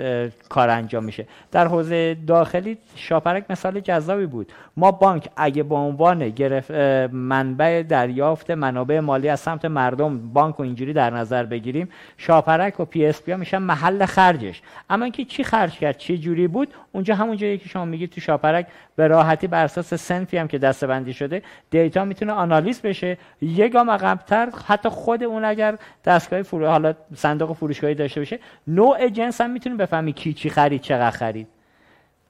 کار 0.48 0.68
انجام 0.68 1.04
میشه. 1.04 1.26
در 1.52 1.66
حوزه 1.66 2.16
داخلی 2.26 2.78
شاپرک 2.94 3.44
مثال 3.50 3.80
جذابی 3.80 4.26
بود. 4.26 4.52
ما 4.76 4.90
بانک 4.90 5.28
اگه 5.36 5.62
به 5.62 5.74
عنوان 5.74 6.28
گرفت 6.28 6.70
منبع 7.10 7.82
دریافت 7.82 8.50
منابع 8.50 9.00
مالی 9.00 9.28
از 9.28 9.40
سمت 9.40 9.64
مردم 9.64 10.18
بانک 10.32 10.60
و 10.60 10.62
اینجوری 10.62 10.92
در 10.92 11.10
نظر 11.10 11.44
بگیریم 11.44 11.88
شاپرک 12.16 12.80
و 12.80 12.84
PSP 12.84 13.34
میشن 13.34 13.58
محل 13.58 14.06
خرجش. 14.06 14.62
اما 14.90 15.04
اینکه 15.04 15.24
چی 15.24 15.44
خرج 15.44 15.78
کرد 15.78 15.98
چی 15.98 16.18
جوری 16.18 16.48
بود 16.48 16.74
اونجا 16.92 17.14
همون 17.14 17.36
جایی 17.36 17.58
که 17.58 17.68
شما 17.68 17.84
میگید 17.84 18.10
تو 18.10 18.20
شاپرک 18.20 18.66
به 18.99 19.07
راحتی 19.07 19.46
بر 19.46 19.64
اساس 19.64 19.94
صنفی 19.94 20.36
هم 20.36 20.49
که 20.49 20.59
دسته‌بندی 20.59 21.12
شده 21.12 21.42
دیتا 21.70 22.05
می‌تونه 22.05 22.32
آنالیز 22.32 22.82
بشه. 22.82 23.18
یک 23.40 23.72
گام 23.72 23.90
عقب‌تر 23.90 24.49
حتی 24.66 24.88
خود 24.88 25.22
اون 25.22 25.44
اگر 25.44 25.78
دستگاه 26.05 26.42
فرو 26.42 26.66
حالا 26.66 26.94
صندوق 27.14 27.57
فروشگاهی 27.57 27.94
داشته 27.94 28.20
باشه 28.20 28.38
نوع 28.66 29.09
جنس 29.09 29.40
هم 29.40 29.51
می‌تونه 29.51 29.76
بفهمی 29.76 30.12
کی 30.12 30.32
چی 30.32 30.51
خرید 30.51 30.80
چقدر 30.80 31.11
خرید. 31.11 31.49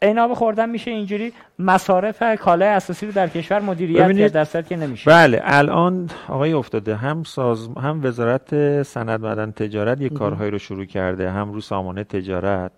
اینابه 0.03 0.35
خوردن 0.35 0.71
میشه 0.71 0.91
اینجوری 0.91 1.33
مصارف 1.59 2.23
کالای 2.37 2.69
اساسی 2.69 3.07
رو 3.07 3.13
در 3.13 3.29
کشور 3.29 3.61
مدیریت 3.61 4.19
کرد 4.19 4.53
در 4.53 4.63
که 4.63 4.77
نمیشه. 4.77 5.11
بله 5.11 5.41
الان 5.45 6.11
آقای 6.29 6.53
افتاده 6.53 6.97
هم 6.97 7.23
ساز 7.23 7.69
هم 7.69 8.05
وزارت 8.05 8.83
سند 8.83 9.21
معدن 9.21 9.51
تجارت 9.51 10.01
یه 10.01 10.09
کارهایی 10.09 10.51
رو 10.51 10.59
شروع 10.59 10.85
کرده 10.85 11.31
هم 11.31 11.53
رو 11.53 11.61
سامانه 11.61 12.05
تجارت. 12.05 12.73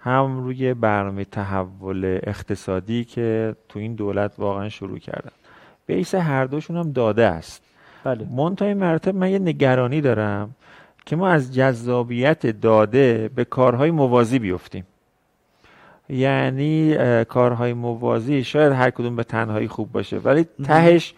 هم 0.00 0.44
روی 0.44 0.74
برنامه 0.74 1.24
تحول 1.24 2.18
اقتصادی 2.22 3.04
که 3.04 3.54
تو 3.68 3.78
این 3.78 3.94
دولت 3.94 4.32
واقعا 4.38 4.68
شروع 4.68 4.98
کردن. 4.98 5.30
بیس 5.86 6.14
هر 6.14 6.44
دوشون 6.44 6.76
هم 6.76 6.92
داده 6.92 7.26
است. 7.26 7.62
بله. 8.04 8.26
منتهای 8.36 8.74
مرتب 8.74 9.14
من 9.14 9.30
یه 9.30 9.38
نگرانی 9.38 10.00
دارم 10.00 10.50
که 11.06 11.16
ما 11.16 11.28
از 11.28 11.54
جذابیت 11.54 12.46
داده 12.46 13.30
به 13.34 13.44
کارهای 13.44 13.90
موازی 13.90 14.38
بیفتیم. 14.38 14.86
یعنی 16.08 16.96
کارهای 17.24 17.72
موازی 17.72 18.44
شاید 18.44 18.72
هر 18.72 18.90
کدوم 18.90 19.16
به 19.16 19.24
تنهایی 19.24 19.68
خوب 19.68 19.92
باشه 19.92 20.18
ولی 20.18 20.46
تهش 20.64 21.14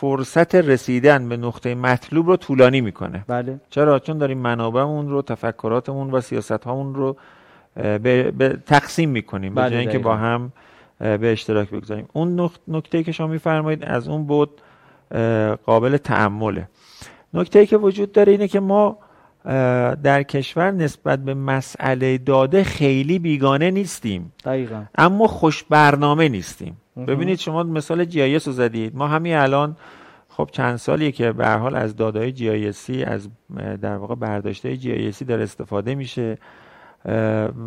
فرصت 0.00 0.54
رسیدن 0.54 1.28
به 1.28 1.36
نقطه 1.36 1.74
مطلوب 1.74 2.26
رو 2.26 2.36
طولانی 2.36 2.80
می‌کنه. 2.80 3.24
بله. 3.28 3.60
چرا؟ 3.70 3.98
چون 3.98 4.18
داریم 4.18 4.38
منابعمون 4.38 5.08
رو 5.08 5.22
تفکراتمون 5.22 6.10
و 6.10 6.20
سیاست 6.20 6.64
هامون 6.64 6.94
رو 6.94 7.16
به, 7.74 8.30
به 8.30 8.58
تقسیم 8.66 9.10
می‌کنیم. 9.10 9.54
بله 9.54 9.64
به 9.64 9.70
جای 9.70 9.80
اینکه 9.80 9.98
با 9.98 10.16
هم 10.16 10.52
به 10.98 11.32
اشتراک 11.32 11.70
بگذاریم. 11.70 12.08
اون 12.12 12.50
نکته 12.68 13.02
که 13.02 13.12
شما 13.12 13.26
میفرمایید 13.26 13.84
از 13.84 14.08
اون 14.08 14.26
بود 14.26 14.50
قابل 15.66 15.96
تعمله 15.96 16.68
نکته 17.34 17.66
که 17.66 17.76
وجود 17.76 18.12
داره 18.12 18.32
اینه 18.32 18.48
که 18.48 18.60
ما 18.60 18.98
در 20.02 20.22
کشور 20.22 20.70
نسبت 20.70 21.18
به 21.18 21.34
مسئله 21.34 22.18
داده 22.18 22.64
خیلی 22.64 23.18
بیگانه 23.18 23.70
نیستیم. 23.70 24.32
دقیقا. 24.44 24.82
اما 24.94 25.26
خوش 25.26 25.64
برنامه 25.64 26.28
نیستیم. 26.28 26.76
ببینید 27.06 27.38
شما 27.38 27.62
مثال 27.62 28.04
جی 28.04 28.34
رو 28.34 28.52
زدید. 28.52 28.96
ما 28.96 29.06
همین 29.06 29.34
الان 29.34 29.76
خب 30.28 30.48
چند 30.52 30.76
سالیه 30.76 31.12
که 31.12 31.32
به 31.32 31.48
حال 31.48 31.76
از 31.76 31.96
دادای 31.96 32.32
جی 32.32 33.04
از 33.04 33.28
در 33.82 33.96
واقع 33.96 34.14
برداشته 34.14 34.76
جی 34.76 35.24
داره 35.24 35.42
استفاده 35.42 35.94
میشه 35.94 36.38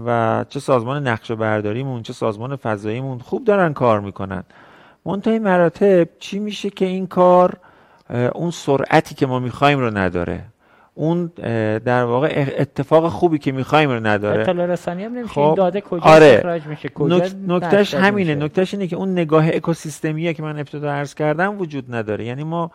و 0.05 0.45
چه 0.49 0.59
سازمان 0.59 1.07
نقشه 1.07 1.35
برداریمون 1.35 2.01
چه 2.01 2.13
سازمان 2.13 2.55
فضاییمون 2.55 3.19
خوب 3.19 3.43
دارن 3.43 3.73
کار 3.73 3.99
می‌کنن. 3.99 4.43
منتهای 5.05 5.39
مراتب 5.39 6.07
چی 6.19 6.39
میشه 6.39 6.69
که 6.69 6.85
این 6.85 7.07
کار 7.07 7.57
اون 8.33 8.51
سرعتی 8.51 9.15
که 9.15 9.25
ما 9.25 9.39
می‌خوایم 9.39 9.79
رو 9.79 9.97
نداره؟ 9.97 10.43
اون 10.93 11.25
در 11.85 12.03
واقع 12.03 12.45
اتفاق 12.57 13.07
خوبی 13.07 13.37
که 13.37 13.51
می‌خوایم 13.51 13.89
رو 13.89 14.07
نداره. 14.07 14.41
اطلاع 14.41 14.65
رسانی 14.65 15.03
هم 15.03 15.13
نمیشه. 15.13 15.33
خب، 15.33 15.39
این 15.39 15.53
داده 15.55 15.81
کجا 15.81 16.03
آره. 16.03 16.35
اخراج 16.39 16.65
میشه 16.65 16.89
کجا 16.89 17.17
نک- 17.19 17.35
نکتهش 17.47 17.93
نشر 17.93 17.97
همینه 17.97 18.35
میشه؟ 18.35 18.45
نکتهش 18.45 18.73
اینه 18.73 18.87
که 18.87 18.95
اون 18.95 19.11
نگاه 19.11 19.47
اکوسیستمیه 19.47 20.33
که 20.33 20.43
من 20.43 20.59
ابتدا 20.59 20.91
عرض 20.91 21.13
کردم 21.13 21.59
وجود 21.61 21.95
نداره. 21.95 22.25
یعنی 22.25 22.43
ما 22.43 22.71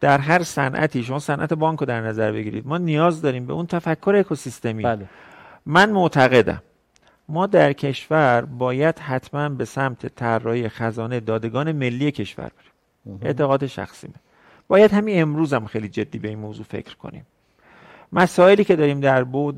در 0.00 0.18
هر 0.18 0.42
صنعتی 0.42 1.02
شما 1.02 1.18
صنعت 1.18 1.52
بانک 1.54 1.80
رو 1.80 1.86
در 1.86 2.00
نظر 2.00 2.32
بگیرید. 2.32 2.66
ما 2.66 2.78
نیاز 2.78 3.22
داریم 3.22 3.46
به 3.46 3.52
اون 3.52 3.66
تفکر 3.66 4.14
اکوسیستمی. 4.18 4.82
بله. 4.82 5.06
من 5.66 5.90
معتقدم 5.90 6.62
ما 7.28 7.46
در 7.46 7.72
کشور 7.72 8.40
باید 8.40 8.98
حتما 8.98 9.48
به 9.48 9.64
سمت 9.64 10.06
طراحی 10.06 10.68
خزانه 10.68 11.20
دادگان 11.20 11.72
ملی 11.72 12.10
کشور 12.10 12.50
بریم. 13.06 13.20
اعتقاد 13.22 13.66
شخصیمه 13.66 14.14
باید 14.68 14.92
همین 14.92 15.22
امروز 15.22 15.54
هم 15.54 15.66
خیلی 15.66 15.88
جدی 15.88 16.18
به 16.18 16.28
این 16.28 16.38
موضوع 16.38 16.64
فکر 16.64 16.96
کنیم. 16.96 17.26
مسائلی 18.12 18.64
که 18.64 18.76
داریم 18.76 19.00
در 19.00 19.24
بود 19.24 19.56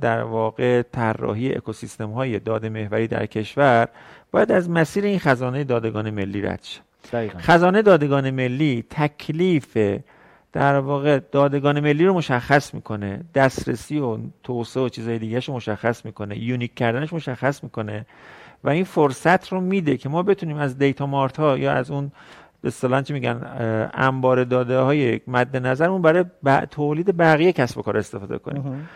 در 0.00 0.22
واقع 0.22 0.82
طراحی 0.82 1.54
اکوسیستم 1.54 2.10
های 2.10 2.38
داده 2.38 2.68
محوری 2.68 3.08
در 3.08 3.26
کشور 3.26 3.88
باید 4.30 4.52
از 4.52 4.70
مسیر 4.70 5.04
این 5.04 5.18
خزانه 5.18 5.64
دادگان 5.64 6.10
ملی 6.10 6.42
رد 6.42 6.62
شه. 6.62 6.80
خزانه 7.38 7.82
دادگان 7.82 8.30
ملی 8.30 8.84
تکلیف 8.90 9.76
در 10.52 10.78
واقع 10.78 11.18
دادگان 11.32 11.80
ملی 11.80 12.04
رو 12.04 12.14
مشخص 12.14 12.74
می‌کنه 12.74 13.20
دسترسی 13.34 13.98
و 13.98 14.18
توسعه 14.42 14.82
و 14.82 14.88
چیزهای 14.88 15.18
دیگه 15.18 15.38
رو 15.38 15.54
مشخص 15.54 16.04
می‌کنه 16.04 16.38
یونیک 16.38 16.74
کردنش 16.74 17.12
مشخص 17.12 17.64
می‌کنه 17.64 18.06
و 18.64 18.68
این 18.68 18.84
فرصت 18.84 19.48
رو 19.48 19.60
میده 19.60 19.96
که 19.96 20.08
ما 20.08 20.22
بتونیم 20.22 20.56
از 20.56 20.78
دیتا 20.78 21.06
مارت 21.06 21.36
ها 21.36 21.58
یا 21.58 21.72
از 21.72 21.90
اون 21.90 22.12
به 22.62 22.68
اصطلاح 22.68 23.02
چی 23.02 23.12
میگن 23.12 23.40
انبار 23.94 24.44
داده 24.44 24.78
های 24.78 25.20
مد 25.26 25.56
نظرمون 25.56 26.02
برای 26.02 26.24
ب- 26.44 26.64
تولید 26.64 27.16
بقیه 27.16 27.52
کسب 27.52 27.78
و 27.78 27.82
کار 27.82 27.96
استفاده 27.96 28.38
کنیم. 28.38 28.88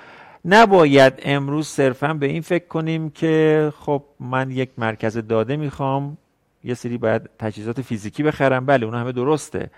نباید 0.45 1.13
امروز 1.23 1.67
صرفا 1.67 2.15
به 2.15 2.27
این 2.27 2.43
فکر 2.43 2.67
کنیم 2.67 3.11
که 3.11 3.73
خب 3.79 4.03
من 4.21 4.51
یک 4.51 4.71
مرکز 4.79 5.17
داده 5.19 5.57
می‌خوام 5.57 6.17
یه 6.65 6.75
سری 6.75 6.99
باید 6.99 7.23
تجهیزات 7.39 7.81
فیزیکی 7.83 8.23
بخرم 8.23 8.67
بله 8.67 8.87
اون 8.87 8.95
همه 8.95 9.13
درسته 9.13 9.71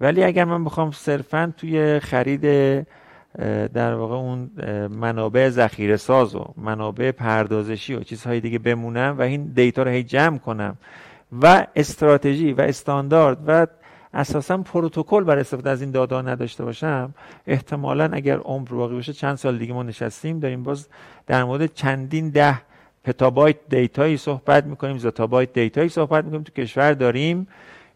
ولی 0.00 0.24
اگر 0.24 0.44
من 0.44 0.64
بخوام 0.64 0.90
صرفا 0.90 1.52
توی 1.56 2.00
خرید 2.00 2.40
در 3.74 3.94
واقع 3.94 4.14
اون 4.14 4.50
منابع 4.90 5.48
ذخیره 5.48 5.96
ساز 5.96 6.34
و 6.34 6.44
منابع 6.56 7.10
پردازشی 7.10 7.94
و 7.94 8.00
چیزهای 8.00 8.40
دیگه 8.40 8.58
بمونم 8.58 9.18
و 9.18 9.22
این 9.22 9.52
دیتا 9.54 9.82
رو 9.82 9.90
هی 9.90 10.02
جمع 10.02 10.38
کنم 10.38 10.76
و 11.42 11.66
استراتژی 11.76 12.52
و 12.52 12.60
استاندارد 12.60 13.38
و 13.46 13.66
اساسا 14.14 14.58
پروتکل 14.58 15.24
برای 15.24 15.40
استفاده 15.40 15.70
از 15.70 15.80
این 15.80 15.90
داده 15.90 16.22
نداشته 16.22 16.64
باشم 16.64 17.14
احتمالا 17.46 18.10
اگر 18.12 18.38
عمر 18.38 18.68
باقی 18.68 18.94
باشه 18.94 19.12
چند 19.12 19.34
سال 19.34 19.58
دیگه 19.58 19.72
ما 19.72 19.82
نشستیم 19.82 20.40
داریم 20.40 20.62
باز 20.62 20.86
در 21.26 21.44
مورد 21.44 21.74
چندین 21.74 22.30
ده 22.30 22.60
پتابایت 23.04 23.56
دیتایی 23.68 24.16
صحبت 24.16 24.64
می‌کنیم 24.64 24.98
زتابایت 24.98 25.52
دیتایی 25.52 25.88
صحبت 25.88 26.24
می‌کنیم 26.24 26.42
تو 26.42 26.52
کشور 26.52 26.92
داریم 26.92 27.48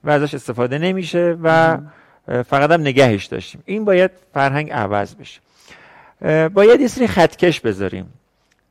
و 0.05 0.11
ازش 0.11 0.35
استفاده 0.35 0.79
نمیشه 0.79 1.37
و 1.43 1.79
فقط 2.27 2.71
هم 2.71 2.81
نگهش 2.81 3.25
داشتیم. 3.27 3.63
این 3.67 3.85
باید 3.85 4.11
فرهنگ 4.35 4.73
عوض 4.73 5.15
بشه. 5.15 5.41
باید 6.49 6.81
یه 6.81 6.89
سری 6.89 7.07
خطکش 7.07 7.61
بذاریم. 7.61 8.13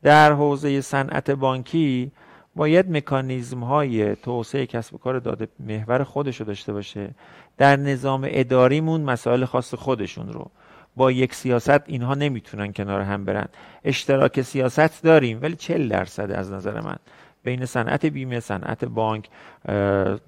در 0.02 0.32
حوزه 0.32 0.80
صنعت 0.80 1.30
بانکی 1.30 2.10
باید 2.56 2.90
مکانیزم 2.90 3.60
های 3.60 4.16
توسعه 4.16 4.66
کسب 4.66 4.94
و 4.94 4.98
کار 4.98 5.18
داده 5.18 5.48
محور 5.60 6.04
خودش 6.04 6.40
رو 6.40 6.46
داشته 6.46 6.72
باشه. 6.72 7.10
در 7.58 7.76
نظام 7.76 8.28
اداریمون 8.30 9.00
مسائل 9.00 9.44
خاص 9.44 9.74
خودشون 9.74 10.32
رو. 10.32 10.50
با 10.96 11.10
یک 11.10 11.34
سیاست 11.34 11.80
اینها 11.86 12.14
نمی‌تونن 12.14 12.72
کنار 12.72 13.00
هم 13.00 13.24
برن. 13.24 13.48
اشتراک 13.84 14.42
سیاست 14.42 15.02
داریم 15.02 15.38
ولی 15.42 15.56
40 15.56 15.88
درصد 15.88 16.30
از 16.30 16.52
نظر 16.52 16.80
من 16.80 16.96
بین 17.44 17.66
صنعت 17.66 18.06
بیمه 18.06 18.40
صنعت 18.40 18.84
بانک 18.84 19.28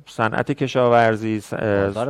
صنعت 0.07 0.53
کشاورزی 0.53 1.41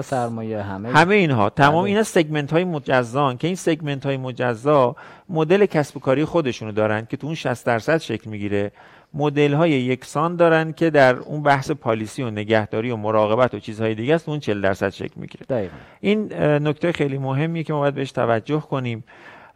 سرمایه 0.03 0.63
همه 0.63 0.89
همه 0.89 1.15
اینها. 1.15 1.51
تمام 1.51 1.83
بله. 1.83 1.91
اینا 1.91 2.03
سگمنت 2.03 2.53
های 2.53 2.65
مجزان 2.65 3.37
که 3.37 3.47
این 3.47 3.57
سگمنت 3.57 4.07
های 4.07 4.17
مجزا 4.17 4.97
مدل 5.29 5.67
کسب 5.67 5.97
و 5.97 6.01
کاری 6.01 6.25
خودشونو 6.25 6.73
دارن 6.73 7.07
که 7.07 7.17
تو 7.17 7.27
اون 7.27 7.35
60 7.35 7.67
درصد 7.67 7.99
شکل 7.99 8.31
می‌گیره. 8.31 8.73
مدل 9.15 9.55
های 9.55 9.71
یکسان 9.71 10.37
دارن 10.37 10.73
که 10.73 10.91
در 10.91 11.17
اون 11.17 11.43
بحث 11.43 11.71
پالیسی 11.71 12.23
و 12.23 12.31
نگهداری 12.31 12.91
و 12.91 12.97
مراقبت 12.97 13.55
و 13.55 13.59
چیزهای 13.59 13.95
دیگه 13.95 14.15
است 14.15 14.29
اون 14.29 14.41
40 14.41 14.61
درصد 14.61 14.91
شکل 14.91 15.15
می‌گیره. 15.17 15.47
دقیقاً. 15.49 15.75
این 16.01 16.33
نکته 16.43 16.93
خیلی 16.93 17.19
مهمیه 17.19 17.63
که 17.63 17.73
ما 17.73 17.79
باید 17.81 17.95
بهش 17.95 18.13
توجه 18.13 18.61
کنیم. 18.61 19.05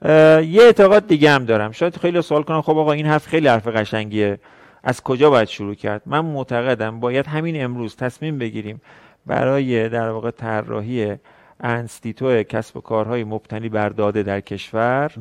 یه 0.04 0.62
اعتقاد 0.62 1.06
دیگه 1.06 1.30
هم 1.30 1.44
دارم. 1.44 1.72
شاید 1.72 1.96
خیلی 1.96 2.22
سوال 2.22 2.42
کنم 2.42 2.62
خب 2.62 2.78
آقا 2.78 2.92
این 2.92 3.06
حرف 3.06 3.26
خیلی 3.26 3.48
حرف 3.48 3.66
قشنگیه. 3.66 4.38
از 4.84 5.02
کجا 5.02 5.30
باید 5.30 5.48
شروع 5.48 5.74
کرد؟ 5.74 6.02
من 6.06 6.20
معتقدم 6.20 7.00
باید 7.00 7.26
همین 7.26 7.64
امروز 7.64 7.96
تصمیم 7.96 8.38
بگیریم 8.38 8.80
برای 9.26 9.88
در 9.88 10.10
واقع 10.10 10.30
طراحی 10.30 11.16
انستیتو 11.60 12.42
کسب 12.42 12.76
و 12.76 12.80
کارهای 12.80 13.24
مبتنی 13.24 13.68
بر 13.68 13.88
داده 13.88 14.22
در 14.22 14.40
کشور 14.40 15.12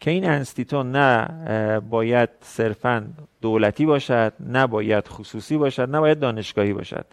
که 0.00 0.10
این 0.10 0.30
انستیتو 0.30 0.82
نه 0.82 1.80
باید 1.80 2.28
صرفا 2.40 3.06
دولتی 3.40 3.86
باشد 3.86 4.32
نه 4.40 4.66
باید 4.66 5.08
خصوصی 5.08 5.56
باشد 5.56 5.90
نه 5.90 6.00
باید 6.00 6.18
دانشگاهی 6.20 6.72
باشد. 6.72 7.04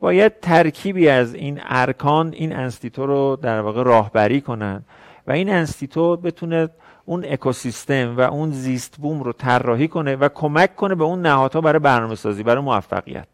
باید 0.00 0.40
ترکیبی 0.40 1.08
از 1.08 1.34
این 1.34 1.60
ارکان 1.64 2.32
این 2.32 2.56
انستیتو 2.56 3.06
رو 3.06 3.38
در 3.42 3.60
واقع 3.60 3.82
راهبری 3.82 4.40
کنند 4.40 4.84
و 5.26 5.32
این 5.32 5.50
انستیتو 5.50 6.16
بتونه 6.16 6.68
اون 7.04 7.24
اکوسیستم 7.24 8.16
و 8.16 8.20
اون 8.20 8.50
زیست 8.50 8.96
بوم 8.96 9.22
رو 9.22 9.32
طراحی 9.32 9.88
کنه 9.88 10.16
و 10.16 10.28
کمک 10.28 10.76
کنه 10.76 10.94
به 10.94 11.04
اون 11.04 11.22
نهادها 11.22 11.60
برای 11.60 11.78
برنامه 11.78 12.14
سازی 12.14 12.42
برای 12.42 12.62
موفقیت. 12.62 13.26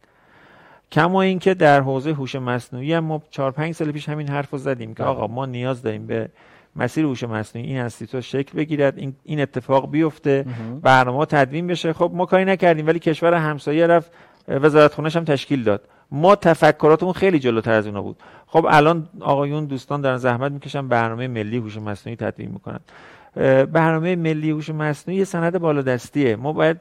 کما 0.93 1.23
اینکه 1.23 1.55
در 1.55 1.81
حوزه 1.81 2.13
هوش 2.13 2.37
مصنوعی 2.37 2.93
هم 2.93 3.05
ما 3.05 3.23
4 3.31 3.51
5 3.51 3.75
سال 3.75 3.93
پیش 3.93 4.09
همین 4.09 4.29
حرف 4.29 4.51
رو 4.51 4.59
زدیم 4.59 4.95
که 4.95 5.03
بله. 5.03 5.13
آقا 5.13 5.27
ما 5.27 5.47
نیاز 5.47 5.83
داریم 5.83 6.07
به 6.07 6.29
مسیر 6.77 7.05
هوش 7.05 7.25
مصنوعی 7.25 7.69
این 7.69 7.81
انستیتو 7.81 8.21
شکل 8.21 8.59
بگیرد 8.59 8.99
این, 8.99 9.15
این 9.25 9.41
اتفاق 9.41 9.91
بیفته 9.91 10.45
برنامه 10.83 11.27
تدوین 11.27 11.67
بشه. 11.67 11.93
خب 11.93 12.11
ما 12.15 12.27
کاری 12.27 12.45
نکردیم 12.45 12.87
ولی 12.87 12.99
کشور 12.99 13.35
همسایه 13.35 13.87
رفت 13.87 14.13
وزارت 14.49 14.95
خونش 14.95 15.17
هم 15.17 15.25
تشکیل 15.25 15.65
داد. 15.65 15.89
ما 16.11 16.37
تفکراتمون 16.37 17.13
خیلی 17.13 17.39
جلوتر 17.39 17.73
از 17.73 17.87
اونا 17.87 18.03
بود. 18.03 18.17
خب 18.47 18.67
الان 18.71 19.09
آقایون 19.21 19.65
دوستان 19.65 20.01
دارن 20.01 20.17
زحمت 20.17 20.53
می‌کشن 20.53 20.89
برنامه 20.89 21.29
ملی 21.29 21.57
هوش 21.57 21.77
مصنوعی 21.77 22.17
تدوین 22.17 22.51
می‌کنن. 22.51 22.81
برنامه 23.65 24.17
ملی 24.17 24.51
هوش 24.51 24.71
مصنوعی 24.71 25.25
سند 25.25 25.59
بالادستیه. 25.59 26.37
ما 26.37 26.53
باید 26.53 26.81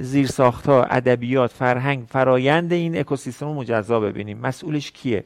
زیر 0.00 0.26
ساختها 0.26 0.84
ادبیات 0.84 1.52
فرهنگ 1.52 2.04
فرایند 2.08 2.72
این 2.72 2.98
اکوسیستم 2.98 3.46
رو 3.46 3.54
مجزا 3.54 4.00
ببینیم. 4.00 4.38
مسئولش 4.38 4.90
کیه؟ 4.90 5.24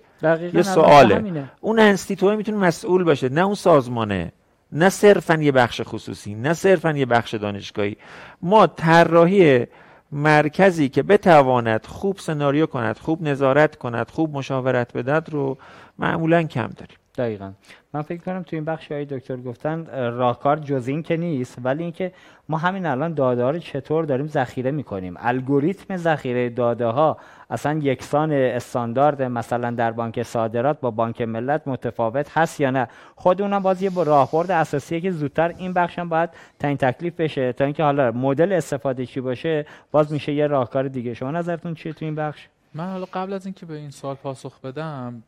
یه 0.55 0.63
سواله. 0.63 1.45
اون 1.61 1.79
انستیتوه 1.79 2.37
می‌تونه 2.37 2.59
مسئول 2.59 3.05
باشه. 3.05 3.29
نه 3.29 3.41
اون 3.41 3.55
سازمانه 3.55 4.33
نه 4.73 4.89
صرفا 4.89 5.35
یه 5.35 5.53
بخش 5.53 5.81
خصوصی 5.85 6.35
نه 6.35 6.53
صرفا 6.53 6.93
یه 6.93 7.07
بخش 7.07 7.35
دانشگاهی. 7.35 7.97
ما 8.43 8.67
طراحی 8.67 9.67
مرکزی 10.13 10.89
که 10.89 11.03
بتواند 11.03 11.87
خوب 11.87 12.19
سناریو 12.19 12.67
کند 12.67 12.99
خوب 12.99 13.23
نظارت 13.23 13.77
کند 13.77 14.11
خوب 14.11 14.37
مشاورت 14.37 14.93
بدهد 14.93 15.31
رو 15.31 15.59
معمولا 15.99 16.43
کم 16.43 16.71
داریم. 16.77 16.97
دقیقا. 17.21 17.53
من 17.95 18.03
فکر 18.03 18.23
کنم 18.25 18.43
تو 18.43 18.57
این 18.57 18.65
بخش 18.65 18.93
های 18.93 19.05
دکتر 19.05 19.37
گفتن 19.37 19.87
اه، 19.93 20.09
راهکار 20.09 20.57
جز 20.57 20.89
این 20.89 21.03
که 21.03 21.17
نیست 21.17 21.59
ولی 21.65 21.83
اینکه 21.83 22.13
ما 22.49 22.59
همین 22.59 22.87
الان 22.87 23.15
داده 23.15 23.51
رو 23.51 23.59
چطور 23.59 24.05
داریم 24.05 24.27
ذخیره 24.27 24.71
می‌کنیم. 24.71 25.15
الگوریتم 25.19 25.97
ذخیره 25.97 26.49
داده 26.51 26.87
ها 26.87 27.17
اصلا 27.51 27.79
یکسان 27.79 28.33
استاندارد 28.33 29.23
مثلا 29.23 29.71
در 29.71 29.93
بانک 29.93 30.23
صادرات 30.23 30.81
با 30.81 30.91
بانک 30.91 31.23
ملت 31.23 31.69
متفاوت 31.69 32.39
هست 32.39 32.61
یا 32.61 32.71
نه؟ 32.71 32.89
خود 33.17 33.43
اونم 33.43 33.63
باز 33.63 33.83
یه 33.83 33.91
با 33.91 34.03
راهبرد 34.03 34.51
اساسیه 34.51 35.01
که 35.01 35.11
زودتر 35.11 35.49
این 35.49 35.73
بخش 35.73 35.99
هم 35.99 36.09
باید 36.09 36.31
تعیین 36.59 36.77
تکلیف 36.77 37.15
بشه 37.21 37.53
تا 37.53 37.65
اینکه 37.65 37.83
حالا 37.83 38.13
مدل 38.13 38.53
استفاده 38.53 39.07
چی 39.07 39.21
باشه 39.21 39.67
باز 39.91 40.13
میشه 40.13 40.33
یه 40.33 40.47
راهکار 40.47 40.89
دیگه. 40.89 41.15
شما 41.15 41.31
نظرتون 41.31 41.75
چیه 41.75 41.93
تو 41.93 42.05
این 42.05 42.15
بخش؟ 42.15 42.49
من 42.75 42.91
حالا 42.93 43.07
قبل 43.13 43.33
از 43.33 43.47
اینکه 43.47 43.67
به 43.67 43.75
این 43.75 43.91
سال 43.91 44.15
پاسخ 44.15 44.61
بدم 44.61 45.23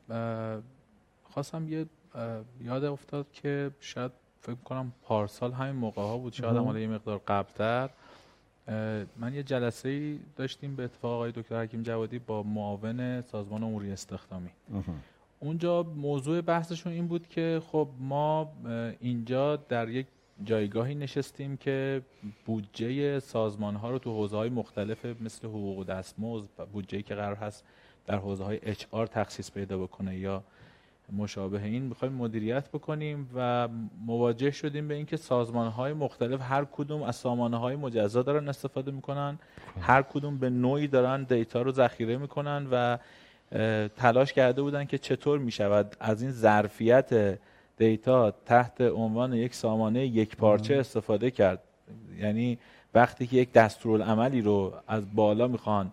خواستم 1.33 1.69
یه 1.69 1.87
یاد 2.61 2.85
افتاد 2.85 3.27
که 3.33 3.71
شاید 3.81 4.13
فکر 4.41 4.55
کنم 4.55 4.93
پارسال 5.03 5.53
همین 5.53 5.77
موقع 5.77 6.03
ها 6.03 6.19
بود 6.19 6.33
شاید 6.33 6.57
هم 6.57 6.65
حالا 6.65 6.79
یه 6.79 6.87
مقدار 6.89 7.21
قبلتر. 7.27 7.91
من 9.17 9.35
یه 9.35 9.43
جلسه 9.43 9.89
ای 9.89 10.19
داشتیم 10.37 10.77
به 10.77 10.85
اتفاق 10.85 11.13
آقای 11.13 11.33
دکتر 11.33 11.63
حکیم 11.63 11.83
جوادی 11.83 12.19
با 12.19 12.43
معاون 12.43 13.21
سازمان 13.21 13.63
اموری 13.63 13.93
استخدامی. 13.93 14.51
اونجا 15.41 15.83
موضوع 15.83 16.41
بحثشون 16.41 16.93
این 16.93 17.07
بود 17.07 17.29
که 17.29 17.63
خب 17.73 17.89
ما 17.99 18.53
اینجا 19.01 19.57
در 19.57 19.89
یک 19.89 20.07
جایگاهی 20.45 20.95
نشستیم 20.95 21.57
که 21.57 22.03
بودجه 22.47 23.21
سازمان 23.21 23.77
ها 23.77 23.91
رو 23.91 23.99
تو 23.99 24.11
حوزه 24.11 24.37
های 24.37 24.51
مختلف 24.51 25.07
مثل 25.21 25.49
حقوق 25.49 25.79
و 25.79 25.85
دستمزد 25.85 26.49
بودجه 26.73 27.03
که 27.03 27.15
قرار 27.15 27.35
هست 27.35 27.65
در 28.07 28.17
حوزه 28.17 28.45
های 28.45 28.61
اچ 28.63 28.85
آر 28.91 29.07
تخصیص 29.07 29.51
پیدا 29.51 29.79
بکنه 29.79 30.19
یا 30.19 30.45
مشابه 31.17 31.63
این 31.63 31.83
می‌خوایم 31.83 32.15
مدیریت 32.15 32.69
بکنیم 32.69 33.31
و 33.35 33.69
مواجه 34.07 34.51
شدیم 34.51 34.89
به 34.89 34.95
اینکه 34.95 35.17
سازمان 35.17 35.69
های 35.69 35.93
مختلف 35.93 36.41
هر 36.43 36.65
کدوم 36.73 37.03
از 37.03 37.17
سامانه 37.17 37.57
های 37.57 37.77
مجزا 37.77 38.23
دارن 38.23 38.49
استفاده 38.49 38.91
می‌کنن. 38.91 39.39
هر 39.81 40.03
کدوم 40.03 40.39
به 40.39 40.51
نوعی 40.51 40.87
دارن 40.89 41.23
دیتا 41.23 41.63
رو 41.63 41.73
ذخیره 41.73 42.17
می‌کنن 42.17 42.67
و 42.73 42.99
تلاش 43.97 44.33
کرده 44.33 44.63
بودن 44.63 44.85
که 44.85 44.99
چطور 44.99 45.39
می‌شود 45.39 45.97
از 46.01 46.23
این 46.23 46.31
ظرفیت 46.31 47.39
دیتا 47.77 48.31
تحت 48.31 48.81
عنوان 48.81 49.33
یک 49.33 49.55
سامانه 49.55 50.07
یک 50.07 50.37
پارچه 50.37 50.77
استفاده 50.77 51.31
کرد. 51.31 51.59
یعنی 52.19 52.59
وقتی 52.95 53.27
که 53.27 53.37
یک 53.37 53.53
دستورالعملی 53.53 54.41
رو 54.41 54.73
از 54.89 55.15
بالا 55.15 55.49
می‌خوان 55.49 55.93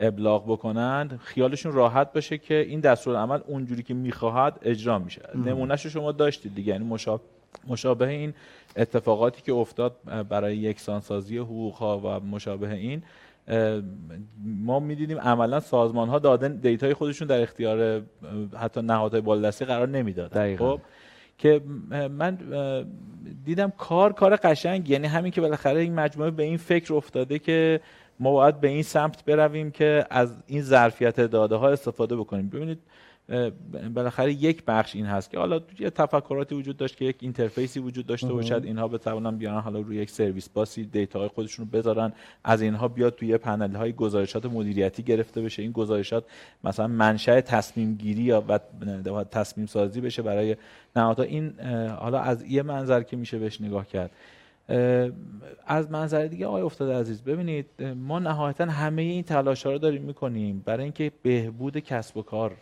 ابلاغ 0.00 0.52
بکنند 0.52 1.20
خیالشون 1.22 1.72
راحت 1.72 2.12
باشه 2.12 2.38
که 2.38 2.54
این 2.54 2.80
دستورالعمل 2.80 3.40
اونجوری 3.46 3.82
که 3.82 3.94
می‌خواهد 3.94 4.58
اجرا 4.62 4.98
میشه. 4.98 5.22
نمونهش 5.34 5.86
شما 5.86 6.12
داشتید 6.12 6.54
دیگه 6.54 6.72
یعنی 6.72 6.84
مشابه 6.84 7.22
مشابه 7.68 8.08
این 8.08 8.34
اتفاقاتی 8.76 9.42
که 9.42 9.52
افتاد 9.52 9.96
برای 10.28 10.56
یکسانسازی 10.56 11.38
حقوق 11.38 11.74
ها 11.74 11.98
و 11.98 12.26
مشابه 12.26 12.70
این 12.70 13.02
ما 14.44 14.80
می‌دیدیم 14.80 15.18
عملا 15.18 15.60
سازمان 15.60 16.08
ها 16.08 16.18
دادن 16.18 16.56
دیتای 16.56 16.94
خودشون 16.94 17.28
در 17.28 17.42
اختیار 17.42 18.02
حتی 18.58 18.82
نهادهای 18.82 19.20
بالادستی 19.20 19.64
قرار 19.64 19.88
نمی‌دادن. 19.88 20.56
خب 20.56 20.80
که 21.38 21.60
من 22.10 22.38
دیدم 23.44 23.72
کار 23.78 24.12
کار 24.12 24.36
قشنگ. 24.36 24.90
یعنی 24.90 25.06
همین 25.06 25.32
که 25.32 25.40
بالاخره 25.40 25.80
این 25.80 25.94
مجموعه 25.94 26.30
به 26.30 26.42
این 26.42 26.56
فکر 26.56 26.94
افتاده 26.94 27.38
که 27.38 27.80
ما 28.20 28.32
باید 28.32 28.60
به 28.60 28.68
این 28.68 28.82
سمت 28.82 29.24
برویم 29.24 29.70
که 29.70 30.06
از 30.10 30.34
این 30.46 30.62
ظرفیت 30.62 31.20
داده 31.20 31.56
ها 31.56 31.68
استفاده 31.68 32.16
بکنیم. 32.16 32.48
ببینید 32.48 32.78
بالاخره 33.94 34.32
یک 34.32 34.64
بخش 34.64 34.96
این 34.96 35.06
هست 35.06 35.30
که 35.30 35.38
حالا 35.38 35.60
یه 35.78 35.90
تفکراتی 35.90 36.54
وجود 36.54 36.76
داشت 36.76 36.96
که 36.96 37.04
یک 37.04 37.16
اینترفیسی 37.20 37.80
وجود 37.80 38.06
داشته 38.06 38.32
باشد. 38.32 38.62
اینها 38.64 38.88
بتوانن 38.88 39.36
بیان 39.36 39.60
حالا 39.60 39.80
روی 39.80 39.96
یک 39.96 40.10
سرویس 40.10 40.48
باسی 40.48 41.08
های 41.14 41.28
خودشون 41.28 41.64
رو 41.64 41.78
بذارن. 41.78 42.12
از 42.44 42.62
اینها 42.62 42.88
بیاد 42.88 43.14
توی 43.14 43.38
پنل 43.38 43.76
های 43.76 43.92
گزارشات 43.92 44.46
مدیریتی 44.46 45.02
گرفته 45.02 45.42
بشه. 45.42 45.62
این 45.62 45.72
گزارشات 45.72 46.24
مثلا 46.64 46.86
منشأ 46.86 47.40
تصمیم 47.40 47.94
گیری 47.94 48.22
یا 48.22 48.44
و 49.04 49.24
تصمیم 49.24 49.66
سازی 49.66 50.00
بشه 50.00 50.22
برای 50.22 50.56
نهادها. 50.96 51.24
این 51.24 51.60
حالا 51.98 52.20
از 52.20 52.44
یه 52.44 52.62
منظر 52.62 53.02
که 53.02 53.16
میشه 53.16 53.38
بهش 53.38 53.60
نگاه 53.60 53.86
کرد. 53.86 54.10
از 55.66 55.90
منظر 55.90 56.26
دیگه 56.26 56.46
آقای 56.46 56.62
افتاده 56.62 56.94
عزیز 56.94 57.22
ببینید 57.22 57.66
ما 57.96 58.18
نهایتا 58.18 58.64
همه 58.64 59.02
این 59.02 59.22
تلاش 59.22 59.66
ها 59.66 59.72
رو 59.72 59.78
داریم 59.78 60.02
می‌کنیم 60.02 60.62
برای 60.66 60.82
اینکه 60.82 61.12
بهبود 61.22 61.78
کسب 61.78 62.16
و 62.16 62.22
کار 62.22 62.52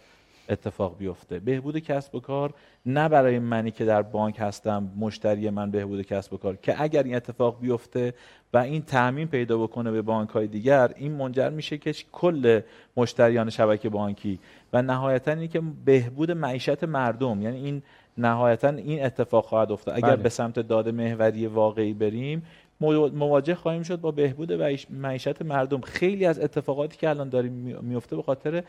اتفاق 0.49 0.99
بیفته. 0.99 1.39
بهبود 1.39 1.79
کسب 1.79 2.15
و 2.15 2.21
کار 2.21 2.55
نه 2.87 3.09
برای 3.09 3.39
منی 3.39 3.71
که 3.71 3.85
در 3.85 4.03
بانک 4.03 4.37
هستم 4.39 4.91
مشتری 4.99 5.51
من 5.51 5.71
بهبود 5.71 6.03
کسب 6.03 6.33
و 6.33 6.37
کار 6.37 6.57
که 6.57 6.83
اگر 6.83 7.03
این 7.03 7.15
اتفاق 7.15 7.61
بیفته 7.61 8.15
و 8.53 8.59
این 8.59 8.83
تعمین 8.83 9.29
پیدا 9.29 9.59
بکنه 9.59 9.91
به 9.91 10.03
بانک 10.03 10.29
های 10.29 10.47
دیگر 10.47 10.91
این 10.97 11.13
منجر 11.13 11.51
میشه 11.51 11.79
که 11.79 11.93
کل 12.13 12.61
مشتریان 12.97 13.51
شبکه 13.51 13.89
بانکی. 13.89 14.39
و 14.73 14.83
نهایتا 14.83 15.31
اینه 15.31 15.49
که 15.49 15.63
بهبود 15.85 16.31
معیشت 16.31 16.85
مردم 16.85 17.43
یعنی 17.43 17.57
این 17.57 17.83
نهایتا 18.19 18.69
این 18.69 19.05
اتفاق 19.05 19.45
خواهد 19.45 19.73
افتاد. 19.73 19.97
اگر 19.97 20.09
بله. 20.09 20.23
به 20.23 20.29
سمت 20.29 20.59
داده 20.59 20.93
محوری 20.93 21.47
واقعی 21.47 21.93
بریم 21.93 22.43
مواجه 22.81 23.55
خواهیم 23.55 23.83
شد 23.83 24.01
با 24.01 24.11
بهبود 24.11 24.53
معیشت 24.91 25.43
مردم. 25.43 25.81
خیلی 25.81 26.27
از 26.27 26.41
اتفاقاتی 26.41 26.97
که 26.97 27.09
الان 27.09 27.29
داریم 27.29 27.53
میفته 27.83 28.17
به 28.17 28.23
خاطر 28.23 28.63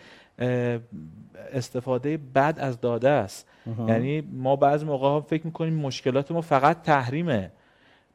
استفاده 1.54 2.18
بد 2.36 2.56
از 2.58 2.82
داده 2.82 3.10
است. 3.10 3.48
یعنی 3.88 4.22
ما 4.22 4.56
بعضی 4.56 4.86
موقع 4.86 5.08
ها 5.08 5.22
فکر 5.22 5.46
می‌کنیم 5.46 5.74
مشکلات 5.74 6.32
ما 6.32 6.42
فقط 6.42 6.82
تحریمه. 6.82 7.52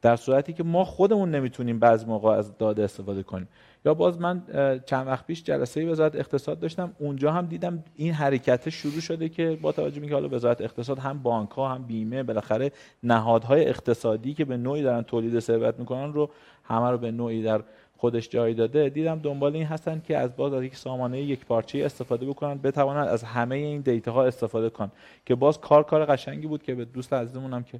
در 0.01 0.15
صورتی 0.15 0.53
که 0.53 0.63
ما 0.63 0.85
خودمون 0.85 1.31
نمی‌تونیم 1.31 1.79
بعض 1.79 2.05
موقع 2.05 2.29
از 2.29 2.57
داده 2.57 2.83
استفاده 2.83 3.23
کنیم. 3.23 3.47
یا 3.85 3.93
باز 3.93 4.19
من 4.19 4.43
چند 4.85 5.07
وقت 5.07 5.27
پیش 5.27 5.43
جلسه 5.43 5.85
وزارت 5.85 6.15
اقتصاد 6.15 6.59
داشتم. 6.59 6.91
اونجا 6.99 7.31
هم 7.31 7.45
دیدم 7.45 7.83
این 7.95 8.13
حرکت 8.13 8.69
شروع 8.69 8.99
شده 8.99 9.29
که 9.29 9.57
با 9.61 9.71
توجه 9.71 10.01
به 10.01 10.13
حالا 10.13 10.29
وزارت 10.29 10.61
اقتصاد 10.61 10.99
هم 10.99 11.19
بانک 11.23 11.49
ها 11.49 11.69
هم 11.69 11.83
بیمه 11.83 12.23
بالاخره 12.23 12.71
نهادهای 13.03 13.69
اقتصادی 13.69 14.33
که 14.33 14.45
به 14.45 14.57
نوعی 14.57 14.83
دارن 14.83 15.01
تولید 15.01 15.39
ثروت 15.39 15.79
می‌کنن 15.79 16.13
رو 16.13 16.29
همه 16.63 16.89
رو 16.89 16.97
به 16.97 17.11
نوعی 17.11 17.43
در 17.43 17.61
خودش 17.97 18.29
جای 18.29 18.53
داده. 18.53 18.89
دیدم 18.89 19.19
دنبال 19.19 19.55
این 19.55 19.65
هستن 19.65 20.01
که 20.07 20.17
از 20.17 20.35
باز 20.35 20.53
از 20.53 20.63
یک 20.63 20.75
سامانه 20.75 21.21
یک 21.21 21.45
پارچه 21.45 21.85
استفاده 21.85 22.25
بکنن 22.25 22.57
بتوانند 22.57 23.07
از 23.07 23.23
همه 23.23 23.55
این 23.55 23.81
دیتا 23.81 24.11
ها 24.11 24.25
استفاده 24.25 24.69
کنن. 24.69 24.91
که 25.25 25.35
باز 25.35 25.59
کار 25.59 25.83
کار 25.83 26.05
قشنگی 26.05 26.47
بود 26.47 26.63
که 26.63 26.75
به 26.75 26.85
دوست 26.85 27.13
عزیزمونم 27.13 27.63
که 27.63 27.79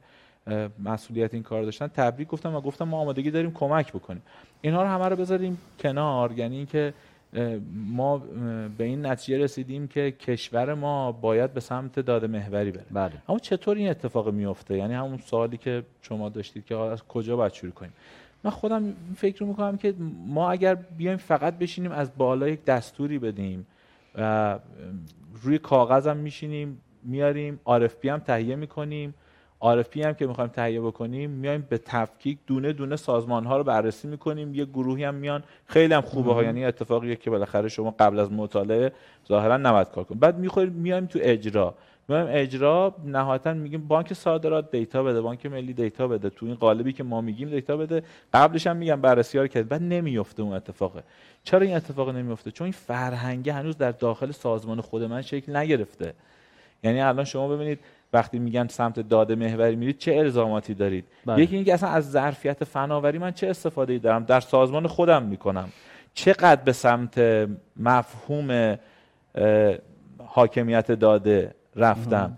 مسئولیت 0.84 1.34
این 1.34 1.43
کار 1.43 1.64
داشتن. 1.64 1.88
تبریک 1.88 2.28
گفتم 2.28 2.56
و 2.56 2.62
گفتم 2.62 2.86
ما 2.86 3.00
آمادگی 3.00 3.32
داریم 3.32 3.54
کمک 3.54 3.93
بکنیم. 3.93 4.22
اینها 4.62 4.82
رو 4.82 4.88
همه 4.88 5.06
رو 5.06 5.16
بذاریم 5.16 5.58
کنار. 5.80 6.32
یعنی 6.32 6.58
اینکه 6.58 6.93
ما 7.88 8.18
به 8.78 8.84
این 8.84 9.06
نتیجه 9.06 9.43
رسیدیم 9.43 9.88
که 9.88 10.12
کشور 10.12 10.74
ما 10.74 11.12
باید 11.12 11.54
به 11.54 11.60
سمت 11.60 12.00
داده 12.00 12.28
محوری 12.28 12.72
بره. 12.72 12.86
بله. 12.91 13.14
اما 13.30 13.39
چطور 13.39 13.78
این 13.78 13.89
اتفاق 13.89 14.30
میفته 14.30 14.78
یعنی 14.78 14.93
همون 14.93 15.18
سوالی 15.18 15.58
که 15.58 15.84
شما 16.02 16.30
داشتید 16.30 16.66
که 16.66 16.76
از 16.76 17.04
کجا 17.04 17.36
باید 17.36 17.54
شروع 17.54 17.72
کنیم؟ 17.72 17.93
من 18.43 18.52
خودم 18.52 18.93
فکر 19.16 19.43
می‌کنم 19.43 19.78
که 19.78 19.93
ما 20.28 20.52
اگر 20.52 20.76
بیایم 20.76 21.18
فقط 21.18 21.58
بشینیم 21.58 21.91
از 21.91 22.12
بالا 22.18 22.48
یک 22.48 22.66
دستوری 22.66 23.20
بدیم 23.20 23.68
و 24.16 24.60
روی 25.43 25.58
کاغذم 25.58 26.18
میشینیم 26.18 26.82
میاریم 27.04 27.60
RFP 27.68 28.06
هم 28.06 28.20
تهیه 28.20 28.56
می‌کنیم 28.56 29.14
RFP 29.62 29.97
هم 29.97 30.14
که 30.14 30.28
می‌خوایم 30.28 30.49
تهیه 30.49 30.82
بکنیم 30.82 31.30
میایم 31.30 31.68
به 31.70 31.78
تفکیک 31.78 32.38
دونه 32.47 32.74
دونه 32.74 32.95
سازمان 32.95 33.45
ها 33.45 33.58
رو 33.58 33.64
بررسی 33.64 34.08
می‌کنیم. 34.08 34.56
یه 34.56 34.66
گروهی 34.66 35.03
هم 35.03 35.16
میان. 35.16 35.43
خیلی 35.66 35.93
هم 35.93 36.01
خوبه 36.01 36.34
ها. 36.34 36.43
یعنی 36.43 36.66
اتفاقیه 36.66 37.16
که 37.16 37.30
بالاخره 37.30 37.70
شما 37.70 37.95
قبل 37.99 38.20
از 38.20 38.32
مطالعه 38.32 38.91
ظاهرا 39.28 39.58
نباید 39.58 39.89
کار 39.89 40.03
کنید. 40.03 40.20
بعد 40.20 40.38
می‌خوریم 40.38 40.74
میایم 40.74 41.06
تو 41.06 41.20
اجرا. 41.22 41.76
میایم 42.08 42.28
اجرا 42.30 42.95
نهایتا 43.06 43.53
میگیم 43.53 43.88
بانک 43.88 44.14
صادرات 44.14 44.72
دیتا 44.72 45.03
بده 45.03 45.22
بانک 45.22 45.45
ملی 45.45 45.74
دیتا 45.74 46.08
بده. 46.08 46.30
تو 46.30 46.45
این 46.45 46.56
قالبی 46.56 46.93
که 46.93 47.03
ما 47.03 47.22
میگیم 47.22 47.49
دیتا 47.49 47.78
بده. 47.78 48.03
قبلش 48.34 48.68
هم 48.68 48.78
میگم 48.78 49.01
بررسی 49.01 49.38
ها 49.38 49.47
کرد. 49.47 49.70
بعد 49.70 49.84
نمیفته 49.84 50.43
اون 50.43 50.53
اتفاقه 50.53 51.03
چرا 51.43 51.62
این 51.62 51.76
اتفاق 51.76 52.10
نمیفته 52.10 52.51
چون 52.51 52.66
این 52.66 52.74
فرهنگه 52.74 53.53
هنوز 53.53 53.78
در 53.78 53.91
داخل 53.91 54.32
سازمان 54.32 54.82
خود 54.82 55.03
من 55.03 55.22
شکل 55.22 55.56
نگرفته. 55.56 56.14
یعنی 56.84 57.01
الان 57.01 57.26
شما 57.26 57.47
ببینید 57.47 57.80
وقتی 58.16 58.39
میگن 58.39 58.68
سمت 58.68 58.99
داده 58.99 59.36
محوری 59.36 59.76
میرید 59.76 59.97
چه 59.97 60.16
الزاماتی 60.16 60.74
دارید؟ 60.74 61.05
بله. 61.26 61.43
یکی 61.43 61.55
اینکه 61.55 61.74
اصلا 61.74 61.89
از 61.89 62.11
ظرفیت 62.11 62.63
فناوری 62.63 63.18
من 63.18 63.32
چه 63.32 63.47
استفاده 63.47 63.93
ای 63.93 63.99
دارم؟ 63.99 64.24
در 64.24 64.39
سازمان 64.39 64.88
خودم 64.88 65.24
می‌کنم. 65.24 65.70
چقدر 66.13 66.61
به 66.61 66.72
سمت 66.72 67.47
مفهوم 67.78 68.78
حاکمیت 70.26 70.91
داده 70.91 71.55
رفتم؟ 71.76 72.38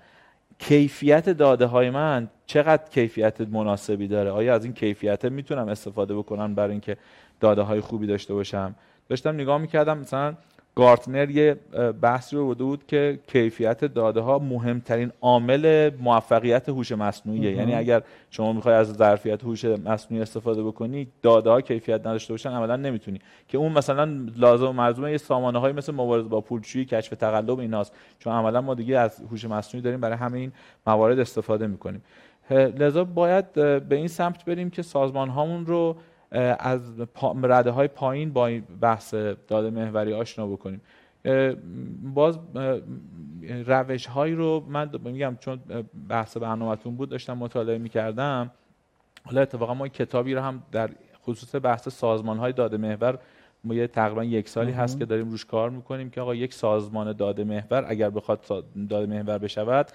کیفیت 0.60 1.30
داده 1.30 1.66
های 1.66 1.90
من 1.90 2.28
چقدر 2.46 2.90
کیفیت 2.90 3.42
مناسبی 3.42 4.08
داره؟ 4.08 4.32
آیا 4.32 4.56
از 4.56 4.64
این 4.64 4.74
کیفیت 4.74 5.26
می‌تونم 5.26 5.68
استفاده 5.68 6.16
بکنم 6.16 6.56
برای 6.56 6.72
اینکه 6.72 6.98
داده 7.40 7.62
های 7.62 7.82
خوبی 7.82 8.08
داشته 8.08 8.34
باشم؟ 8.34 8.76
داشتم 9.10 9.34
نگاه 9.34 9.58
می‌کردم 9.58 9.98
مثلا 9.98 10.36
گارتنر 10.78 11.30
یه 11.30 11.54
بحثی 12.02 12.36
رو 12.36 12.46
بوده 12.46 12.64
بود 12.64 12.88
که 12.88 13.20
کیفیت 13.28 13.86
داده 13.86 14.20
ها 14.20 14.40
مهمترین 14.40 15.12
عامل 15.22 15.92
موفقیت 16.02 16.70
هوش 16.70 16.92
مصنوعیه. 16.92 17.56
یعنی 17.56 17.76
اگر 17.76 18.02
شما 18.30 18.54
می‌خوای 18.54 18.76
از 18.76 18.94
ظرفیت 18.94 19.44
هوش 19.44 19.66
مصنوعی 19.66 20.22
استفاده 20.22 20.64
بکنی 20.64 21.08
داده 21.22 21.50
ها 21.50 21.62
کیفیت 21.62 22.00
نداشته 22.00 22.34
باشن 22.34 22.50
عملا 22.50 22.76
نمی‌تونی. 22.76 23.20
که 23.48 23.58
اون 23.58 23.72
مثلا 23.72 24.28
لازم 24.36 24.68
و 24.68 24.74
ملزوم 24.74 25.08
یه 25.08 25.18
سامانه 25.18 25.60
های 25.60 25.74
مثل 25.74 25.94
مبارزه 25.94 26.28
با 26.28 26.42
پولشویی 26.42 26.86
کشف 26.86 27.14
تقلب 27.14 27.60
ایناست. 27.60 27.94
چون 28.20 28.34
عملا 28.34 28.62
ما 28.62 28.74
دیگه 28.74 29.00
از 29.00 29.22
هوش 29.32 29.46
مصنوعی 29.46 29.84
داریم 29.84 30.00
برای 30.00 30.18
همه 30.18 30.38
این 30.40 30.52
موارد 30.88 31.20
استفاده 31.20 31.68
می‌کنیم. 31.68 32.02
لذا 32.52 33.04
باید 33.04 33.54
به 33.54 33.96
این 33.96 34.08
سمت 34.08 34.46
بریم 34.46 34.70
که 34.70 34.82
سازمان 34.82 35.30
هامون 35.30 35.66
رو 35.66 35.96
از 36.60 36.82
رده 37.44 37.72
های 37.72 37.88
پایین 37.88 38.34
با 38.34 38.48
این 38.48 38.64
بحث 38.82 39.14
داده 39.48 39.70
محوری 39.70 40.14
آشنا 40.14 40.48
بکنیم. 40.48 40.82
باز 42.14 42.40
روش 43.66 44.06
هایی 44.06 44.36
رو 44.36 44.66
من 44.70 44.90
میگم 45.04 45.38
چون 45.40 45.60
بحث 46.10 46.38
برنامهتون 46.38 46.96
بود 46.96 47.10
داشتم 47.10 47.38
مطالعه 47.38 47.78
می‌کردم. 47.78 48.52
حالا 49.24 49.42
اتفاقا 49.42 49.74
ما 49.74 49.88
کتابی 49.88 50.34
رو 50.34 50.42
هم 50.42 50.64
در 50.72 50.90
خصوص 51.26 51.56
بحث 51.64 51.90
سازمان 51.90 52.38
های 52.38 52.54
داده 52.54 52.78
محور 52.78 53.20
ما 53.64 53.74
یه 53.74 53.88
تقریبا 53.88 54.24
یک 54.24 54.50
سالی 54.50 54.72
هست 54.72 55.00
که 55.00 55.06
داریم 55.06 55.30
روش 55.30 55.46
کار 55.46 55.70
می‌کنیم 55.70 56.10
که 56.10 56.22
آقا 56.22 56.36
یک 56.36 56.54
سازمان 56.54 57.14
داده 57.14 57.44
محور 57.44 57.86
اگر 57.88 58.10
بخواد 58.10 58.64
داده 58.90 59.06
محور 59.06 59.38
بشود 59.38 59.88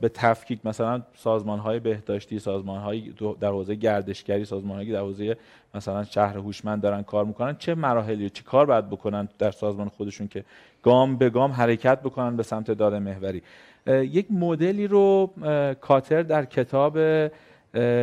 به 0.00 0.10
تفکیک 0.14 0.66
مثلا 0.66 1.02
سازمان 1.14 1.58
های 1.58 1.80
بهداشتی 1.80 2.38
سازمان 2.38 2.80
های 2.80 3.12
در 3.40 3.48
حوزه 3.48 3.74
گردشگری 3.74 4.44
سازمان 4.44 4.76
هایی 4.76 4.92
در 4.92 5.00
حوزه 5.00 5.36
مثلا 5.74 6.04
شهر 6.04 6.36
هوشمند 6.36 6.82
دارن 6.82 7.02
کار 7.02 7.24
می‌کنن 7.24 7.56
چه 7.56 7.74
مراحلی 7.74 8.30
چه 8.30 8.42
کار 8.42 8.66
باید 8.66 8.90
بکنن 8.90 9.28
در 9.38 9.50
سازمان 9.50 9.88
خودشون 9.88 10.28
که 10.28 10.44
گام 10.82 11.16
به 11.16 11.30
گام 11.30 11.50
حرکت 11.50 12.00
بکنن 12.00 12.36
به 12.36 12.42
سمت 12.42 12.70
داده 12.70 12.98
محوری؟ 12.98 13.42
یک 13.86 14.26
مدلی 14.30 14.86
رو 14.86 15.30
کاتر 15.80 16.22
در 16.22 16.44
کتاب 16.44 16.98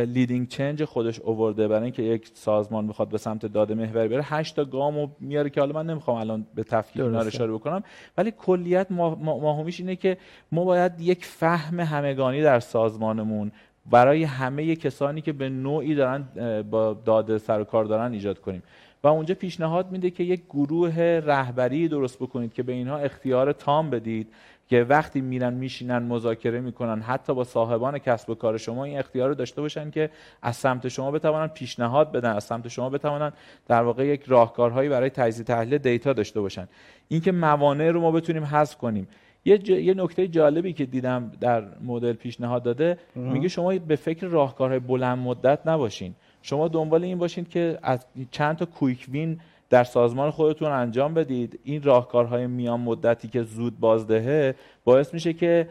Leading 0.06 0.48
Change 0.48 0.84
خودش 0.84 1.20
آورده 1.20 1.68
برای 1.68 1.82
اینکه 1.82 2.02
یک 2.02 2.30
سازمان 2.34 2.86
بخواد 2.86 3.08
به 3.08 3.18
سمت 3.18 3.46
داده 3.46 3.74
محوری 3.74 4.08
بره. 4.08 4.22
8 4.24 4.56
تا 4.56 4.64
گامو 4.64 5.08
میاره 5.20 5.50
که 5.50 5.60
حالا 5.60 5.72
من 5.72 5.86
نمی‌خوام 5.86 6.16
الان 6.16 6.46
به 6.54 6.64
تفکیک 6.64 7.02
اینا 7.02 7.20
اشاره 7.20 7.52
بکنم. 7.52 7.82
ولی 8.18 8.30
کلیت 8.38 8.86
ماهمیش 8.90 9.80
اینه 9.80 9.96
که 9.96 10.16
ما 10.52 10.64
باید 10.64 11.00
یک 11.00 11.24
فهم 11.24 11.80
همگانی 11.80 12.42
در 12.42 12.60
سازمانمون 12.60 13.52
برای 13.90 14.24
همه 14.24 14.76
کسانی 14.76 15.20
که 15.20 15.32
به 15.32 15.48
نوعی 15.48 15.94
دارن 15.94 16.24
با 16.70 16.94
داده 17.04 17.38
سر 17.38 17.60
و 17.60 17.64
کار 17.64 17.84
دارن 17.84 18.12
ایجاد 18.12 18.40
کنیم. 18.40 18.62
و 19.04 19.08
اونجا 19.08 19.34
پیشنهاد 19.34 19.90
میده 19.90 20.10
که 20.10 20.24
یک 20.24 20.42
گروه 20.50 21.00
رهبری 21.24 21.88
درست 21.88 22.18
بکنید 22.18 22.52
که 22.52 22.62
به 22.62 22.72
اینها 22.72 22.98
اختیار 22.98 23.52
تام 23.52 23.90
بدید. 23.90 24.28
که 24.68 24.82
وقتی 24.82 25.20
میرن 25.20 25.54
میشینن 25.54 25.98
مذاکره 25.98 26.60
می‌کنن 26.60 27.02
حتی 27.02 27.34
با 27.34 27.44
صاحبان 27.44 27.98
کسب 27.98 28.30
و 28.30 28.34
کار 28.34 28.58
شما 28.58 28.84
این 28.84 28.98
اختیار 28.98 29.28
رو 29.28 29.34
داشته 29.34 29.60
باشن 29.60 29.90
که 29.90 30.10
از 30.42 30.56
سمت 30.56 30.88
شما 30.88 31.10
بتوانن 31.10 31.46
پیشنهاد 31.46 32.12
بدن 32.12 32.30
از 32.30 32.44
سمت 32.44 32.68
شما 32.68 32.90
بتوانن 32.90 33.32
در 33.68 33.82
واقع 33.82 34.06
یک 34.06 34.24
راهکارهایی 34.26 34.88
برای 34.88 35.10
تجزیه 35.10 35.44
تحلیل 35.44 35.78
دیتا 35.78 36.12
داشته 36.12 36.40
باشن. 36.40 36.68
اینکه 37.08 37.32
موانع 37.32 37.90
رو 37.90 38.00
ما 38.00 38.10
بتونیم 38.10 38.44
حذف 38.44 38.76
کنیم. 38.76 39.08
یه, 39.44 39.70
یه 39.70 39.94
نکته 39.94 40.28
جالبی 40.28 40.72
که 40.72 40.86
دیدم 40.86 41.32
در 41.40 41.64
مدل 41.84 42.12
پیشنهاد 42.12 42.62
داده 42.62 42.98
میگه 43.16 43.48
شما 43.48 43.78
به 43.78 43.96
فکر 43.96 44.26
راهکارهای 44.26 44.78
بلند 44.78 45.18
مدت 45.18 45.66
نباشین. 45.66 46.14
شما 46.42 46.68
دنبال 46.68 47.04
این 47.04 47.18
باشین 47.18 47.44
که 47.44 47.78
از 47.82 48.06
چند 48.30 48.56
تا 48.56 48.64
کویک 48.64 49.06
وین 49.08 49.40
در 49.72 49.84
سازمان 49.84 50.30
خودتون 50.30 50.72
انجام 50.72 51.14
بدید. 51.14 51.60
این 51.64 51.82
راهکارهای 51.82 52.46
میان 52.46 52.80
مدتی 52.80 53.28
که 53.28 53.42
زود 53.42 53.80
بازدهه 53.80 54.54
باعث 54.84 55.14
میشه 55.14 55.32
که 55.32 55.68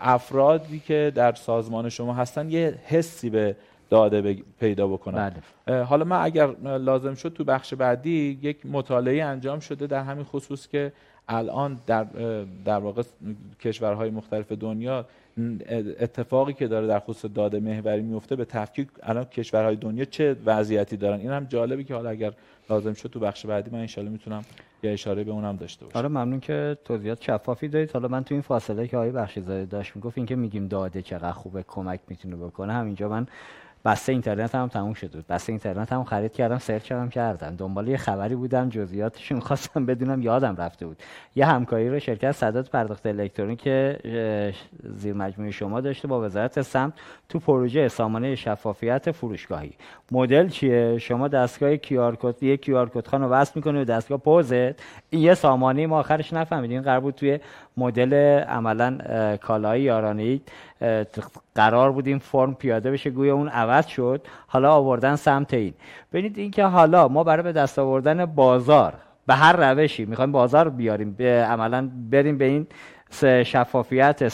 افرادی 0.00 0.78
که 0.78 1.12
در 1.14 1.34
سازمان 1.34 1.88
شما 1.88 2.14
هستن 2.14 2.50
یه 2.50 2.74
حسی 2.86 3.30
به 3.30 3.56
داده 3.90 4.36
پیدا 4.60 4.86
بکنن. 4.86 5.32
بله. 5.66 5.82
حالا 5.82 6.04
من 6.04 6.22
اگر 6.22 6.46
لازم 6.64 7.14
شد 7.14 7.32
تو 7.32 7.44
بخش 7.44 7.74
بعدی 7.74 8.38
یک 8.42 8.66
مطالعه 8.66 9.24
انجام 9.24 9.60
شده 9.60 9.86
در 9.86 10.02
همین 10.02 10.24
خصوص 10.24 10.68
که 10.68 10.92
الان 11.28 11.80
در 11.86 12.06
در 12.64 12.78
واقع 12.78 13.02
کشورهای 13.60 14.10
مختلف 14.10 14.52
دنیا 14.52 15.06
اتفاقی 16.00 16.52
که 16.52 16.68
داره 16.68 16.86
در 16.86 17.00
خصوص 17.00 17.30
داده 17.34 17.60
محوری 17.60 18.02
میفته 18.02 18.36
به 18.36 18.44
تفکیک 18.44 18.88
الان 19.02 19.24
کشورهای 19.24 19.76
دنیا 19.76 20.04
چه 20.04 20.36
وضعیتی 20.44 20.96
دارن؟ 20.96 21.20
این 21.20 21.30
هم 21.30 21.44
جالبی 21.44 21.84
که 21.84 21.94
حالا 21.94 22.10
اگر 22.10 22.32
لازم 22.70 22.92
شد 22.92 23.08
تو 23.08 23.20
بخش 23.20 23.46
بعدی 23.46 23.70
من 23.70 23.78
انشالله 23.78 24.10
می‌تونم 24.10 24.42
یه 24.82 24.90
اشاره 24.90 25.24
به 25.24 25.30
اونم 25.30 25.56
داشته 25.56 25.84
باشم. 25.84 25.94
حالا 25.94 26.08
ممنون 26.08 26.40
که 26.40 26.78
توضیحات 26.84 27.22
شفافی 27.22 27.68
دارید 27.68 27.90
حالا 27.90 28.08
من 28.08 28.24
تو 28.24 28.34
این 28.34 28.42
فاصله 28.42 28.88
که 28.88 28.96
آقای 28.96 29.10
بخشی 29.10 29.40
داشت 29.66 29.96
می‌گفت 29.96 30.18
اینکه 30.18 30.36
میگیم 30.36 30.68
داده 30.68 31.02
چقدر 31.02 31.32
خوبه 31.32 31.64
کمک 31.68 32.00
می‌تونه 32.08 32.36
بکنه. 32.36 32.72
همینجا 32.72 33.08
من 33.08 33.26
بسته 33.84 34.12
اینترنت 34.12 34.54
هم 34.54 34.68
تموم 34.68 34.94
شده 34.94 35.16
بود. 35.16 35.26
بسته 35.26 35.52
اینترنت 35.52 35.92
هم 35.92 36.04
خرید 36.04 36.32
کردم 36.32 36.58
search 36.58 36.92
هم 36.92 37.08
کردم. 37.08 37.56
دنبال 37.56 37.88
یه 37.88 37.96
خبری 37.96 38.34
بودم 38.34 38.68
جزئیاتش 38.68 39.32
خواستم 39.32 39.86
بدونم 39.86 40.22
یادم 40.22 40.56
رفته 40.56 40.86
بود. 40.86 41.02
یه 41.34 41.46
همکاری 41.46 41.88
رو 41.88 41.98
شرکت 41.98 42.32
سادات 42.32 42.70
پرداخت 42.70 43.06
الکترونیک 43.06 43.68
زیر 44.84 45.14
مجموعه 45.14 45.50
شما 45.50 45.80
داشته 45.80 46.08
با 46.08 46.20
وزارت 46.20 46.62
سمت 46.62 46.92
تو 47.28 47.38
پروژه 47.38 47.88
سامانه 47.88 48.34
شفافیت 48.34 49.10
فروشگاهی. 49.10 49.72
مدل 50.12 50.48
چیه؟ 50.48 50.98
شما 50.98 51.28
دستگاه 51.28 51.76
QR 51.76 52.12
code 52.12 52.42
یه 52.42 52.56
QR 52.56 52.86
code 52.86 53.06
خوان 53.06 53.21
رو 53.21 53.28
وصل 53.28 53.52
می‌کنه 53.54 53.78
به 53.78 53.84
دستگاه 53.84 54.18
پوزت. 54.18 54.82
این 55.10 55.22
یه 55.22 55.34
سامانه 55.34 55.86
ما 55.86 55.98
آخرش 55.98 56.32
نفهمیدین 56.32 56.82
قرار 56.82 57.00
بود 57.00 57.14
توی 57.14 57.40
مدل 57.76 58.14
عملا 58.42 58.98
کالای 59.36 59.82
یارانه 59.82 60.40
قرار 61.54 61.92
بود 61.92 62.06
این 62.06 62.18
فرم 62.18 62.54
پیاده 62.54 62.90
بشه 62.90 63.10
گویا 63.10 63.34
اون 63.34 63.48
عوض 63.48 63.86
شد 63.86 64.26
حالا 64.46 64.72
آوردن 64.72 65.16
سمت 65.16 65.54
این. 65.54 65.74
ببینید 66.12 66.38
اینکه 66.38 66.64
حالا 66.64 67.08
ما 67.08 67.24
برای 67.24 67.42
به 67.42 67.52
دست 67.52 67.78
آوردن 67.78 68.24
بازار 68.24 68.94
به 69.26 69.34
هر 69.34 69.72
روشی 69.72 70.04
می‌خوایم 70.04 70.32
بازار 70.32 70.68
بیاریم 70.68 71.12
به 71.12 71.46
عملا 71.48 71.90
بریم 72.10 72.38
به 72.38 72.44
این 72.44 72.66
شفافیت 73.44 74.32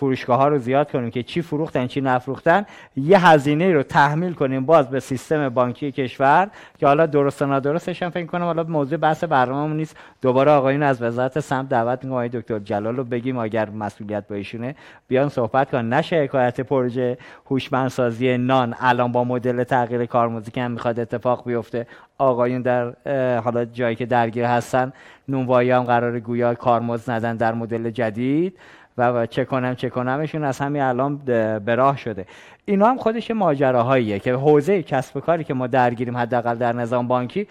فروشگاه 0.00 0.38
ها 0.38 0.48
رو 0.48 0.58
زیاد 0.58 0.90
کنیم 0.90 1.10
که 1.10 1.22
چی 1.22 1.42
فروختن 1.42 1.86
چی 1.86 2.00
نفروختن 2.00 2.66
یه 2.96 3.26
هزینه 3.26 3.72
رو 3.72 3.82
تحمیل 3.82 4.32
کنیم 4.32 4.66
باز 4.66 4.90
به 4.90 5.00
سیستم 5.00 5.48
بانکی 5.48 5.92
کشور 5.92 6.50
که 6.78 6.86
حالا 6.86 7.06
درست 7.06 7.42
و 7.42 7.46
نادرستش 7.46 8.02
هم 8.02 8.10
فکر 8.10 8.26
کنم 8.26 8.44
حالا 8.44 8.62
موضوع 8.62 8.98
بحث 8.98 9.24
برنامه‌مون 9.24 9.76
نیست. 9.76 9.96
دوباره 10.22 10.50
آقایون 10.50 10.82
از 10.82 11.02
وزارت 11.02 11.40
سمت 11.40 11.68
دعوت 11.68 12.04
می‌کنم 12.04 12.28
دکتر 12.28 12.58
جلال 12.58 12.96
رو 12.96 13.04
بگیم 13.04 13.38
اگر 13.38 13.70
مسئولیت 13.70 14.28
با 14.28 14.36
ایشونه. 14.36 14.74
بیان 15.08 15.28
صحبت 15.28 15.70
کنن 15.70 15.92
نشه 15.92 16.16
حکایت 16.16 16.60
پروژه 16.60 17.18
هوشمندسازی 17.50 18.38
نان 18.38 18.74
الان 18.80 19.12
با 19.12 19.24
مدل 19.24 19.64
تغییر 19.64 20.04
کارمزدی 20.06 20.50
که 20.50 20.62
هم 20.62 20.70
می‌خواد 20.70 21.00
اتفاق 21.00 21.44
بیفته. 21.46 21.86
آقایون 22.18 22.62
در 22.62 22.92
حالا 23.40 23.64
جایی 23.64 23.96
که 23.96 24.06
درگیر 24.06 24.44
هستن 24.44 24.92
نونوایی 25.28 25.70
هم 25.70 25.82
قرار 25.82 26.20
گویا 26.20 26.54
کارمزد 26.54 27.10
ندن 27.10 27.36
در 27.36 27.54
مدل 27.54 27.90
جدید. 27.90 28.58
و 28.98 29.26
چه 29.26 29.44
کنم 29.44 29.74
چه 29.74 29.90
کنمشون 29.90 30.44
از 30.44 30.58
همین 30.58 30.82
الان 30.82 31.16
به 31.64 31.74
راه 31.74 31.96
شده. 31.96 32.26
اینا 32.64 32.86
هم 32.86 32.96
خودش 32.96 33.30
ماجراهاییه 33.30 34.18
که 34.18 34.34
حوزه 34.34 34.82
کسب 34.82 35.16
و 35.16 35.20
کاری 35.20 35.44
که 35.44 35.54
ما 35.54 35.66
درگیریم 35.66 36.16
حداقل 36.16 36.54
در 36.54 36.72
نظام 36.72 37.08
بانکی 37.08 37.48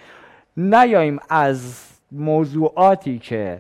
نیاییم 0.58 1.20
از 1.30 1.86
موضوعاتی 2.12 3.20
که 3.20 3.60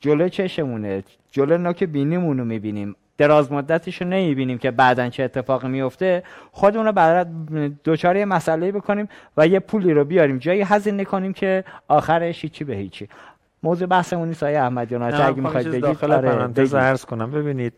جلو 0.00 0.28
چشمونه 0.28 1.02
جلو 1.30 1.58
نوک 1.58 1.84
بینیمون 1.84 2.38
رو 2.38 2.44
می‌بینیم. 2.44 2.96
دراز 3.18 3.52
مدتش 3.52 4.02
رو 4.02 4.08
نمی‌بینیم 4.08 4.58
که 4.58 4.70
بعدا 4.70 5.08
چه 5.08 5.22
اتفاقی 5.22 5.68
میفته 5.68 6.22
خودمون 6.52 6.86
رو 6.86 6.92
برای 6.92 7.24
دوچاره 7.84 8.24
مسئله 8.24 8.72
بکنیم 8.72 9.08
و 9.36 9.46
یه 9.46 9.60
پولی 9.60 9.92
رو 9.92 10.04
بیاریم. 10.04 10.38
جایی 10.38 10.60
هزینه 10.62 11.04
کنیم 11.04 11.32
که 11.32 11.64
آخرش 11.88 12.42
هیچی 12.42 12.64
به 12.64 12.74
هیچی. 12.74 13.08
موضوع 13.64 13.88
بحثمون 13.88 14.28
نیست 14.28 14.42
آقای 14.42 14.56
احمدیان 14.56 15.02
اگه 15.02 15.40
می‌خواید 15.40 15.68
بگید 15.68 15.82
داخل 15.82 16.12
آره 16.12 16.30
پرانتز 16.30 16.74
عرض 16.74 17.04
کنم. 17.04 17.30
ببینید 17.30 17.72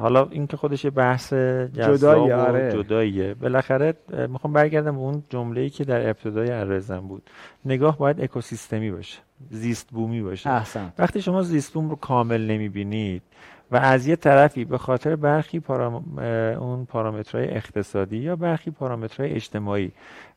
حالا 0.00 0.28
این 0.30 0.46
که 0.46 0.56
خودش 0.56 0.86
بحث 0.94 1.32
جدایی 1.32 2.32
آره. 2.32 2.72
جداییه. 2.72 3.34
بالاخره 3.34 3.94
می‌خوام 4.28 4.52
برگردم 4.52 4.92
به 4.92 4.98
اون 4.98 5.22
جمله 5.28 5.60
ای 5.60 5.70
که 5.70 5.84
در 5.84 6.08
ابتدای 6.08 6.50
عرضم 6.50 7.00
بود. 7.00 7.22
نگاه 7.64 7.98
باید 7.98 8.20
اکوسیستمی 8.20 8.90
باشه 8.90 9.18
زیست 9.50 9.88
بومی 9.90 10.22
باشه. 10.22 10.50
احسن. 10.50 10.92
وقتی 10.98 11.22
شما 11.22 11.42
زیست 11.42 11.72
بوم 11.72 11.90
رو 11.90 11.96
کامل 11.96 12.40
نمی‌بینید 12.40 13.22
و 13.70 13.76
از 13.76 14.06
یه 14.06 14.16
طرفی 14.16 14.64
به 14.64 14.78
خاطر 14.78 15.16
برخی 15.16 15.60
پارام... 15.60 16.18
اون 16.60 16.84
پارامترهای 16.84 17.48
اقتصادی 17.50 18.16
یا 18.16 18.36
برخی 18.36 18.70
پارامترهای 18.70 19.32
اجتماعی 19.32 19.92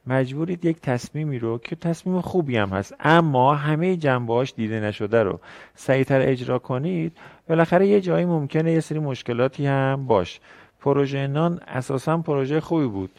مجبورید 0.08 0.66
یک 0.66 0.82
تصمیمی 0.82 1.40
رو 1.40 1.58
که 1.58 1.76
تصمیم 1.76 2.22
خوبی 2.22 2.58
هم 2.58 2.70
هست. 2.70 2.96
اما 3.00 3.56
همه 3.56 3.96
جنبهاش 3.96 4.54
دیده 4.56 4.80
نشده 4.80 5.24
رو. 5.24 5.40
سریعتر 5.76 6.22
اجرا 6.22 6.60
کنید 6.60 7.18
بالاخره 7.50 7.88
یه 7.88 8.02
جایی 8.02 8.26
ممکنه 8.26 8.72
یه 8.72 8.80
سری 8.80 9.00
مشکلاتی 9.00 9.66
هم 9.66 10.06
باش. 10.08 10.40
پروژه 10.82 11.28
نان 11.28 11.60
اساسا 11.68 12.18
پروژه 12.18 12.60
خوبی 12.60 12.88
بود 12.88 13.12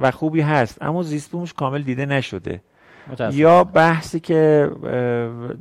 و 0.00 0.10
خوبی 0.10 0.40
هست 0.40 0.82
اما 0.82 1.02
زیستبومش 1.02 1.52
کامل 1.52 1.82
دیده 1.82 2.06
نشده. 2.06 2.60
یا 3.32 3.64
بحثی 3.64 4.20
که 4.20 4.70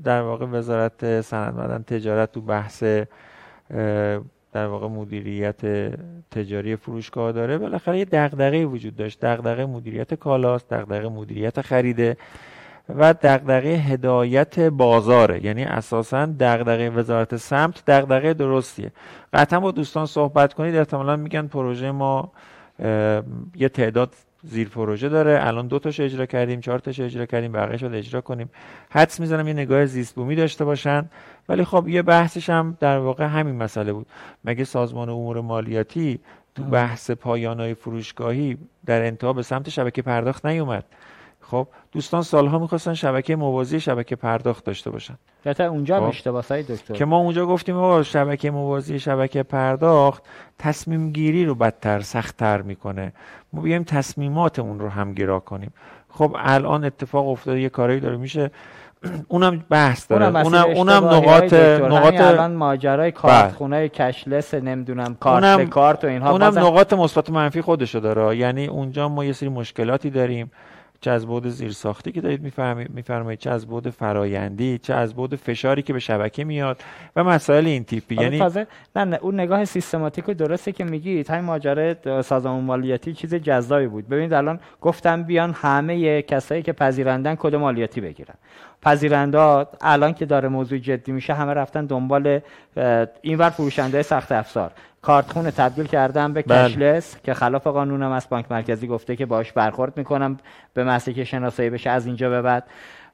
در 0.04 0.22
واقع 0.22 0.46
وزارت 0.46 1.22
صنعت 1.22 1.86
تجارت 1.86 2.32
تو 2.32 2.42
بحث 2.42 2.84
در 4.54 4.68
واقع 4.68 4.88
مدیریت 4.88 5.62
تجاری 6.32 6.76
فروشگاه 6.76 7.32
داره. 7.32 7.58
بالاخره 7.58 8.00
یه 8.00 8.06
دغدغه 8.06 8.66
وجود 8.66 8.96
داشت. 8.96 9.20
دغدغه 9.20 9.66
مدیریت 9.66 10.14
کالاست 10.14 10.70
دغدغه 10.70 11.10
مدیریت 11.10 11.62
خریده 11.62 12.18
و 12.90 13.14
دغدغه 13.14 13.70
هدایت 13.70 14.60
بازاره. 14.60 15.46
یعنی 15.46 15.64
اساسا 15.64 16.26
دغدغه 16.26 16.90
وزارت 16.90 17.36
سمت 17.36 17.86
دغدغه 17.86 18.34
درستیه. 18.34 18.92
قطعا 19.34 19.60
با 19.60 19.72
دوستان 19.72 20.06
صحبت 20.06 20.54
کنید 20.54 20.76
احتمالا 20.76 21.16
میگن 21.16 21.48
پروژه 21.48 21.92
ما 21.92 22.32
یه 23.56 23.70
تعداد 23.74 24.14
زیر 24.44 24.70
پروژه 24.70 25.10
داره. 25.10 25.40
الان 25.42 25.68
دو 25.68 25.80
تاش 25.80 26.00
اجرا 26.00 26.26
کردیم 26.26 26.60
چهار 26.60 26.80
تاش 26.80 27.00
اجرا 27.00 27.26
کردیم 27.26 27.52
بقیه 27.52 27.78
شده 27.78 27.98
اجرا 27.98 28.22
کنیم. 28.22 28.50
حدس 28.90 29.20
می‌زنم 29.20 29.48
یه 29.48 29.54
نگاه 29.54 29.86
زیست 29.86 30.16
بومی 30.16 30.36
داشته 30.36 30.66
باشن. 30.66 31.10
ولی 31.50 31.64
خب 31.64 31.88
یه 31.88 32.02
بحثش 32.02 32.50
هم 32.50 32.78
در 32.80 32.98
واقع 32.98 33.26
همین 33.26 33.56
مسئله 33.56 33.94
بود. 33.94 34.08
مگه 34.46 34.64
سازمان 34.64 35.10
امور 35.10 35.42
مالیاتی 35.42 36.20
تو 36.56 36.64
بحث 36.64 37.12
پایانای 37.12 37.74
فروشگاهی 37.74 38.58
در 38.86 39.06
انتها 39.06 39.34
به 39.34 39.44
سمت 39.44 39.70
شبکه 39.70 40.02
پرداخت 40.02 40.46
نیومد؟ 40.46 40.86
خب 41.42 41.68
دوستان 41.92 42.22
سالها 42.22 42.60
می‌خواستن 42.60 42.94
شبکه 42.94 43.36
موازی 43.36 43.80
شبکه 43.80 44.16
پرداخت 44.16 44.64
داشته 44.64 44.90
باشن. 44.90 45.18
حتی 45.46 45.64
اونجا 45.64 46.00
خب. 46.00 46.04
اشتباه 46.04 46.62
دکتر. 46.62 46.94
که 46.94 47.06
ما 47.06 47.18
اونجا 47.18 47.46
گفتیم 47.46 47.76
آقا 47.78 48.04
شبکه 48.04 48.52
موازی 48.52 49.00
شبکه 49.00 49.44
پرداخت 49.44 50.24
تصمیم 50.60 51.12
گیری 51.12 51.46
رو 51.46 51.56
بدتر 51.56 52.00
سختتر 52.00 52.62
می‌کنه. 52.62 53.14
ما 53.54 53.62
بیایم 53.62 53.84
تصمیمات 53.84 54.60
اون 54.60 54.80
رو 54.80 54.90
هم 54.90 55.14
گرا 55.14 55.40
کنیم. 55.40 55.74
خب 56.10 56.36
الان 56.40 56.84
اتفاق 56.84 57.28
افتاده 57.28 57.62
یه 57.62 57.70
کاری 57.70 58.00
داره 58.00 58.18
میشه 58.18 58.52
اونم 59.28 59.64
بحث 59.70 60.08
داره. 60.08 60.26
اونم, 60.26 60.36
اونم, 60.46 60.66
اونم 60.76 61.06
نقاط 61.06 61.54
نقاط 61.54 62.22
الان 62.22 62.54
ماجرای 62.54 63.12
کارتخونه 63.12 63.88
کشلس 63.90 64.54
نمی‌دونم 64.54 65.16
کارت 65.20 65.44
اونم- 65.44 65.70
کارت 65.70 66.04
و 66.04 66.08
اینها. 66.08 66.32
اونم 66.32 66.46
بازم- 66.46 66.62
نقاط 66.62 66.94
مثبت 66.94 67.30
منفی 67.30 67.62
خودشو 67.62 68.00
داره. 68.00 68.38
یعنی 68.38 68.68
اونجا 68.68 69.10
ما 69.10 69.26
یه 69.26 69.34
سری 69.34 69.50
مشکلاتی 69.50 70.10
داریم. 70.10 70.52
چه 71.04 71.12
از 71.12 71.28
بعد 71.28 71.50
زیرساختی 71.50 72.12
که 72.12 72.22
دارید 72.22 72.42
میفرمایید 72.94 73.40
چه 73.40 73.50
از 73.50 73.68
بعد 73.68 73.90
فرایندی 73.90 74.78
چه 74.78 74.94
از 74.94 75.14
بعد 75.14 75.36
فشاری 75.36 75.82
که 75.82 75.94
به 75.94 76.00
شبکه 76.00 76.44
میاد 76.44 76.82
و 77.16 77.24
مسائل 77.24 77.66
این 77.66 77.84
تیپی 77.84 78.16
حالا 78.16 78.28
یعنی 78.28 78.40
تازه 78.40 78.68
نه 78.96 79.04
نه 79.04 79.20
اون 79.22 79.40
نگاه 79.40 79.66
سیستماتیک 79.66 80.30
و 80.30 80.34
درسته 80.34 80.72
که 80.72 80.84
میگید. 80.84 81.30
همین 81.30 81.46
ماجرای 81.46 81.96
سازمان 82.24 82.64
مالیاتی 82.64 83.14
چیز 83.14 83.36
جذابی 83.36 83.88
بود. 83.88 84.08
ببینید 84.08 84.34
الان 84.34 84.60
گفتم 84.82 85.24
بیان 85.24 85.54
همه 85.54 86.22
کسایی 86.22 86.62
که 86.62 86.74
پذیرندن 86.74 87.36
کد 87.36 87.56
مالیاتی 87.56 88.02
بگیرن. 88.02 88.36
پذیرنده 88.82 89.68
الان 89.82 90.14
که 90.14 90.26
داره 90.26 90.50
موضوع 90.50 90.78
جدی 90.80 91.12
میشه 91.12 91.34
همه 91.34 91.54
رفتن 91.54 91.86
دنبال 91.86 92.40
اینور 93.22 93.50
فروشنده 93.50 94.02
سخت 94.02 94.32
افزار. 94.32 94.72
کارتخونه 95.04 95.52
تبدیل 95.52 95.86
کردن 95.86 96.34
به 96.34 96.42
بله. 96.42 96.70
کشلس 96.70 97.16
که 97.24 97.34
خلاف 97.34 97.68
قانونم 97.68 98.12
است 98.12 98.30
بانک 98.30 98.46
مرکزی 98.52 98.88
گفته 98.88 99.16
که 99.16 99.26
باش 99.26 99.52
برخورد 99.52 99.98
می‌کنم 99.98 100.38
به 100.74 100.84
محضی 100.84 101.14
که 101.14 101.24
شناسایی 101.24 101.70
بشه 101.70 101.90
از 101.90 102.06
اینجا 102.06 102.30
به 102.30 102.42
بعد. 102.42 102.64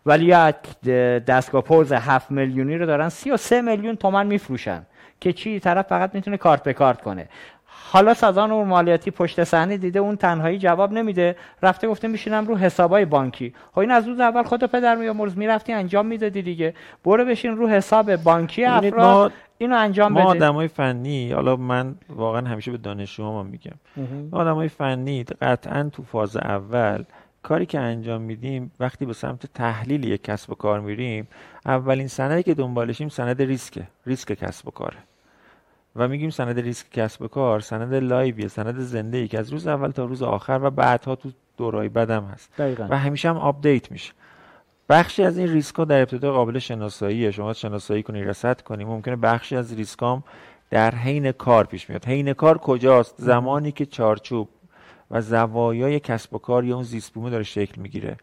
ولی 0.06 0.26
یک 0.26 0.90
دستگاه 1.26 1.62
پوز 1.62 1.94
7 1.94 2.32
میلیونی 2.32 2.78
رو 2.78 2.86
دارن 2.86 3.10
33 3.10 3.62
میلیون 3.62 3.96
تومن 3.96 4.28
میفروشن 4.28 4.82
که 5.20 5.34
چی؟ 5.34 5.60
طرف 5.60 5.88
فقط 5.88 6.16
می‌تونه 6.16 6.38
کارت 6.38 6.64
به 6.64 6.74
کارت 6.74 7.02
کنه. 7.02 7.30
حالا 7.92 8.14
سازمان 8.14 8.52
امور 8.52 8.66
مالیاتی 8.66 9.12
پشت 9.12 9.44
صحنه 9.44 9.78
دیده 9.78 10.00
اون 10.00 10.16
تنهایی 10.16 10.58
جواب 10.58 10.92
نمیده. 10.92 11.36
رفته 11.64 11.88
گفته 11.88 12.08
میشینم 12.08 12.48
رو 12.48 12.58
حسابای 12.58 13.06
بانکی. 13.06 13.54
خب 13.72 13.80
این 13.80 13.92
از 13.92 14.08
روز 14.08 14.20
اول 14.20 14.44
خود 14.44 14.64
پدر 14.64 14.96
میامرز 14.96 15.38
می‌رفتی 15.38 15.74
انجام 15.74 16.06
می‌دادی 16.06 16.42
دیگه. 16.42 16.74
برو 17.04 17.26
بشین 17.26 17.58
رو 17.58 17.68
حساب 17.68 18.16
بانکی 18.16 18.66
افراد. 18.66 19.32
ما 19.32 19.32
اینو 19.58 19.78
انجام 19.78 20.12
ما 20.12 20.20
بده. 20.20 20.30
آدمای 20.30 20.68
فنی 20.68 21.32
حالا 21.32 21.56
من 21.56 21.96
واقعا 22.10 22.48
همیشه 22.48 22.72
به 22.72 22.78
دانشجوها 22.78 23.44
میگم. 23.44 23.76
ما 24.32 24.40
آدمای 24.40 24.70
فنی 24.70 25.24
قطعا 25.24 25.90
تو 25.94 26.04
فاز 26.04 26.38
اول 26.38 27.04
کاری 27.44 27.66
که 27.66 27.80
انجام 27.80 28.22
میدیم 28.22 28.72
وقتی 28.80 29.06
به 29.06 29.14
سمت 29.14 29.46
تحلیل 29.54 30.04
یک 30.04 30.24
کسب 30.24 30.52
و 30.52 30.56
کار 30.56 30.80
میریم 30.80 31.28
اولین 31.66 32.08
سندی 32.08 32.44
که 32.44 32.54
دنبالشیم 32.54 33.10
سند 33.10 33.42
ریسکه. 33.42 33.88
ریسک 34.06 34.34
کسب 34.34 34.68
و 34.68 34.72
کاره. 34.72 34.98
و 36.00 36.08
میگیم 36.08 36.30
سند 36.30 36.60
ریسک 36.60 36.92
کسب 36.92 37.22
و 37.22 37.28
کار 37.28 37.60
سند 37.60 37.94
live 37.94 38.30
یه 38.30 38.48
سند 38.48 38.80
زنده 38.80 39.18
ای 39.18 39.28
که 39.28 39.40
از 39.40 39.50
روز 39.50 39.68
اول 39.68 39.92
تا 39.92 40.06
روز 40.06 40.24
آخر 40.24 40.60
و 40.64 40.70
بعدها 40.70 41.16
تو 41.16 41.32
دورای 41.58 41.90
بعدم 41.90 42.24
هست. 42.24 42.50
دقیقاً. 42.58 42.88
و 42.90 42.98
همیشه 42.98 43.30
هم 43.30 43.38
update 43.38 43.92
میشه. 43.92 44.14
بخشی 44.90 45.24
از 45.24 45.38
این 45.38 45.48
ریسک 45.48 45.76
ها 45.76 45.86
در 45.86 46.00
ابتدا 46.00 46.34
قابل 46.34 46.60
شناساییه. 46.60 47.32
شما 47.32 47.54
شناسایی 47.54 48.04
کنی 48.04 48.24
رصد 48.24 48.62
کنی. 48.62 48.86
ممکنه 48.86 49.16
بخشی 49.16 49.56
از 49.56 49.74
ریسکام 49.74 50.24
در 50.70 50.96
حین 50.96 51.32
کار 51.32 51.66
پیش 51.66 51.90
میاد. 51.90 52.06
حین 52.06 52.34
کار 52.34 52.58
کجاست؟ 52.58 53.16
زمانی 53.18 53.72
که 53.72 53.86
چارچوب 53.86 54.50
و 55.12 55.22
زوایای 55.22 56.00
کسب 56.00 56.36
و 56.36 56.38
کار 56.38 56.64
یا 56.66 56.76
اون 56.76 56.84
زیست 56.84 57.14
بومه 57.14 57.30
داره 57.30 57.44
شکل 57.44 57.82
می‌گیره. 57.82 58.18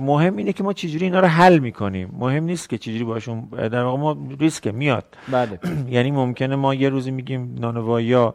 مهم 0.00 0.36
اینه 0.36 0.52
که 0.52 0.62
ما 0.62 0.72
چجوری 0.72 1.04
اینا 1.04 1.20
رو 1.20 1.26
حل 1.26 1.58
می‌کنیم. 1.58 2.14
مهم 2.18 2.44
نیست 2.44 2.68
که 2.68 2.78
چجوری 2.78 3.04
باشون 3.04 3.40
در 3.40 3.82
واقع 3.82 3.98
ما 3.98 4.16
ریسک 4.40 4.66
میاد. 4.66 5.04
بله. 5.28 5.58
یعنی 5.96 6.10
ممکنه 6.10 6.56
ما 6.56 6.74
یه 6.74 6.88
روزی 6.88 7.10
میگیم 7.10 7.56
نانوایی 7.58 8.12
رو 8.12 8.34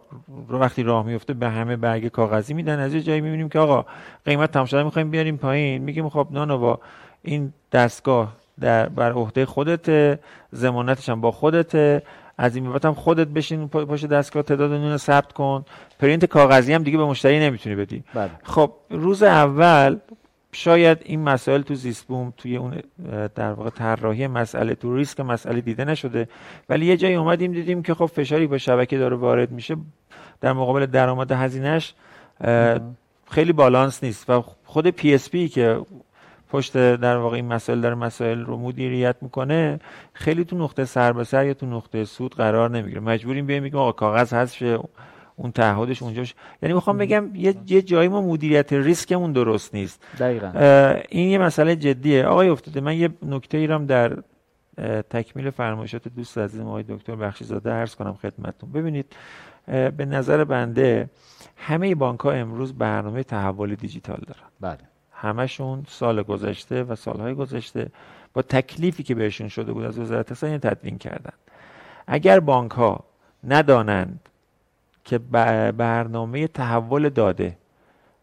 وقتی 0.49 0.83
راه 0.83 1.05
میفته 1.05 1.33
به 1.33 1.49
همه 1.49 1.75
برگ 1.75 2.07
کاغذی 2.07 2.53
میدن 2.53 2.79
از 2.79 2.93
یه 2.93 3.01
جایی 3.01 3.21
می‌بینیم 3.21 3.49
که 3.49 3.59
آقا 3.59 3.85
قیمت 4.25 4.51
تمام 4.51 4.65
شده 4.65 4.83
می‌خوایم 4.83 5.11
بیاریم 5.11 5.37
پایین. 5.37 5.81
میگیم 5.81 6.09
خب 6.09 6.27
نانوا 6.31 6.79
این 7.23 7.53
دستگاه 7.71 8.33
در 8.59 8.89
بر 8.89 9.11
عهده 9.11 9.45
خودت 9.45 10.19
ضمانتش 10.55 11.09
هم 11.09 11.21
با 11.21 11.31
خودت 11.31 12.03
از 12.37 12.55
این 12.55 12.65
بابت 12.65 12.85
هم 12.85 12.93
خودت 12.93 13.27
بشین 13.27 13.67
پشت 13.67 14.05
دستگاه 14.05 14.43
تعداد 14.43 14.71
نون 14.71 14.91
رو 14.91 14.97
ثبت 14.97 15.33
کن. 15.33 15.65
پرینت 15.99 16.25
کاغذی 16.25 16.73
هم 16.73 16.83
دیگه 16.83 16.97
به 16.97 17.05
مشتری 17.05 17.39
نمی‌تونی 17.39 17.75
بدی. 17.75 18.03
بله. 18.13 18.31
خب 18.43 18.71
روز 18.89 19.23
اول 19.23 19.97
شاید 20.55 20.97
این 21.05 21.21
مسائل 21.23 21.61
تو 21.61 21.75
زیست 21.75 22.07
بوم 22.07 22.33
توی 22.37 22.57
اون 22.57 22.81
در 23.35 23.51
واقع 23.51 23.69
طراحی 23.69 24.27
مسئله 24.27 24.75
تو 24.75 24.95
ریسک 24.95 25.19
مسئله 25.19 25.61
دیده 25.61 25.85
نشده. 25.85 26.27
ولی 26.69 26.85
یه 26.85 26.97
جایی 26.97 27.15
اومدیم 27.15 27.51
دیدیم 27.51 27.83
که 27.83 27.93
خب 27.93 28.05
فشاری 28.05 28.47
با 28.47 28.57
شبکه 28.57 28.97
داره 28.97 29.15
وارد 29.15 29.51
میشه. 29.51 29.75
در 30.41 30.53
مقابل 30.53 30.85
درآمد 30.85 31.31
هزینهش 31.31 31.93
خیلی 33.31 33.53
بالانس 33.53 34.03
نیست. 34.03 34.29
و 34.29 34.43
خود 34.65 34.87
PSP 34.87 35.47
که 35.47 35.81
پشت 36.49 36.95
در 36.95 37.17
واقع 37.17 37.35
این 37.35 37.47
مسائل 37.47 37.81
داره 37.81 37.95
مسائل 37.95 38.39
رو 38.39 38.57
مدیریت 38.57 39.15
می‌کنه 39.21 39.79
خیلی 40.13 40.45
تو 40.45 40.57
نقطه 40.57 40.85
سر 40.85 41.13
به 41.13 41.23
سر 41.23 41.45
یا 41.45 41.53
تو 41.53 41.65
نقطه 41.65 42.05
سود 42.05 42.35
قرار 42.35 42.69
نمی‌گیره. 42.69 43.01
مجبوریم 43.01 43.45
بیایم 43.45 43.63
بگیم 43.63 43.79
آقا 43.79 43.91
کاغذ 43.91 44.51
شه 44.51 44.79
اون 45.35 45.51
تعهدش 45.51 46.03
اونجاش 46.03 46.35
یعنی 46.61 46.73
می‌خوام 46.73 46.97
بگم 46.97 47.35
یه 47.35 47.55
یه 47.67 47.81
جایی 47.81 48.07
ما 48.07 48.21
مدیریت 48.21 48.73
ریسکمون 48.73 49.31
درست 49.31 49.75
نیست. 49.75 50.03
دقیقا. 50.19 50.51
این 51.09 51.29
یه 51.29 51.37
مسئله 51.37 51.75
جدیه. 51.75 52.25
آقای 52.25 52.49
افتاده 52.49 52.81
من 52.81 52.97
یه 52.97 53.09
نکته 53.25 53.57
ای 53.57 53.67
رو 53.67 53.75
هم 53.75 53.85
در 53.85 54.17
تکمیل 55.09 55.49
فرمایشات 55.49 56.07
دوست 56.07 56.37
عزیزم 56.37 56.67
آقای 56.67 56.83
دکتر 56.89 57.15
بخشیزاده 57.15 57.71
عرض 57.71 57.95
کنم 57.95 58.13
خدمتتون. 58.13 58.71
ببینید 58.71 59.15
به 59.67 60.05
نظر 60.05 60.43
بنده 60.43 61.09
همه 61.57 61.95
بانک 61.95 62.19
ها 62.19 62.31
امروز 62.31 62.73
برنامه 62.73 63.23
تحول 63.23 63.75
دیجیتال 63.75 64.21
دارن. 64.27 64.49
بله. 64.59 64.87
همشون 65.11 65.83
سال 65.87 66.23
گذشته 66.23 66.83
و 66.83 66.95
سالهای 66.95 67.33
گذشته 67.33 67.87
با 68.33 68.41
تکلیفی 68.41 69.03
که 69.03 69.15
بهشون 69.15 69.47
شده 69.47 69.73
بود 69.73 69.83
از 69.85 69.99
وزارت 69.99 70.31
اقتصاد 70.31 70.57
تدوین 70.57 70.97
کردن. 70.97 71.33
اگر 72.07 72.39
بانک 72.39 72.71
ها 72.71 73.03
ندانند 73.43 74.19
که 75.05 75.17
برنامه 75.17 76.47
تحول 76.47 77.09
داده 77.09 77.57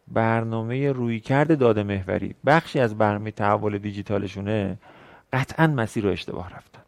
برنامه 0.08 0.92
رویکرد 0.92 1.58
داده 1.58 1.82
محوری. 1.82 2.34
بخشی 2.46 2.80
از 2.80 2.98
برنامه 2.98 3.30
تحول 3.30 3.78
دیجیتالشونه 3.78 4.78
قطعا 5.32 5.66
مسیر 5.66 6.04
رو 6.04 6.10
اشتباه 6.10 6.50
رفتن. 6.56 6.82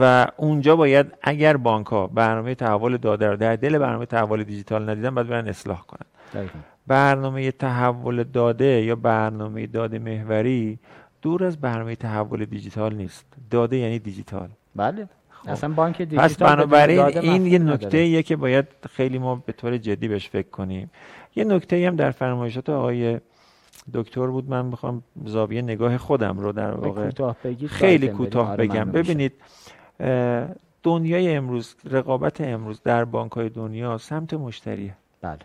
و 0.00 0.26
اونجا 0.36 0.76
باید 0.76 1.06
اگر 1.22 1.56
بانک 1.56 1.86
ها 1.86 2.06
برنامه 2.06 2.54
تحول 2.54 2.96
داده 2.96 3.28
رو 3.28 3.36
در 3.36 3.56
دل 3.56 3.78
برنامه 3.78 4.06
تحول 4.06 4.44
دیجیتال 4.44 4.90
ندیدن 4.90 5.14
باید 5.14 5.28
برن 5.28 5.48
اصلاح 5.48 5.82
کنن. 5.82 6.06
دقیقا. 6.34 6.58
برنامه 6.86 7.50
تحول 7.50 8.24
داده 8.24 8.82
یا 8.82 8.96
برنامه 8.96 9.66
داده 9.66 9.98
محوری 9.98 10.78
دور 11.22 11.44
از 11.44 11.60
برنامه 11.60 11.96
تحول 11.96 12.44
دیجیتال 12.44 12.94
نیست. 12.94 13.24
داده 13.50 13.76
یعنی 13.76 13.98
دیجیتال. 13.98 14.48
بله. 14.76 15.08
اصلا 15.46 15.74
بانک 15.74 15.98
دیجیتال 15.98 16.24
پس 16.28 16.36
بنابراین 16.36 17.00
این 17.00 17.46
یه 17.46 17.58
نکته. 17.58 17.98
ایه 17.98 18.22
که 18.22 18.36
باید 18.36 18.66
خیلی 18.90 19.18
ما 19.18 19.42
به 19.46 19.52
طور 19.52 19.78
جدی 19.78 20.08
بهش 20.08 20.28
فکر 20.28 20.48
کنیم 20.48 20.90
یه 21.36 21.44
نکته 21.44 21.86
هم 21.86 21.96
در 21.96 22.10
فرمایشات 22.10 22.68
آقای 22.68 23.20
دکتر 23.94 24.26
بود 24.26 24.50
من 24.50 24.66
می‌خوام 24.66 25.02
زاویه 25.24 25.62
نگاه 25.62 25.98
خودم 25.98 26.38
رو 26.38 26.52
در 26.52 26.70
واقع 26.70 27.10
خیلی. 27.68 28.08
کوتاه 28.08 28.56
بگم. 28.56 28.84
ببینید 28.84 29.32
دنیای 30.82 31.36
امروز 31.36 31.74
رقابت 31.90 32.40
امروز 32.40 32.82
در 32.82 33.04
بانک 33.04 33.32
های 33.32 33.48
دنیا 33.48 33.98
سمت 33.98 34.34
مشتریه 34.34 34.94
بله 35.22 35.38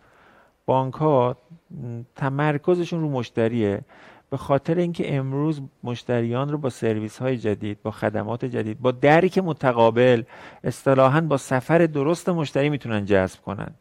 بانک 0.66 0.93
ها 0.93 1.38
تمرکزشون 2.16 3.02
رو 3.02 3.10
مشتریه 3.10 3.82
به 4.30 4.38
خاطر 4.38 4.75
اینکه 4.75 5.15
امروز 5.15 5.61
مشتریان 5.84 6.49
رو 6.49 6.57
با 6.57 6.69
سرویس 6.69 7.17
های 7.17 7.38
جدید 7.38 7.82
با 7.82 7.91
خدمات 7.91 8.45
جدید 8.45 8.82
با 8.82 8.91
درک 8.91 9.38
متقابل 9.38 10.23
اصطلاحا 10.63 11.21
با 11.21 11.38
سفر 11.38 11.77
درست 11.86 12.30
مشتری 12.30 12.69
می‌تونن 12.69 13.05
جذب 13.05 13.41
کنن. 13.41 13.71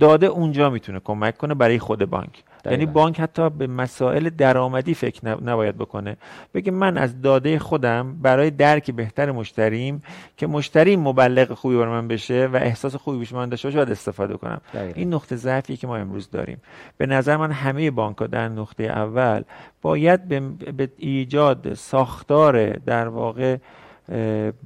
داده 0.00 0.26
اونجا 0.26 0.70
می‌تونه 0.70 1.00
کمک 1.00 1.36
کنه 1.36 1.54
برای 1.54 1.78
خود 1.78 2.04
بانک. 2.04 2.44
یعنی. 2.66 2.86
بانک 2.86 3.20
حتی 3.20 3.50
به 3.50 3.66
مسائل 3.66 4.30
درآمدی 4.30 4.94
فکر 4.94 5.20
نب- 5.24 5.48
نباید 5.48 5.76
بکنه 5.78 6.16
بگه 6.54 6.72
من 6.72 6.98
از 6.98 7.22
داده 7.22 7.58
خودم 7.58 8.16
برای 8.22 8.50
درک 8.50 8.90
بهتر 8.90 9.30
مشتریم 9.32 10.02
که 10.36 10.46
مشتری 10.46 10.96
مبلغ 10.96 11.54
خوبی 11.54 11.76
برای 11.76 11.90
من 11.90 12.08
بشه 12.08 12.46
و 12.46 12.56
احساس 12.56 12.96
خوبی 12.96 13.18
بشه 13.18 13.36
من 13.36 13.48
داشته 13.48 13.68
باشه 13.68 13.76
باید 13.78 13.90
استفاده 13.90 14.36
کنم 14.36 14.60
دقیقاً. 14.74 14.92
این 15.00 15.14
نقطه 15.14 15.36
ضعفی 15.36 15.76
که 15.76 15.86
ما 15.86 15.96
امروز 15.96 16.30
داریم 16.30 16.60
به 16.98 17.06
نظر 17.06 17.36
من 17.36 17.52
همه 17.52 17.90
بانک 17.90 18.18
ها 18.18 18.26
در 18.26 18.48
نقطه 18.48 18.84
اول 18.84 19.42
باید 19.82 20.28
به, 20.28 20.40
به 20.72 20.88
ایجاد 20.96 21.74
ساختار 21.74 22.70
در 22.72 23.08
واقع 23.08 23.56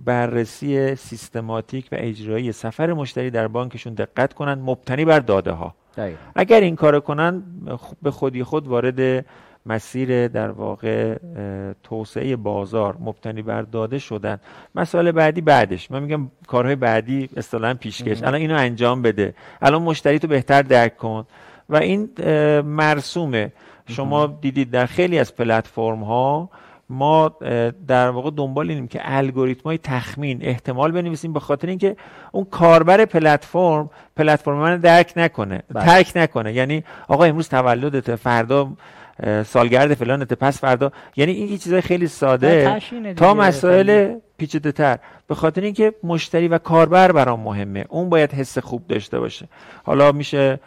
بررسی 0.05 0.95
سیستماتیک 0.97 1.89
و 1.93 1.97
اجرایی 1.99 2.53
سفر 2.53 2.93
مشتری 2.93 3.31
در 3.31 3.49
بانکشون 3.49 3.95
دقت 3.95 4.33
کنند 4.35 4.59
مبتنی 4.59 5.05
بر 5.05 5.21
داده 5.21 5.53
ها 5.53 5.75
اگر 6.35 6.61
این 6.61 6.77
کار 6.77 7.01
کنن 7.01 7.43
به 8.03 8.11
خودی 8.11 8.43
خود 8.43 8.69
وارد 8.69 9.25
مسیر 9.67 10.29
در 10.29 10.51
واقع 10.51 11.19
توسعه 11.83 12.37
بازار 12.37 12.97
مبتنی 13.01 13.43
بر 13.43 13.63
داده 13.63 13.99
شدن. 13.99 14.39
مسئله 14.75 15.13
بعدی 15.13 15.41
بعدش. 15.41 15.91
من 15.91 16.03
میگم 16.03 16.31
کارهای 16.47 16.77
بعدی 16.77 17.29
اصطلاحا 17.37 17.75
پیشکش. 17.75 18.23
الان 18.23 18.35
اینو 18.35 18.57
انجام 18.57 19.03
بده. 19.03 19.35
الان 19.63 19.83
مشتری 19.83 20.19
تو 20.19 20.29
بهتر 20.29 20.63
درک 20.63 20.97
کن. 20.97 21.27
و 21.69 21.77
این 21.77 22.11
مرسومه. 22.61 23.53
شما 23.87 24.27
دیدید 24.27 24.71
در 24.71 24.87
خیلی 24.87 25.19
از 25.19 25.37
پلتفرم 25.37 26.03
ها 26.03 26.51
ما 26.89 27.29
در 27.89 28.09
واقع 28.09 28.31
دنبال 28.37 28.69
اینیم 28.69 28.89
که 28.89 29.01
الگوریتم 29.03 29.63
های 29.65 29.79
تخمین 29.79 30.39
احتمال 30.43 30.93
بنویسیم 30.93 31.33
به 31.33 31.41
خاطر 31.41 31.69
اینکه 31.69 31.97
اون 32.33 32.45
کاربر 32.45 33.05
پلتفرم 33.05 33.91
پلتفرم 34.17 34.57
من 34.57 34.77
ترک 34.77 35.13
نکنه 35.17 35.63
بله. 35.73 35.85
ترک 35.85 36.13
نکنه. 36.17 36.53
یعنی 36.53 36.85
آقا 37.09 37.25
امروز 37.25 37.49
تولدت 37.49 38.15
فردا 38.15 38.73
سالگرد 39.45 39.95
فلانت 39.95 40.33
پس 40.33 40.61
فردا. 40.61 40.93
یعنی 41.17 41.33
این 41.33 41.49
یه 41.49 41.59
چیزای 41.59 41.81
خیلی 41.81 42.07
ساده. 42.07 42.81
تا 43.17 43.35
مسائل 43.35 44.15
پیچیده 44.39 44.73
تر. 44.73 44.99
به 45.27 45.35
خاطر 45.35 45.61
اینکه 45.61 45.95
مشتری 46.03 46.49
و 46.49 46.59
کاربر 46.59 47.13
برام 47.13 47.41
مهمه. 47.41 47.85
اون 47.89 48.09
باید 48.09 48.33
حس 48.33 48.59
خوب 48.59 48.87
داشته 48.87 49.21
باشه. 49.21 49.49
حالا 49.85 50.13
میشه 50.13 50.61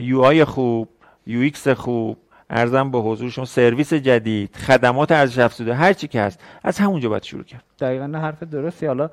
UI 0.00 0.44
خوب 0.44 0.88
UX 1.26 1.68
خوب 1.68 2.16
عرضم 2.50 2.90
به 2.90 2.98
حضور 2.98 3.30
شما 3.30 3.44
سرویس 3.44 3.94
جدید 3.94 4.56
خدمات 4.56 5.12
ارزش 5.12 5.38
افزوده 5.38 5.74
هر 5.74 5.92
چی 5.92 6.08
که 6.08 6.20
هست 6.20 6.40
از 6.62 6.78
همونجا 6.78 7.08
باید 7.08 7.22
شروع 7.22 7.44
کرد. 7.44 7.64
دقیقا 7.80 8.18
حرف 8.18 8.42
درستی. 8.42 8.86
حالا 8.86 9.10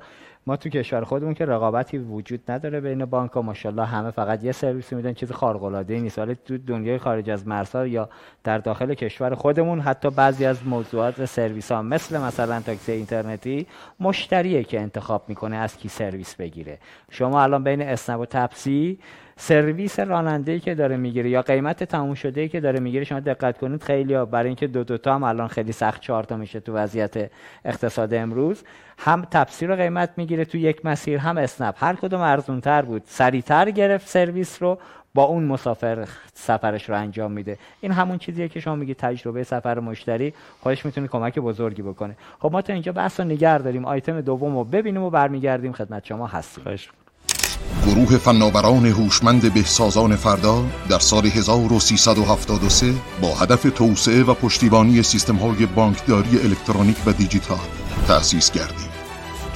ما 0.48 0.56
تو 0.56 0.68
کشور 0.68 1.04
خودمون 1.04 1.34
که 1.34 1.44
رقابتی 1.44 1.98
وجود 1.98 2.50
نداره 2.50 2.80
بین 2.80 3.04
بانک 3.04 3.32
ها 3.32 3.42
ماشاءالله 3.42 3.84
همه 3.84 4.10
فقط 4.10 4.44
یه 4.44 4.52
سرویس 4.52 4.92
میدن 4.92 5.12
چیز 5.12 5.32
خارق 5.32 5.62
العاده 5.62 5.94
ای 5.94 6.00
نیست 6.00 6.20
تو 6.34 6.58
دنیای 6.58 6.98
خارج 6.98 7.30
از 7.30 7.46
مرزها 7.46 7.86
یا 7.86 8.08
در 8.44 8.58
داخل 8.58 8.94
کشور 8.94 9.34
خودمون 9.34 9.80
حتی 9.80 10.10
بعضی 10.10 10.44
از 10.44 10.66
موضوعات 10.66 11.24
سرویس 11.24 11.72
ها 11.72 11.82
مثل 11.82 12.20
مثلا 12.20 12.60
تاکسی 12.60 12.92
اینترنتی 12.92 13.66
مشتریه 14.00 14.64
که 14.64 14.80
انتخاب 14.80 15.24
می‌کنه 15.28 15.56
از 15.56 15.76
کی 15.76 15.88
سرویس 15.88 16.34
بگیره. 16.34 16.78
شما 17.10 17.42
الان 17.42 17.64
بین 17.64 17.82
اسنپ 17.82 18.20
و 18.20 18.26
تپسی 18.26 18.98
سرویس 19.38 19.98
راننده 20.00 20.60
که 20.60 20.74
داره 20.74 20.96
می‌گیره 20.96 21.30
یا 21.30 21.42
قیمت 21.42 21.84
تموم 21.84 22.14
شده 22.14 22.48
که 22.48 22.60
داره 22.60 22.80
می‌گیره 22.80 23.04
شما 23.04 23.20
دقت 23.20 23.58
کنید 23.58 23.82
خیلی 23.82 24.14
ها. 24.14 24.24
برای 24.24 24.46
اینکه 24.46 24.66
دو 24.66 24.84
دوتا 24.84 25.14
هم 25.14 25.22
الان 25.22 25.48
خیلی 25.48 25.72
سخت 25.72 26.00
چهار 26.00 26.24
تا 26.24 26.36
میشه 26.36 26.60
تو 26.60 26.72
وضعیت 26.72 27.30
اقتصاد 27.64 28.14
امروز. 28.14 28.62
هم 28.98 29.26
تفسیر 29.30 29.76
قیمت 29.76 30.10
می‌گیره 30.16 30.44
تو 30.44 30.58
یک 30.58 30.86
مسیر 30.86 31.18
هم 31.18 31.38
اسنپ. 31.38 31.74
هر 31.78 31.94
کدوم 31.94 32.20
ارزون 32.20 32.60
تر 32.60 32.82
بود. 32.82 33.02
سریعتر 33.06 33.70
گرفت 33.70 34.08
سرویس 34.08 34.62
رو 34.62 34.78
با 35.14 35.24
اون 35.24 35.44
مسافر 35.44 36.08
سفرش 36.34 36.88
رو 36.88 36.96
انجام 36.96 37.32
میده. 37.32 37.58
این 37.80 37.92
همون 37.92 38.18
چیزیه 38.18 38.48
که 38.48 38.60
شما 38.60 38.74
میگید 38.74 38.96
تجربه 38.96 39.44
سفر 39.44 39.78
مشتری. 39.78 40.34
خودش 40.60 40.86
می‌تونه 40.86 41.08
کمک 41.08 41.38
بزرگی 41.38 41.82
بکنه. 41.82 42.16
خب 42.38 42.52
ما 42.52 42.62
تا 42.62 42.72
اینجا 42.72 42.92
بحث 42.92 43.20
رو 43.20 43.36
داریم. 43.36 43.84
آیتم 43.84 44.20
دوم 44.20 44.56
رو 44.56 44.64
ببینیم 44.64 45.02
و 45.02 45.10
برمیگردیم. 45.10 45.72
خدمت 45.72 46.06
شما 46.06 46.26
هستیم. 46.26 47.05
گروه 47.86 48.18
فناوران 48.18 48.86
هوشمند 48.86 49.54
بهسازان 49.54 50.16
فردا 50.16 50.64
در 50.88 50.98
سال 50.98 51.26
1373 51.26 52.94
با 53.20 53.34
هدف 53.34 53.62
توسعه 53.62 54.22
و 54.22 54.34
پشتیبانی 54.34 55.02
سیستم‌های 55.02 55.66
بانکداری 55.66 56.38
الکترونیک 56.38 56.96
و 57.06 57.12
دیجیتال 57.12 57.58
تأسیس 58.08 58.50
گردید. 58.50 58.95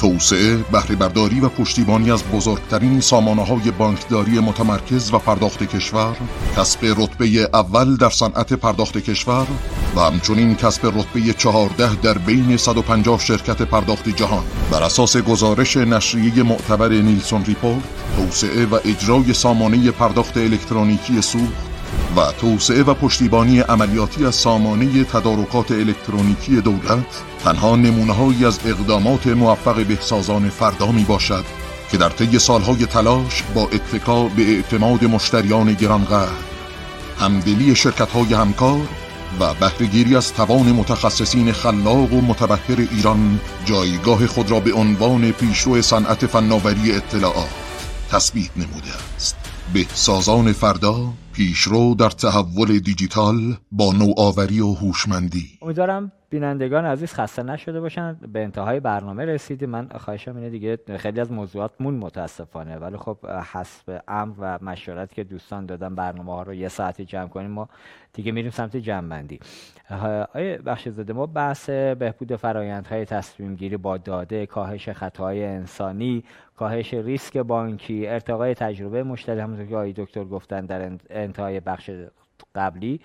توسعه، 0.01 0.57
بهره 0.57 0.97
برداری 0.97 1.41
و 1.41 1.49
پشتیبانی 1.49 2.11
از 2.11 2.25
بزرگترین 2.25 3.01
سامانه 3.01 3.45
های 3.45 3.71
بانکداری 3.71 4.41
متمرکز 4.41 5.15
و 5.15 5.19
پرداخت 5.19 5.63
کشور، 5.63 6.17
کسب 6.57 6.85
رتبه 6.85 7.49
اول 7.55 7.97
در 7.97 8.11
صنعت 8.11 8.53
پرداخت 8.53 8.99
کشور 8.99 9.47
و 9.97 10.01
همچنین 10.01 10.55
کسب 10.55 10.87
رتبه 10.87 11.33
14 11.33 11.95
در 11.95 12.19
بین 12.19 12.57
150 12.57 13.21
شرکت 13.21 13.63
پرداخت 13.63 14.09
جهان. 14.09 14.45
بر 14.71 14.83
اساس 14.83 15.17
گزارش 15.17 15.77
نشریه 15.77 16.43
معتبر 16.43 16.89
نیلسون 16.89 17.45
ریپورت 17.45 17.83
توسعه 18.17 18.67
و 18.67 18.79
اجرای 18.85 19.33
سامانه 19.33 19.91
پرداخت 19.91 20.37
الکترونیکی 20.37 21.23
سوخت 21.23 21.70
و 22.17 22.33
توسعه 22.41 22.83
و 22.83 22.95
پشتیبانی 22.95 23.61
عملیاتی 23.61 24.27
از 24.27 24.35
سامانه 24.35 25.05
تدارکات 25.05 25.71
الکترونیکی 25.71 26.61
دولت 26.61 27.23
تنها 27.45 27.77
نمونه 27.77 28.47
از 28.47 28.61
اقدامات 28.67 29.27
موفق 29.27 29.85
بهسازان 29.85 30.49
فردا 30.49 30.93
می 30.93 31.05
باشد 31.05 31.45
که 31.91 31.97
در 31.97 32.09
طی 32.09 32.39
سالهای 32.39 32.87
تلاش 32.87 33.43
با 33.55 33.63
اتکا 33.63 34.25
به 34.29 34.43
اعتماد 34.43 35.05
مشتریان 35.05 35.75
گرانقدر 35.75 36.29
همدلی 37.21 37.75
شرکت 37.75 38.11
های 38.11 38.35
همکار 38.35 38.81
و 39.41 39.55
بهرهگیری 39.55 40.17
از 40.17 40.33
توان 40.35 40.73
متخصصین 40.73 41.53
خلاق 41.53 42.13
و 42.13 42.21
متبهر 42.21 42.89
ایران 42.93 43.41
جایگاه 43.65 44.27
خود 44.27 44.51
را 44.51 44.61
به 44.61 44.73
عنوان 44.73 45.33
پیشرو 45.33 45.83
صنعت 45.83 46.27
فناوری 46.27 46.93
اطلاعات 46.93 47.51
تثبیت 48.11 48.51
نموده 48.57 48.91
است. 49.17 49.37
به 49.73 49.87
سازان 49.95 50.53
فردا 50.53 51.13
پیشرو 51.41 51.95
در 51.95 52.11
تحول 52.11 52.79
دیجیتال 52.79 53.57
با 53.73 53.93
نوآوری 53.93 54.61
و 54.61 54.73
هوشمندی. 54.73 55.59
امیدوارم 55.63 56.13
بینندگان 56.31 56.85
عزیز 56.85 57.15
خسته 57.15 57.43
نشده 57.43 57.81
باشن 57.81 58.13
به 58.33 58.43
انتهای 58.43 58.81
برنامه 58.81 59.25
رسیدیم. 59.25 59.71
من 59.71 59.89
خواهشم 59.89 60.37
اینه 60.37 60.51
دیگه 60.51 60.79
خیلی 60.97 61.21
از 61.21 61.33
موضوعات 61.33 61.73
مون 61.81 61.95
متاسفانه. 61.95 62.77
ولی 62.77 62.97
خب 62.97 63.27
حسب 63.27 64.03
امر 64.09 64.35
و 64.39 64.59
مشورت 64.63 65.15
که 65.15 65.25
دوستان 65.25 65.67
دادن 65.67 65.95
برنامه 65.95 66.33
ها 66.33 66.43
رو 66.43 66.55
یه 66.55 66.69
ساعتی 66.69 67.05
جمع 67.05 67.29
کنیم 67.29 67.51
ما 67.51 67.69
دیگه 68.13 68.33
میریم 68.33 68.51
سمت 68.51 68.77
جمع 68.77 69.09
بندی 69.09 69.41
آیه 70.35 70.59
بخش 70.59 70.89
زده 70.89 71.13
ما 71.13 71.27
بحث 71.27 71.71
بهبود 71.71 72.37
فرایندهای 72.37 73.05
تصمیم 73.05 73.55
گیری 73.55 73.77
با 73.77 73.99
داده 73.99 74.47
کاهش 74.47 74.89
خطاهای 74.89 75.45
انسانی 75.45 76.25
کاهش 76.57 76.95
ریسک 76.95 77.37
بانکی 77.37 78.07
ارتقای 78.07 78.55
تجربه 78.55 79.03
مشتری 79.03 79.41
همونطور 79.41 79.67
که 79.67 79.75
آقای 79.75 79.93
دکتر 79.93 80.25
گفتن 80.25 80.67
در 80.67 80.91
انتهای 81.11 81.61
بخش 81.61 81.91
قبلی. 82.55 83.01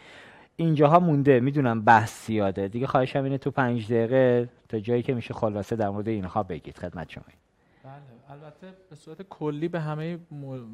اینجاها 0.55 0.99
مونده 0.99 1.39
می‌دونم 1.39 1.81
بحث 1.81 2.27
زیاده. 2.27 2.67
دیگه 2.67 2.87
خواهشم 2.87 3.23
اینه 3.23 3.37
تو 3.37 3.51
پنج 3.51 3.85
دقیقه 3.85 4.49
تا 4.69 4.79
جایی 4.79 5.03
که 5.03 5.13
میشه 5.13 5.33
خلاصه 5.33 5.75
در 5.75 5.89
مورد 5.89 6.07
اینها 6.07 6.43
بگید. 6.43 6.77
خدمت 6.77 7.09
شما. 7.09 7.23
بله 7.83 7.93
البته 8.29 8.73
به 8.89 8.95
صورت 8.95 9.21
کلی 9.21 9.67
به 9.67 9.79
همه 9.79 10.19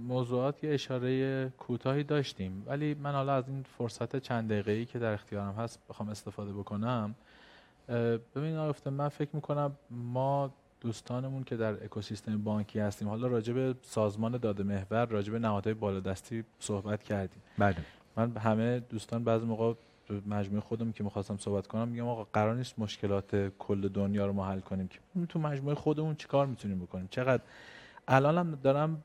موضوعات 0.07 0.63
یه 0.63 0.73
اشاره 0.73 1.49
کوتاهی 1.49 2.03
داشتیم. 2.03 2.63
ولی 2.67 2.93
من 2.93 3.11
حالا 3.11 3.33
از 3.33 3.49
این 3.49 3.63
فرصت 3.77 4.15
چند 4.15 4.49
دقیقه‌ای 4.49 4.85
که 4.85 4.99
در 4.99 5.13
اختیارم 5.13 5.53
هست 5.53 5.79
بخوام 5.89 6.09
استفاده 6.09 6.53
بکنم. 6.53 7.15
ببین 8.35 8.57
آقای 8.57 8.93
من 8.93 9.07
فکر 9.09 9.29
می‌کنم 9.33 9.71
ما 9.89 10.53
دوستانمون 10.81 11.43
که 11.43 11.57
در 11.57 11.83
اکوسیستم 11.83 12.43
بانکی 12.43 12.79
هستیم 12.79 13.07
حالا 13.07 13.27
راجع 13.27 13.53
به 13.53 13.75
سازمان 13.81 14.37
داده 14.37 14.63
محور 14.63 15.05
راجع 15.05 15.31
به 15.31 15.39
نهادهای 15.39 15.73
بالادستی 15.73 16.43
صحبت 16.59 17.03
کردیم. 17.03 17.41
بله. 17.57 17.75
من 18.17 18.37
همه 18.37 18.79
دوستان 18.79 19.23
بعضی 19.23 19.45
موقع 19.45 19.73
مجموعه 20.25 20.61
خودم 20.61 20.91
که 20.91 21.03
می‌خواستم 21.03 21.37
صحبت 21.37 21.67
کنم 21.67 21.87
میگم 21.87 22.07
آقا 22.07 22.27
قرار 22.33 22.55
نیست 22.55 22.79
مشکلات 22.79 23.51
کل 23.59 23.87
دنیا 23.87 24.25
رو 24.25 24.33
ما 24.33 24.45
حل 24.45 24.59
کنیم 24.59 24.87
که. 24.87 24.99
تو 25.29 25.39
مجموعه 25.39 25.75
خودمون 25.75 26.15
چیکار 26.15 26.45
می‌تونیم 26.47 26.79
بکنیم؟ 26.79 27.07
چقدر؟ 27.11 27.41
الانم 28.07 28.55
دارم 28.63 29.03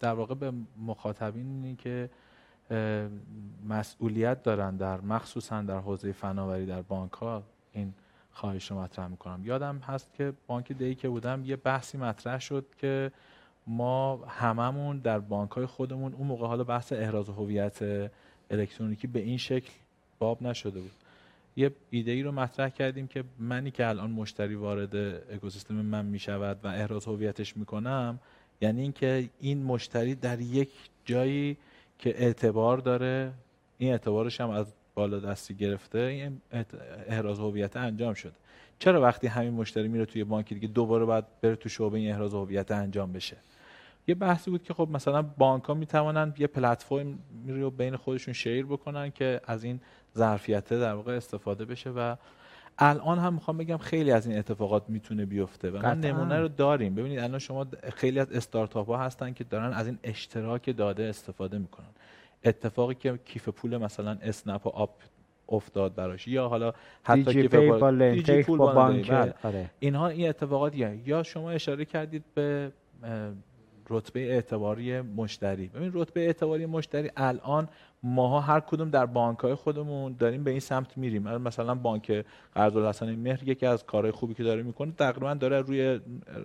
در 0.00 0.12
واقع 0.12 0.34
به 0.34 0.52
مخاطبینی 0.86 1.76
که 1.76 2.10
مسئولیت 3.68 4.42
دارن 4.42 4.76
در 4.76 5.00
مخصوصا 5.00 5.62
در 5.62 5.78
حوزه 5.78 6.12
فناوری 6.12 6.66
در 6.66 6.82
بانک 6.82 7.12
ها 7.12 7.42
این 7.72 7.94
خواهش 8.32 8.70
رو 8.70 8.78
مطرح 8.78 9.06
می‌کنم. 9.06 9.40
یادم 9.44 9.78
هست 9.78 10.14
که 10.14 10.32
بانک 10.46 10.72
دی 10.72 10.94
که 10.94 11.08
بودم 11.08 11.44
یه 11.44 11.56
بحثی 11.56 11.98
مطرح 11.98 12.38
شد 12.38 12.66
که 12.78 13.12
ما 13.66 14.16
هممون 14.28 14.98
در 14.98 15.18
بانک 15.18 15.50
های 15.50 15.66
خودمون 15.66 16.14
اون 16.14 16.26
موقع 16.26 16.46
حالا 16.46 16.64
بحث 16.64 16.92
احراز 16.92 17.28
هویت 17.28 18.10
الکترونیکی 18.52 19.06
به 19.06 19.20
این 19.20 19.38
شکل 19.38 19.70
باب 20.18 20.42
نشده 20.42 20.80
بود. 20.80 20.90
یه 21.56 21.70
ایده 21.90 22.10
ای 22.10 22.22
رو 22.22 22.32
مطرح 22.32 22.68
کردیم 22.68 23.06
که 23.06 23.24
منی 23.38 23.70
که 23.70 23.88
الان 23.88 24.10
مشتری 24.10 24.54
وارد 24.54 24.96
اکوسیستم 25.34 25.74
من 25.74 26.04
می 26.04 26.18
شود 26.18 26.58
و 26.64 26.68
احراز 26.68 27.04
هویتش 27.04 27.56
می‌کنم 27.56 28.20
یعنی 28.60 28.82
اینکه 28.82 29.28
این 29.40 29.62
مشتری 29.62 30.14
در 30.14 30.40
یک 30.40 30.70
جایی 31.04 31.56
که 31.98 32.22
اعتبار 32.22 32.78
داره 32.78 33.32
این 33.78 33.92
اعتبارش 33.92 34.40
هم 34.40 34.50
از 34.50 34.66
بالا 34.94 35.20
دستی 35.20 35.54
گرفته 35.54 35.98
این 35.98 36.40
احراز 37.08 37.38
هویت 37.38 37.76
انجام 37.76 38.14
شده. 38.14 38.32
چرا 38.78 39.00
وقتی 39.00 39.26
همین 39.26 39.52
مشتری 39.52 39.88
میره 39.88 40.06
توی 40.06 40.24
بانکی 40.24 40.54
دیگه 40.54 40.68
دوباره 40.68 41.04
باید 41.04 41.24
بره 41.40 41.56
تو 41.56 41.68
شعبه 41.68 41.98
این 41.98 42.10
احراز 42.12 42.34
هویت 42.34 42.70
انجام 42.70 43.12
بشه؟ 43.12 43.36
یه 44.06 44.14
بحثی 44.14 44.50
بود 44.50 44.62
که 44.62 44.74
خب 44.74 44.88
مثلا 44.92 45.22
بانک 45.22 45.64
ها 45.64 45.74
می‌توانن 45.74 46.34
یه 46.38 46.46
پلتفرم 46.46 47.18
رو 47.46 47.70
بین 47.70 47.96
خودشون 47.96 48.34
شیر 48.34 48.66
بکنن 48.66 49.10
که 49.10 49.40
از 49.46 49.64
این 49.64 49.80
ظرفیت 50.16 50.68
در 50.68 50.94
واقع 50.94 51.16
استفاده 51.16 51.64
بشه 51.64 51.90
و 51.90 52.16
الان 52.78 53.18
هم 53.18 53.34
می‌خوام 53.34 53.56
بگم 53.58 53.76
خیلی 53.76 54.10
از 54.10 54.26
این 54.26 54.38
اتفاقات 54.38 54.82
می‌تونه 54.88 55.26
بیفته 55.26 55.70
و 55.70 55.82
ما 55.86 55.94
نمونه 55.94 56.40
رو 56.40 56.48
داریم 56.48 56.94
ببینید 56.94 57.18
الان 57.18 57.38
شما 57.38 57.66
خیلی 57.94 58.20
از 58.20 58.32
استارتاپ 58.32 58.86
ها 58.86 58.96
هستن 58.96 59.32
که 59.32 59.44
دارن 59.44 59.72
از 59.72 59.86
این 59.86 59.98
اشتراک 60.02 60.76
داده 60.76 61.04
استفاده 61.04 61.58
می‌کنن 61.58 61.86
اتفاقی 62.44 62.94
که 62.94 63.18
کیف 63.24 63.48
پول 63.48 63.76
مثلا 63.76 64.18
اسنپ 64.22 64.66
و 64.66 64.70
آپ 64.70 64.94
افتاد 65.48 65.94
براش 65.94 66.28
یا 66.28 66.48
حالا 66.48 66.72
حتی 67.02 67.22
دیجی 67.22 67.42
کیف 67.42 67.54
پول- 67.54 67.78
با 67.78 67.90
دیجی 67.90 68.42
پول 68.42 68.58
با 68.58 68.66
با 68.66 68.72
بانک. 68.74 69.10
آره. 69.42 69.70
اینها 69.78 70.08
این 70.08 70.28
اتفاقاتیه 70.28 71.00
یا 71.06 71.22
شما 71.22 71.50
اشاره 71.50 71.84
کردید 71.84 72.24
به 72.34 72.72
رتبه 73.90 74.20
اعتباری 74.20 75.00
مشتری. 75.00 75.66
ببین 75.66 75.90
رتبه 75.94 76.20
اعتباری 76.20 76.66
مشتری 76.66 77.10
الان 77.16 77.68
ماها 78.02 78.40
هر 78.40 78.60
کدوم 78.60 78.90
در 78.90 79.06
بانک 79.06 79.38
های 79.38 79.54
خودمون 79.54 80.16
داریم 80.18 80.44
به 80.44 80.50
این 80.50 80.60
سمت 80.60 80.98
میریم. 80.98 81.22
مثلا 81.22 81.74
بانک 81.74 82.24
قرض 82.54 82.76
الحسن 82.76 83.14
مهر 83.14 83.48
یکی 83.48 83.66
از 83.66 83.84
کارهای 83.86 84.12
خوبی 84.12 84.34
که 84.34 84.42
داره 84.42 84.62
می‌کنه 84.62 84.92
تقریبا 84.98 85.34
داره 85.34 85.60
روی 85.60 86.00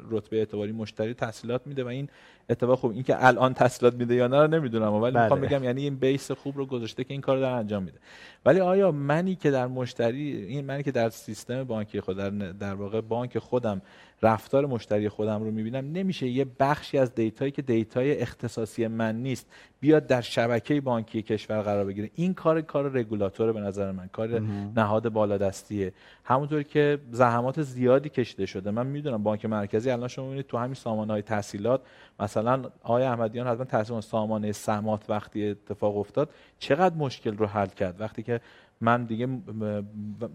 رتبه 0.09 0.37
اعتباری 0.37 0.71
مشتری 0.71 1.13
تسهیلات 1.13 1.67
میده 1.67 1.83
و 1.83 1.87
این 1.87 2.09
اتفاق 2.49 2.79
خوب 2.79 2.91
این 2.91 3.03
که 3.03 3.25
الان 3.25 3.53
تسهیلات 3.53 3.95
میده 3.95 4.15
یا 4.15 4.27
نه 4.27 4.41
رو 4.41 4.47
نمی‌دونم 4.47 4.93
ولی 4.93 5.13
بله. 5.13 5.23
می‌خوام 5.23 5.41
بگم 5.41 5.63
یعنی 5.63 5.83
این 5.83 5.95
base 5.95 6.31
خوب 6.31 6.57
رو 6.57 6.65
گذاشته 6.65 7.03
که 7.03 7.13
این 7.13 7.21
کار 7.21 7.37
داره 7.37 7.55
انجام 7.55 7.83
میده. 7.83 7.97
ولی 8.45 8.59
آیا 8.59 8.91
منی 8.91 9.35
که 9.35 9.51
در 9.51 9.67
مشتری 9.67 10.31
این 10.31 10.65
منی 10.65 10.83
که 10.83 10.91
در 10.91 11.09
سیستم 11.09 11.63
بانکی 11.63 12.01
خود 12.01 12.17
در, 12.17 12.29
در 12.51 12.73
واقع 12.73 13.01
بانک 13.01 13.37
خودم 13.39 13.81
رفتار 14.21 14.65
مشتری 14.65 15.09
خودم 15.09 15.43
رو 15.43 15.51
می‌بینم 15.51 15.91
نمیشه 15.91 16.27
یه 16.27 16.45
بخشی 16.59 16.97
از 16.97 17.15
دیتایی 17.15 17.51
که 17.51 17.61
دیتای 17.61 18.21
اختصاصی 18.21 18.87
من 18.87 19.15
نیست 19.15 19.47
بیاد 19.79 20.07
در 20.07 20.21
شبکه 20.21 20.81
بانکی 20.81 21.21
کشور 21.21 21.61
قرار 21.61 21.85
بگیره. 21.85 22.09
این 22.15 22.33
کار 22.33 22.61
کار 22.61 22.91
رگولاتور 22.91 23.51
به 23.51 23.59
نظر 23.59 23.91
من. 23.91 24.07
کار 24.07 24.39
نهاد 24.75 25.09
بالادستیه. 25.09 25.93
همونطور 26.23 26.63
که 26.63 26.99
زحمات 27.11 27.61
زیادی 27.61 28.09
کشیده 28.09 28.45
شده 28.45 28.71
من 28.71 28.87
می‌دونم 28.87 29.23
بانک 29.23 29.45
مرکزی 29.45 29.89
الان 29.89 30.07
شما 30.07 30.25
می‌بینید 30.25 30.47
تو 30.47 30.57
همین 30.57 30.73
سامانه 30.73 31.13
های 31.13 31.21
تسهیلات 31.21 31.81
مثلا 32.19 32.63
آقای 32.83 33.03
احمدیان 33.03 33.47
حتما 33.47 33.65
تحصیل 33.65 34.01
سامانه 34.01 34.51
سمات 34.51 35.09
وقتی 35.09 35.49
اتفاق 35.49 35.97
افتاد 35.97 36.29
چقدر 36.59 36.95
مشکل 36.95 37.37
رو 37.37 37.45
حل 37.45 37.67
کرد؟ 37.67 38.01
وقتی 38.01 38.23
که 38.23 38.41
من 38.81 39.03
دیگه 39.03 39.27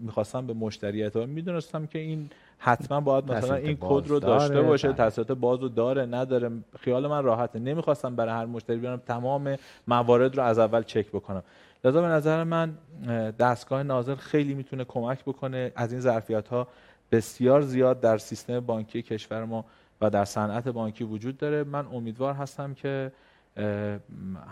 می‌خواستم 0.01 0.47
به 0.47 0.53
مشتری 0.53 1.03
اعتبار 1.03 1.25
می‌دونستم 1.25 1.85
که 1.85 1.99
این 1.99 2.29
حتما 2.57 3.01
باید 3.01 3.31
مثلا 3.31 3.55
این 3.55 3.77
کد 3.81 4.07
رو 4.07 4.19
داره، 4.19 4.39
داشته 4.39 4.61
باشه 4.61 4.87
بله. 4.87 4.97
تسهیلات 4.97 5.31
باز 5.31 5.59
رو 5.59 5.69
داره 5.69 6.05
نداره. 6.05 6.51
خیال 6.79 7.07
من 7.07 7.23
راحته. 7.23 7.59
نمی‌خواستم 7.59 8.15
برای 8.15 8.33
هر 8.33 8.45
مشتری 8.45 8.77
بیارم 8.77 9.01
تمام 9.07 9.55
موارد 9.87 10.37
رو 10.37 10.43
از 10.43 10.59
اول 10.59 10.83
چک 10.83 11.07
بکنم. 11.07 11.43
لذا 11.85 12.01
به 12.01 12.07
نظر 12.07 12.43
من 12.43 12.73
اه، 13.07 13.31
دستگاه 13.31 13.83
ناظر 13.83 14.15
خیلی 14.15 14.53
می‌تونه 14.53 14.83
کمک 14.83 15.23
بکنه. 15.25 15.71
از 15.75 15.91
این 15.91 16.01
ظرفیت 16.01 16.47
ها 16.47 16.67
بسیار 17.11 17.61
زیاد 17.61 17.99
در 17.99 18.17
سیستم 18.17 18.59
بانکی 18.59 19.01
کشور 19.01 19.45
ما 19.45 19.65
و 20.01 20.09
در 20.09 20.25
صنعت 20.25 20.67
بانکی 20.67 21.03
وجود 21.03 21.37
داره. 21.37 21.63
من 21.63 21.85
امیدوار 21.85 22.33
هستم 22.33 22.73
که 22.73 23.11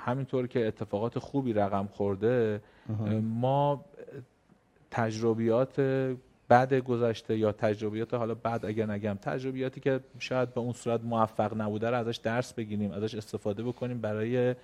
همینطور 0.06 0.47
که 0.47 0.68
اتفاقات 0.68 1.20
خوبی 1.20 1.54
رقم 1.54 1.88
خورده 1.88 2.62
ما 3.22 3.86
تجربیات 4.91 5.82
بعد 6.47 6.74
گذشته 6.74 7.38
یا 7.38 7.52
تجربیات 7.52 8.14
حالا 8.14 8.36
بعد 8.36 8.66
اگر 8.66 8.91
نگم 8.91 9.18
تجربیاتی 9.22 9.82
که 9.82 9.99
شاید 10.20 10.54
به 10.54 10.62
اون 10.62 10.74
صورت 10.74 11.04
موفق 11.04 11.62
نبوده 11.62 11.89
رو 11.89 11.97
ازش 11.97 12.18
درس 12.18 12.54
بگیریم 12.54 12.91
ازش 12.91 13.16
استفاده 13.16 13.64
بکنیم 13.64 14.02
برای 14.02 14.56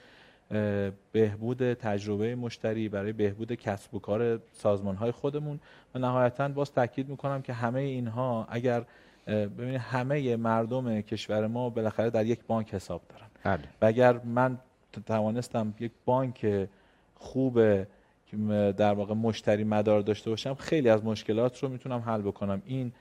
بهبود 1.11 1.73
تجربه 1.73 2.35
مشتری 2.35 2.89
برای 2.89 3.13
بهبود 3.13 3.53
کسب 3.53 3.93
و 3.93 3.99
کار 3.99 4.39
سازمان 4.53 4.95
های 4.95 5.11
خودمون. 5.11 5.59
و 5.95 5.99
نهایتا 5.99 6.47
باز 6.47 6.71
تاکید 6.71 7.09
می‌کنم 7.09 7.41
که 7.41 7.53
همه 7.53 7.79
اینها 7.79 8.47
اگر 8.49 8.85
ببینید 9.27 9.81
همه 9.81 10.35
مردم 10.35 11.01
کشور 11.01 11.47
ما 11.47 11.69
بالاخره 11.69 12.09
در 12.09 12.25
یک 12.25 12.39
بانک 12.47 12.73
حساب 12.73 13.01
دارن. 13.09 13.27
بله. 13.47 13.63
و 13.81 13.85
اگر 13.85 14.17
من 14.17 14.57
توانستم 15.05 15.73
یک 15.79 15.91
بانک 16.05 16.67
خوب 17.15 17.83
در 18.71 18.93
واقع 18.93 19.13
مشتری 19.13 19.63
مدار 19.63 20.01
داشته 20.01 20.29
باشم 20.29 20.53
خیلی 20.53 20.89
از 20.89 21.05
مشکلات 21.05 21.63
رو 21.63 21.69
می‌تونم 21.69 21.99
حل 21.99 22.21
بکنم 22.21 22.61
این 22.65 22.91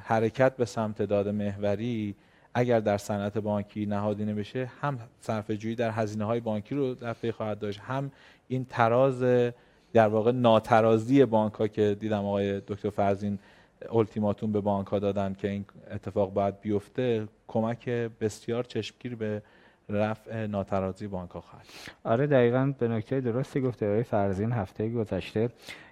حرکت 0.00 0.56
به 0.56 0.64
سمت 0.64 1.02
داد 1.02 1.28
محوری 1.28 2.14
اگر 2.54 2.80
در 2.80 2.98
صنعت 2.98 3.38
بانکی 3.38 3.86
نهادینه 3.86 4.34
بشه 4.34 4.70
هم 4.80 4.98
صرفه 5.20 5.56
جویی 5.56 5.74
در 5.74 5.90
هزینه 5.90 6.24
های 6.24 6.40
بانکی 6.40 6.74
رو 6.74 6.94
در 6.94 7.12
پی 7.12 7.32
خواهد 7.32 7.58
داشت 7.58 7.80
هم 7.80 8.10
این 8.48 8.66
تراز 8.70 9.22
در 9.92 10.08
واقع 10.08 10.32
ناترازی 10.32 11.24
بانک 11.24 11.54
ها 11.54 11.68
که 11.68 11.96
دیدم 12.00 12.24
آقای 12.24 12.60
دکتر 12.60 12.90
فرزین 12.90 13.38
التیماتوم 13.92 14.52
به 14.52 14.60
بانک 14.60 14.86
ها 14.86 14.98
دادن 14.98 15.34
که 15.34 15.48
این 15.48 15.64
اتفاق 15.90 16.32
باید 16.32 16.60
بیفته 16.60 17.28
کمک 17.48 17.88
بسیار 17.88 18.64
چشمگیر 18.64 19.16
به 19.16 19.42
رفع 19.92 20.46
ناترازی 20.46 21.06
بانک 21.06 21.30
ها 21.30 21.40
خواهد. 21.40 21.66
آره 22.04 22.26
دقیقا 22.26 22.72
به 22.78 22.88
نکته 22.88 23.20
درستی 23.20 23.60
گفته. 23.60 23.88
آقای 23.88 24.02
فرزین 24.02 24.52
هفته 24.52 24.88
گذشته 24.88 25.48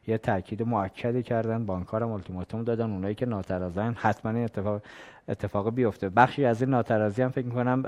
یه 0.07 0.19
تاکید 0.19 0.63
مؤکدی 0.63 1.23
کردن 1.23 1.67
بانک‌ها 1.67 1.99
هم 1.99 2.11
التیماتوم 2.11 2.65
دادن. 2.65 2.91
اونایی 2.91 3.15
که 3.15 3.27
ناترازن 3.27 3.95
حتما 3.99 4.33
این 4.33 4.45
اتفاق 4.45 4.83
اتفاق 5.29 5.75
بیفته. 5.75 6.09
بخشی 6.09 6.45
از 6.45 6.63
این 6.63 6.71
ناترازی 6.71 7.23
هم 7.23 7.31
فکر 7.31 7.47
می‌کنم 7.47 7.83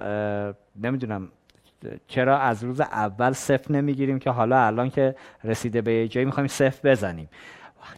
نمی‌دونم 0.83 1.29
چرا 2.07 2.39
از 2.39 2.65
روز 2.65 2.81
اول 2.81 3.33
صفر 3.33 3.73
نمی‌گیریم 3.73 4.19
که 4.19 4.31
حالا 4.31 4.67
الان 4.67 4.91
که 4.91 5.15
رسیده 5.45 5.83
به 5.83 6.09
جایی 6.09 6.25
می‌خوایم 6.25 6.47
صفر 6.47 6.91
بزنیم. 6.91 7.29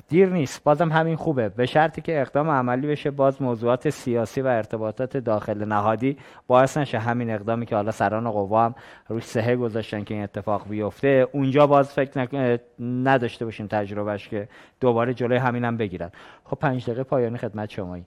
دیر 0.08 0.28
نیست. 0.28 0.64
بازم 0.64 0.92
همین 0.92 1.16
خوبه. 1.16 1.48
به 1.48 1.66
شرطی 1.66 2.00
که 2.00 2.20
اقدام 2.20 2.50
عملی 2.50 2.86
بشه 2.86 3.10
باز 3.10 3.42
موضوعات 3.42 3.90
سیاسی 3.90 4.40
و 4.40 4.46
ارتباطات 4.46 5.16
داخل 5.16 5.64
نهادی 5.64 6.16
باعث 6.46 6.76
نشه 6.76 6.98
همین 6.98 7.30
اقدامی 7.30 7.66
که 7.66 7.76
حالا 7.76 7.90
سران 7.90 8.30
قوا 8.30 8.64
هم 8.64 8.74
روش 9.08 9.24
سهه 9.24 9.56
گذاشتن 9.56 10.04
که 10.04 10.14
این 10.14 10.22
اتفاق 10.22 10.68
بیفته 10.68 11.28
اونجا 11.32 11.66
باز 11.66 11.92
فکر 11.92 12.24
نک- 12.24 12.60
نداشته 12.80 13.44
باشیم 13.44 13.66
تجربهش 13.66 14.28
که 14.28 14.48
دوباره 14.80 15.14
جلوی 15.14 15.38
همین 15.38 15.64
هم 15.64 15.76
بگیرن. 15.76 16.10
خب 16.44 16.56
پنج 16.56 16.84
دقیقه 16.84 17.02
پایانی 17.02 17.38
خدمت 17.38 17.70
شمایی. 17.70 18.04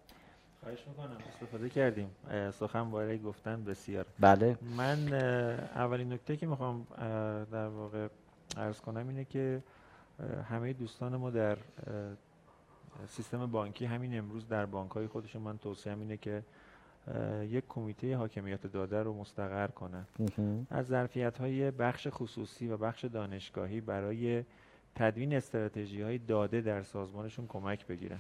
خواهش 0.64 0.80
می‌کنم. 0.88 1.18
استفاده 1.34 1.70
کردیم. 1.70 2.10
سخن 2.52 2.92
برای 2.92 3.20
گفتن 3.20 3.64
بسیار. 3.64 4.06
بله. 4.20 4.58
من 4.78 5.14
اولین 5.76 6.14
نکته 6.14 6.38
که 6.38 6.48
می‌خوام 6.48 6.88
در 7.52 7.68
واقع 7.68 8.08
عرض 8.58 8.82
کنم 8.82 9.08
اینه 9.08 9.26
که 9.26 9.60
همه 10.50 10.74
دوستان 10.74 11.16
ما 11.16 11.30
در 11.30 11.58
سیستم 13.08 13.46
بانکی 13.46 13.86
همین 13.86 14.18
امروز 14.18 14.48
در 14.48 14.66
بانک 14.66 14.92
های 14.92 15.08
خودشون 15.08 15.42
من 15.42 15.58
توصیه 15.58 15.94
اینه 15.94 16.18
که 16.18 16.44
یک 17.42 17.64
کمیته 17.70 18.18
حاکمیت 18.18 18.68
داده 18.68 19.04
رو 19.04 19.14
مستقر 19.14 19.68
کنن. 19.68 20.06
از 20.70 20.88
ظرفیت 20.88 21.38
های 21.38 21.72
بخش 21.72 22.08
خصوصی 22.12 22.68
و 22.68 22.78
بخش 22.78 23.06
دانشگاهی 23.06 23.82
برای 23.82 24.44
تدوین 24.96 25.34
استراتژی 25.36 26.02
های 26.02 26.18
داده 26.18 26.62
در 26.62 26.84
سازمانشون 26.84 27.48
کمک 27.48 27.88
بگیرن. 27.88 28.20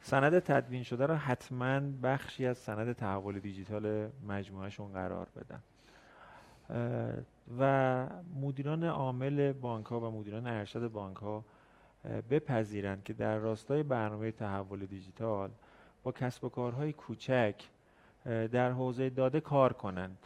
سند 0.00 0.38
تدوین 0.38 0.82
شده 0.82 1.06
رو 1.06 1.14
حتما 1.14 1.80
بخشی 2.02 2.46
از 2.46 2.58
سند 2.58 2.92
تحول 2.92 3.38
دیجیتال 3.38 4.10
مجموعهشون 4.28 4.92
قرار 4.92 5.26
بدن. 5.36 5.62
و 7.58 8.06
مدیران 8.40 8.84
عامل 8.84 9.52
بانک 9.52 9.86
ها 9.86 10.00
و 10.00 10.10
مدیران 10.10 10.46
ارشد 10.46 10.88
بانک 10.88 11.16
ها 11.16 11.44
بپذیرند 12.30 13.04
که 13.04 13.12
در 13.12 13.38
راستای 13.38 13.82
برنامه 13.82 14.30
تحول 14.30 14.86
دیجیتال 14.86 15.50
با 16.02 16.12
کسب 16.12 16.44
و 16.44 16.48
کارهای 16.48 16.92
کوچک 16.92 17.54
در 18.24 18.70
حوزه 18.70 19.10
داده 19.10 19.40
کار 19.40 19.72
کنند. 19.72 20.18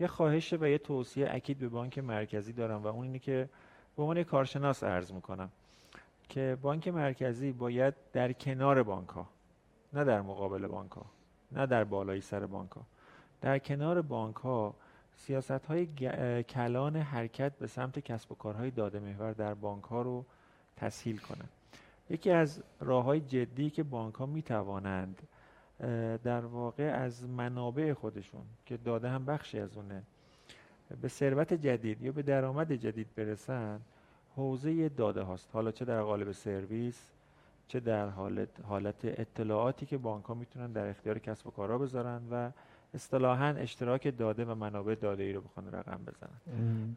یه 0.00 0.06
خواهش 0.06 0.52
و 0.52 0.66
یه 0.66 0.78
توصیه 0.78 1.28
اکید 1.30 1.58
به 1.58 1.68
بانک 1.68 1.98
مرکزی 1.98 2.52
دارم 2.52 2.82
و 2.82 2.86
اون 2.86 3.02
اینه 3.02 3.18
که 3.18 3.48
به 3.96 4.02
عنوان 4.02 4.22
کارشناس 4.22 4.84
عرض 4.84 5.12
می‌کنم 5.12 5.50
که 6.28 6.58
بانک 6.62 6.88
مرکزی 6.88 7.52
باید 7.52 7.94
در 8.12 8.32
کنار 8.32 8.82
بانک 8.82 9.08
ها 9.08 9.26
نه 9.92 10.04
در 10.04 10.20
مقابل 10.20 10.66
بانک 10.66 10.92
ها 10.92 11.06
نه 11.52 11.66
در 11.66 11.84
بالای 11.84 12.20
سر 12.20 12.46
بانک 12.46 12.70
ها 12.70 12.82
در 13.40 13.58
کنار 13.58 14.02
بانک 14.02 14.36
ها 14.36 14.74
سیاست 15.16 15.50
های 15.66 15.86
کلان 16.42 16.96
حرکت 16.96 17.52
به 17.58 17.66
سمت 17.66 17.98
کسب 17.98 18.32
و 18.32 18.34
کارهای 18.34 18.70
داده 18.70 19.00
محور 19.00 19.32
در 19.32 19.54
بانک 19.54 19.84
ها 19.84 20.02
رو 20.02 20.24
تسهیل 20.76 21.18
کنند. 21.18 21.48
یکی 22.10 22.30
از 22.30 22.62
راه 22.80 23.04
های 23.04 23.20
جدی 23.20 23.70
که 23.70 23.82
بانک 23.82 24.14
ها 24.14 24.26
می 24.26 24.42
توانند 24.42 25.28
در 26.24 26.44
واقع 26.44 26.84
از 26.84 27.28
منابع 27.28 27.92
خودشون 27.92 28.42
که 28.66 28.76
داده 28.76 29.08
هم 29.08 29.24
بخشی 29.24 29.58
از 29.58 29.76
اونه 29.76 30.02
به 31.02 31.08
ثروت 31.08 31.54
جدید 31.54 32.02
یا 32.02 32.12
به 32.12 32.22
درآمد 32.22 32.72
جدید 32.72 33.06
برسن 33.16 33.80
حوزه 34.36 34.88
داده 34.88 35.22
هاست. 35.22 35.50
حالا 35.52 35.72
چه 35.72 35.84
در 35.84 36.02
قالب 36.02 36.32
سرویس 36.32 37.12
چه 37.68 37.80
در 37.80 38.08
حالت, 38.08 38.48
حالت 38.60 39.04
اطلاعاتی 39.04 39.86
که 39.86 39.98
بانک 39.98 40.24
ها 40.24 40.34
می‌تونن 40.34 40.72
در 40.72 40.86
اختیار 40.86 41.18
کسب 41.18 41.46
و 41.46 41.50
کارها 41.50 41.78
بذارن 41.78 42.22
و 42.30 42.50
اصطلاحا 42.96 43.46
اشتراک 43.46 44.16
داده 44.18 44.44
و 44.44 44.54
منابع 44.54 44.94
داده 44.94 45.22
ای 45.22 45.32
رو 45.32 45.40
بخوان 45.40 45.72
رقم 45.72 46.00
بزنن. 46.06 46.40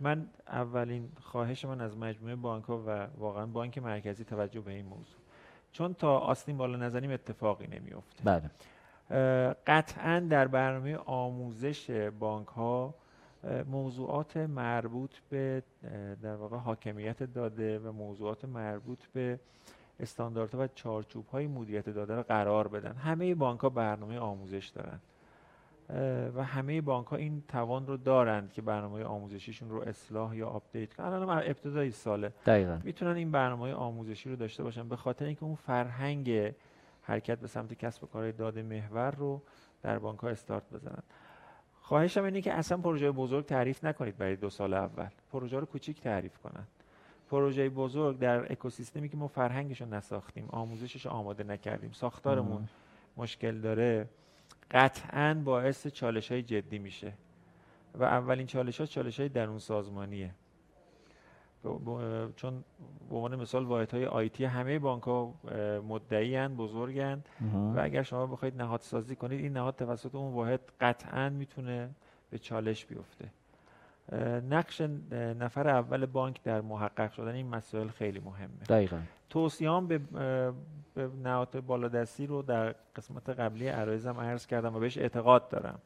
من 0.01 0.27
اولین 0.47 1.09
خواهش 1.21 1.65
من 1.65 1.81
از 1.81 1.97
مجموعه 1.97 2.35
بانک 2.35 2.65
ها 2.65 2.83
و 2.87 3.07
واقعا 3.17 3.45
بانک 3.45 3.77
مرکزی 3.77 4.23
توجه 4.23 4.61
به 4.61 4.71
این 4.71 4.85
موضوع. 4.85 5.19
چون 5.71 5.93
تا 5.93 6.17
آستین 6.17 6.57
بالا 6.57 6.77
نزنیم 6.77 7.11
اتفاقی 7.11 7.67
نمیفته 7.67 8.23
بله. 8.23 8.49
قطعا 9.67 10.19
در 10.19 10.47
برنامه 10.47 10.97
آموزش 10.97 12.09
بانک 12.19 12.47
ها 12.47 12.95
موضوعات 13.71 14.37
مربوط 14.37 15.15
به 15.29 15.63
در 16.21 16.35
واقع 16.35 16.57
حاکمیت 16.57 17.23
داده 17.23 17.79
و 17.79 17.91
موضوعات 17.91 18.45
مربوط 18.45 19.05
به 19.13 19.39
استانداردها 19.99 20.63
و 20.63 20.67
چارچوب 20.67 21.27
های 21.27 21.47
مدیریت 21.47 21.89
داده 21.89 22.15
رو 22.15 22.23
قرار 22.23 22.67
بدن. 22.67 22.93
همه 22.93 23.35
بانک 23.35 23.59
ها 23.59 23.69
برنامه 23.69 24.19
آموزش 24.19 24.67
دارن. 24.67 24.99
و 26.35 26.43
همه 26.43 26.81
بانک 26.81 27.07
ها 27.07 27.15
این 27.15 27.43
توان 27.47 27.87
رو 27.87 27.97
دارند 27.97 28.53
که 28.53 28.61
برنامه 28.61 29.03
آموزشیشون 29.03 29.69
رو 29.69 29.81
اصلاح 29.81 30.35
یا 30.35 30.47
آپدیت 30.47 30.93
کنن. 30.93 31.05
الان 31.05 31.29
ابتدای 31.29 31.91
ساله. 31.91 32.33
دقیقا. 32.45 32.79
می‌تونن 32.83 33.15
این 33.15 33.31
برنامه 33.31 33.73
آموزشی 33.73 34.29
رو 34.29 34.35
داشته 34.35 34.63
باشن. 34.63 34.89
به 34.89 34.95
خاطر 34.95 35.25
اینکه 35.25 35.43
اون 35.43 35.55
فرهنگ 35.55 36.53
حرکت 37.01 37.39
به 37.39 37.47
سمت 37.47 37.73
کسب 37.73 38.03
و 38.03 38.07
کار 38.07 38.31
داده 38.31 38.63
محور 38.63 39.11
رو 39.11 39.41
در 39.81 39.99
بانک 39.99 40.19
ها 40.19 40.29
استارت 40.29 40.69
بزنن. 40.73 41.03
خواهشم 41.81 42.23
اینه 42.23 42.41
که 42.41 42.53
اصلا 42.53 42.77
پروژه 42.77 43.11
بزرگ 43.11 43.45
تعریف 43.45 43.83
نکنید 43.83 44.17
برای 44.17 44.35
دو 44.35 44.49
سال 44.49 44.73
اول. 44.73 45.07
پروژه 45.31 45.59
رو 45.59 45.65
کوچیک 45.65 46.01
تعریف 46.01 46.37
کنن. 46.37 46.67
پروژه 47.29 47.69
بزرگ 47.69 48.19
در 48.19 48.51
اکوسیستمی 48.51 49.09
که 49.09 49.17
ما 49.17 49.27
فرهنگش 49.27 49.81
رو 49.81 49.87
نساختیم 49.87 50.45
آموزشش 50.49 51.05
رو 51.05 51.11
آماده 51.11 51.43
نکردیم 51.43 51.91
ساختارمون 51.91 52.67
مشکل 53.17 53.59
داره 53.61 54.09
قطعا 54.71 55.41
باعث 55.45 55.87
چالش 55.87 56.31
های 56.31 56.43
جدی 56.43 56.79
میشه 56.79 57.13
و 57.95 58.03
اولین 58.03 58.47
چالش 58.47 58.79
ها 58.79 58.85
چالش 58.85 59.19
های 59.19 59.29
درون 59.29 59.59
سازمانیه 59.59 60.31
چون 62.35 62.63
به 63.09 63.15
عنوان 63.15 63.35
مثال 63.35 63.65
واحد 63.65 63.91
های 63.91 64.05
آیتی 64.05 64.45
همه 64.45 64.79
بانک 64.79 65.03
ها 65.03 65.33
مدعی 65.87 66.35
هن 66.35 66.55
بزرگن 66.55 67.23
و 67.75 67.79
اگر 67.79 68.03
شما 68.03 68.27
بخواید 68.27 68.57
نهاد 68.61 68.79
سازی 68.79 69.15
کنید 69.15 69.39
این 69.41 69.53
نهاد 69.53 69.75
توسط 69.75 70.15
اون 70.15 70.33
واحد 70.33 70.59
قطعا 70.81 71.29
می‌تونه 71.29 71.89
به 72.29 72.37
چالش 72.37 72.85
بیفته. 72.85 73.31
نقش 74.49 74.81
نفر 75.11 75.67
اول 75.67 76.05
بانک 76.05 76.43
در 76.43 76.61
محقق 76.61 77.11
شدن 77.11 77.35
این 77.35 77.47
مسائل 77.47 77.87
خیلی 77.87 78.19
مهمه. 78.19 78.63
دقیقا. 78.69 78.99
توصیام 79.29 79.87
به, 79.87 79.99
به 81.07 81.15
نهاد 81.23 81.59
بالادستی 81.59 82.27
رو 82.27 82.41
در 82.41 82.75
قسمت 82.95 83.29
قبلی 83.29 83.67
عرایزم 83.67 84.19
عرض 84.19 84.47
کردم 84.47 84.75
و 84.75 84.79
بهش 84.79 84.97
اعتقاد 84.97 85.49
دارم. 85.49 85.79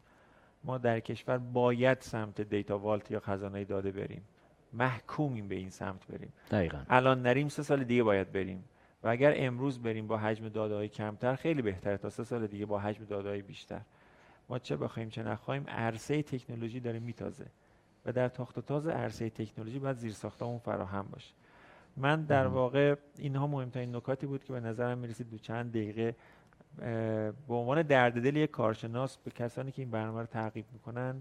ما 0.63 0.77
در 0.77 0.99
کشور 0.99 1.37
باید 1.37 2.01
سمت 2.01 2.41
دیتا 2.41 2.79
والت 2.79 3.11
یا 3.11 3.19
خزانه 3.19 3.65
داده 3.65 3.91
بریم. 3.91 4.23
محکومیم 4.73 5.47
به 5.47 5.55
این 5.55 5.69
سمت 5.69 6.07
بریم. 6.07 6.33
دقیقا. 6.51 6.77
الان 6.89 7.21
نریم 7.21 7.49
سه 7.49 7.63
سال 7.63 7.83
دیگه 7.83 8.03
باید 8.03 8.31
بریم. 8.31 8.63
و 9.03 9.07
اگر 9.07 9.33
امروز 9.35 9.81
بریم 9.81 10.07
با 10.07 10.17
حجم 10.17 10.49
داده 10.49 10.87
کمتر 10.87 11.35
خیلی 11.35 11.61
بهتره 11.61 11.97
تا 11.97 12.09
سه 12.09 12.23
سال 12.23 12.47
دیگه 12.47 12.65
با 12.65 12.79
حجم 12.79 13.05
داده 13.05 13.41
بیشتر. 13.41 13.81
ما 14.49 14.59
چه 14.59 14.77
بخوایم 14.77 15.09
چه 15.09 15.23
نخواهیم 15.23 15.65
عرصه 15.67 16.23
تکنولوژی 16.23 16.79
داره 16.79 16.99
میتازه. 16.99 17.45
و 18.05 18.11
در 18.11 18.27
تاخت 18.27 18.57
و 18.57 18.61
تاز 18.61 18.87
عرصه 18.87 19.29
تکنولوژی 19.29 19.79
باید 19.79 19.97
زیر 19.97 20.15
اون 20.41 20.59
فراهم 20.59 21.07
باشه. 21.11 21.33
من 21.97 22.23
در 22.23 22.47
واقع 22.47 22.95
اینها 23.17 23.47
مهمترین 23.47 23.95
نکاتی 23.95 24.25
بود 24.25 24.43
که 24.43 24.53
به 24.53 24.59
نظرم 24.59 24.97
می‌رسید 24.97 25.29
دو 25.29 25.37
چند 25.37 25.69
دقیقه 25.69 26.15
به 27.47 27.53
عنوان 27.53 27.81
درد 27.81 28.23
دل 28.23 28.35
یک 28.35 28.51
کارشناس 28.51 29.17
به 29.17 29.31
کسانی 29.31 29.71
که 29.71 29.81
این 29.81 29.91
برنامه 29.91 30.19
رو 30.19 30.25
تعقیب 30.25 30.65
می‌کنن 30.73 31.15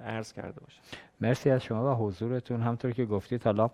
عرض 0.00 0.32
کرده 0.32 0.60
باشم. 0.60 0.82
مرسی 1.20 1.50
از 1.50 1.62
شما 1.62 1.92
و 1.92 2.06
حضورتون. 2.06 2.62
همطور 2.62 2.90
که 2.90 3.04
گفتید 3.04 3.44
حالا 3.44 3.70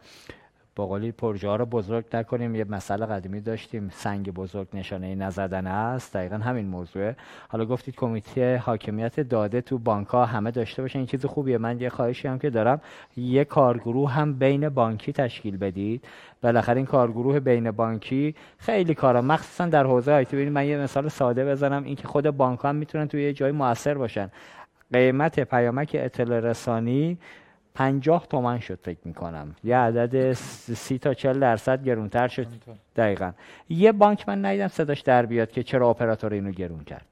با 0.77 0.87
قولی 0.87 1.13
پروژه 1.13 1.49
ها 1.49 1.57
رو 1.57 1.67
بزرگ 1.67 2.05
نکنیم. 2.13 2.55
یه 2.55 2.65
مسئله 2.65 3.07
قدیمی 3.07 3.41
داشتیم. 3.41 3.89
سنگ 3.93 4.31
بزرگ 4.31 4.69
نشانه 4.75 5.15
نزدن 5.15 5.67
است. 5.67 6.17
دقیقا 6.17 6.37
همین 6.37 6.67
موضوعه. 6.67 7.17
حالا 7.49 7.65
گفتید 7.65 7.95
کمیته 7.95 8.57
حاکمیت 8.57 9.21
داده 9.21 9.61
تو 9.61 9.79
بانک 9.79 10.09
ها 10.09 10.25
همه 10.25 10.51
داشته 10.51 10.83
باشن 10.83 10.99
این 10.99 11.07
چیز 11.07 11.27
خوبیه. 11.27 11.59
من 11.59 11.81
یه 11.81 11.89
خواهشی 11.89 12.29
هم 12.29 12.39
که 12.39 12.51
دارم. 12.51 12.81
یه 13.17 13.45
کارگروه 13.45 14.11
هم 14.11 14.35
بین 14.39 14.69
بانکی 14.69 15.13
تشکیل 15.13 15.57
بدید. 15.57 16.05
بالاخره 16.43 16.77
این 16.77 16.87
کارگروه 16.87 17.41
بین 17.41 17.71
بانکی 17.71 18.35
خیلی 18.59 18.95
کارا. 18.95 19.23
مخصوصا 19.23 19.67
در 19.67 19.85
حوزه 19.85 20.13
آیتی 20.13 20.37
ببینید 20.37 20.55
من 20.55 20.67
یه 20.67 20.79
مثال 20.79 21.09
ساده 21.09 21.45
بزنم. 21.45 21.85
اینکه 21.85 22.09
خود 22.09 22.31
بانک 22.31 22.61
هم 22.65 22.77
می‌تونن 22.77 23.09
توی 23.09 23.23
یه 23.23 23.33
جای 23.33 23.53
موثر 23.53 23.95
باشن. 23.95 24.31
قیمت 24.93 25.41
پیامک 25.41 25.97
اطلاع 26.01 26.41
رسانی 26.41 27.19
پنجاه 27.75 28.27
تومن 28.27 28.59
شد 28.59 28.79
فکر 28.83 29.01
می‌کنم. 29.05 29.55
یه 29.65 29.77
عدد 29.77 30.33
سی 30.33 30.99
تا 30.99 31.15
چل 31.15 31.41
درصد 31.41 31.85
گرونتر 31.85 32.29
شد. 32.29 32.47
دقیقا. 32.97 33.33
یه 33.69 33.93
بانک 33.93 34.29
من 34.29 34.45
ندیدم 34.45 34.69
صداش 34.69 35.01
در 35.01 35.27
بیاد 35.27 35.51
که 35.51 35.63
چرا 35.63 35.91
اپراتور 35.91 36.33
اینو 36.33 36.51
گرون 36.51 36.85
کرد. 36.85 37.07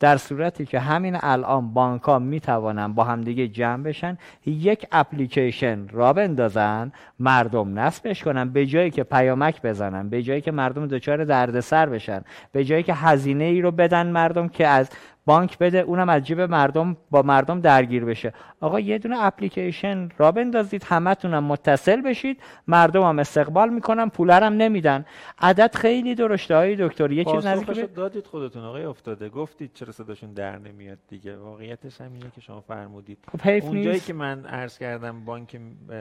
در 0.00 0.16
صورتی 0.16 0.66
که 0.66 0.80
همین 0.80 1.18
الان 1.20 1.74
بانک 1.74 2.02
ها 2.02 2.18
می 2.18 2.40
توانن 2.40 2.92
با 2.92 3.04
همدیگه 3.04 3.48
جمع 3.48 3.82
بشن 3.82 4.18
یک 4.46 4.86
اپلیکیشن 4.92 5.88
را 5.88 6.12
بندازن 6.12 6.92
مردم 7.18 7.78
نصبش 7.78 8.24
کنن 8.24 8.48
به 8.48 8.66
جایی 8.66 8.90
که 8.90 9.04
پیامک 9.04 9.62
بزنن 9.62 10.08
به 10.08 10.22
جایی 10.22 10.40
که 10.40 10.52
مردم 10.52 10.86
دچار 10.86 11.24
دردسر 11.24 11.86
بشن 11.88 12.22
به 12.52 12.64
جایی 12.64 12.82
که 12.82 12.94
هزینه 12.94 13.44
ای 13.44 13.60
رو 13.60 13.70
بدن 13.70 14.06
مردم 14.06 14.48
که 14.48 14.66
از 14.66 14.90
بانک 15.26 15.58
بده 15.58 15.78
اونم 15.78 16.08
از 16.08 16.22
جیب 16.22 16.40
مردم 16.40 16.96
با 17.10 17.22
مردم 17.22 17.60
درگیر 17.60 18.04
بشه. 18.04 18.32
آقا 18.60 18.80
یه 18.80 18.98
دونه 18.98 19.24
اپلیکیشن 19.24 20.08
را 20.18 20.32
بندازید 20.32 20.84
همتونم 20.84 21.44
متصل 21.44 22.00
بشید. 22.00 22.40
مردم 22.66 23.02
هم 23.02 23.18
استقبال 23.18 23.68
می‌کنن 23.68 24.08
پولرم 24.08 24.52
نمیدن. 24.52 25.04
عدد 25.38 25.74
خیلی 25.74 26.14
درشته 26.14 26.56
های 26.56 26.76
دکتر. 26.76 27.12
یه 27.12 27.24
چیز 27.24 27.46
نزدیک 27.46 27.94
دادید 27.94 28.26
خودتون 28.26 28.64
آقای 28.64 28.84
افتاده. 28.84 29.28
گفتید 29.28 29.70
چرا 29.74 29.92
صداشون 29.92 30.32
در 30.32 30.58
نمیاد 30.58 30.98
دیگه. 31.08 31.36
واقعیتش 31.36 32.00
همینه 32.00 32.30
که 32.34 32.40
شما 32.40 32.60
فرمودید. 32.60 33.18
خب 33.32 33.64
اونجایی 33.64 34.00
که 34.00 34.12
من 34.12 34.46
عرض 34.46 34.78
کردم 34.78 35.24
بانک 35.24 35.60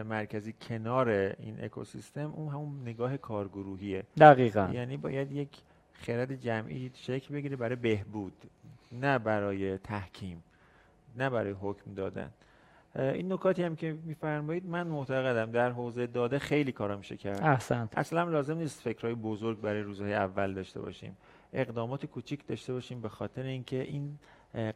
مرکزی 0.10 0.53
کنار 0.69 1.10
این 1.10 1.57
اکوسیستم 1.64 2.34
اون 2.35 2.47
همون 2.47 2.81
نگاه 2.85 3.18
کارگروهیه. 3.18 4.03
دقیقا. 4.19 4.69
یعنی 4.73 4.97
باید 4.97 5.31
یک 5.31 5.49
خرد 5.93 6.35
جمعی 6.35 6.91
شکل 6.93 7.34
بگیره 7.34 7.56
برای 7.56 7.76
بهبود. 7.76 8.34
نه 9.00 9.20
برای 9.20 9.78
تحکیم 9.78 10.44
نه 11.16 11.30
برای 11.30 11.52
حکم 11.52 11.94
دادن. 11.94 12.32
این 12.96 13.34
نکاتی 13.34 13.64
هم 13.64 13.76
که 13.76 13.98
میفرمایید 14.04 14.66
من 14.66 14.88
معتقدم 14.88 15.52
در 15.52 15.72
حوزه 15.72 16.08
داده 16.08 16.40
خیلی 16.40 16.72
کارا 16.72 16.98
میشه 16.98 17.18
کرد. 17.18 17.44
احسن 17.44 17.90
اصلا 17.96 18.24
لازم 18.24 18.58
نیست 18.58 18.82
فکرهای 18.82 19.16
بزرگ 19.16 19.62
برای 19.62 19.82
روزهای 19.82 20.14
اول 20.14 20.54
داشته 20.54 20.82
باشیم. 20.82 21.18
اقدامات 21.54 22.06
کوچیک 22.06 22.48
داشته 22.48 22.74
باشیم 22.74 23.02
به 23.02 23.10
خاطر 23.10 23.44
اینکه 23.44 23.82
این 23.82 24.20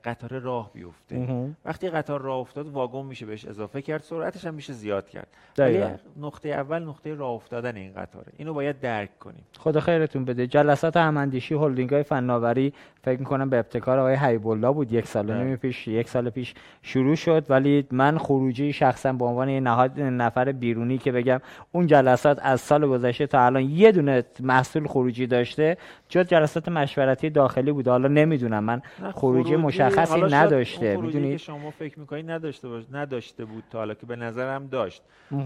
قطار 0.03 0.39
راه 0.39 0.72
بیفته. 0.73 1.45
وقتی 1.65 1.89
قطار 1.89 2.22
راه 2.22 2.38
افتاد 2.38 2.68
واگن 2.68 3.06
میشه 3.06 3.26
بهش 3.26 3.45
اضافه 3.45 3.81
کرد 3.81 4.01
سرعتش 4.03 4.45
هم 4.45 4.53
میشه 4.53 4.73
زیاد 4.73 5.10
کرد. 5.10 5.27
ولی 5.57 5.84
نقطه 6.22 6.49
اول 6.49 6.84
نقطه 6.84 7.14
راه 7.14 7.31
افتادن 7.31 7.76
این 7.76 7.93
قطاره. 7.93 8.31
اینو 8.38 8.53
باید 8.53 8.80
درک 8.80 9.19
کنیم. 9.19 9.43
خدا 9.60 9.80
خیرتون 9.80 10.26
بده. 10.26 10.47
جلسات 10.47 10.97
هماندیشی 10.97 11.56
هلدینگ 11.56 11.89
های 11.89 12.03
فناوری 12.03 12.73
فکر 13.03 13.19
می‌کنم 13.19 13.49
به 13.49 13.57
ابتکار 13.57 13.99
آقای 13.99 14.15
حبیب 14.15 14.47
الله 14.47 14.72
بود. 14.72 14.91
یک 14.91 15.07
سال 15.07 15.34
نمی 15.34 15.56
پیش 15.56 15.88
یک 15.88 16.10
سال 16.10 16.30
پیش 16.30 16.53
شروع 16.81 17.15
شد. 17.15 17.45
ولی 17.49 17.88
من 17.91 18.18
خروجی 18.18 18.73
شخصا 18.73 19.14
به 19.14 19.26
عنوان 19.26 19.49
نهاد 19.49 19.99
نفر 19.99 20.51
بیرونی 20.51 20.97
که 20.97 21.11
بگم 21.11 21.41
اون 21.72 21.88
جلسات 21.88 22.39
از 22.41 22.61
سال 22.61 22.88
گذشته 22.88 23.27
تا 23.27 23.45
الان 23.45 23.64
یه 23.64 23.91
دونه 23.91 24.23
محصول 24.39 24.88
خروجی 24.88 25.27
داشته. 25.27 25.77
جز 26.10 26.27
جلسات 26.27 26.69
مشورتی 26.69 27.30
داخلی 27.30 27.72
بود 27.72 27.88
حالا 27.88 28.07
نمی‌دونم 28.07 28.64
من 28.64 28.81
خروجی 29.15 29.56
مشخصی 29.56 30.22
نداشته. 30.22 30.98
می‌دونید؟ 30.98 31.31
که 31.31 31.38
شما 31.38 31.72
فکر 31.72 31.99
می‌کنید 31.99 32.31
نداشته 32.31 32.68
باش 32.68 32.84
نداشته 32.91 33.45
بود 33.45 33.64
تا 33.69 33.77
حالا 33.77 33.94
که 33.94 34.06
به 34.06 34.15
نظرم 34.15 34.68
داشت. 34.68 35.02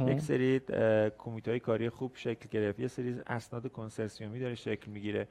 یک 0.08 0.20
سری 0.20 0.62
کمیته 1.18 1.52
های 1.52 1.60
کاری 1.60 1.90
خوب 1.90 2.12
شکل 2.16 2.50
گرفت. 2.52 2.80
یه 2.80 2.88
سری 2.88 3.16
اسناد 3.28 3.72
کنسرسیومی 3.72 4.40
داره 4.40 4.56
شکل 4.56 4.92
می‌گیره. 4.92 5.28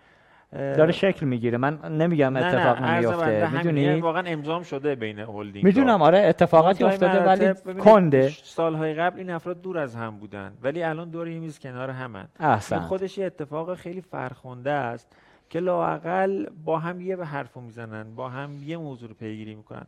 داره 0.53 0.93
شکل 0.93 1.27
می‌گیره. 1.27 1.59
من 1.59 1.79
نمیگم 1.99 2.37
اتفاق 2.37 2.83
نمیفته 2.83 3.53
می‌دونی؟ 3.53 4.01
واقعا 4.01 4.23
امضام 4.27 4.63
شده 4.63 4.95
بین 4.95 5.19
هلدینگ 5.19 5.65
می‌دونم 5.65 6.03
آره 6.03 6.19
اتفاقاتی 6.19 6.85
افتاده 6.85 7.25
ولی 7.25 7.55
کنده. 7.81 8.33
سالهای 8.43 8.95
قبل 8.95 9.19
این 9.19 9.31
افراد 9.31 9.63
دور 9.63 9.79
از 9.79 9.97
هم 9.97 10.19
بودن 10.19 10.53
ولی 10.63 10.83
الان 10.83 11.11
دور 11.11 11.29
یه 11.29 11.39
میز 11.39 11.59
کنار 11.59 11.91
همن. 11.91 12.29
احسن. 12.41 12.79
خودش 12.79 13.19
یه 13.19 13.27
اتفاق 13.27 13.75
خیلی 13.75 14.01
فرخنده 14.01 14.71
است 14.71 15.17
که 15.51 15.61
لاقل 15.61 16.47
با 16.65 16.79
هم 16.79 17.01
یه 17.01 17.17
به 17.17 17.27
حرفو 17.27 17.61
می‌زنن 17.61 18.15
با 18.15 18.29
هم 18.29 18.51
یه 18.65 18.77
موضوع 18.77 19.09
رو 19.09 19.15
پیگیری 19.15 19.55
می‌کنن. 19.55 19.87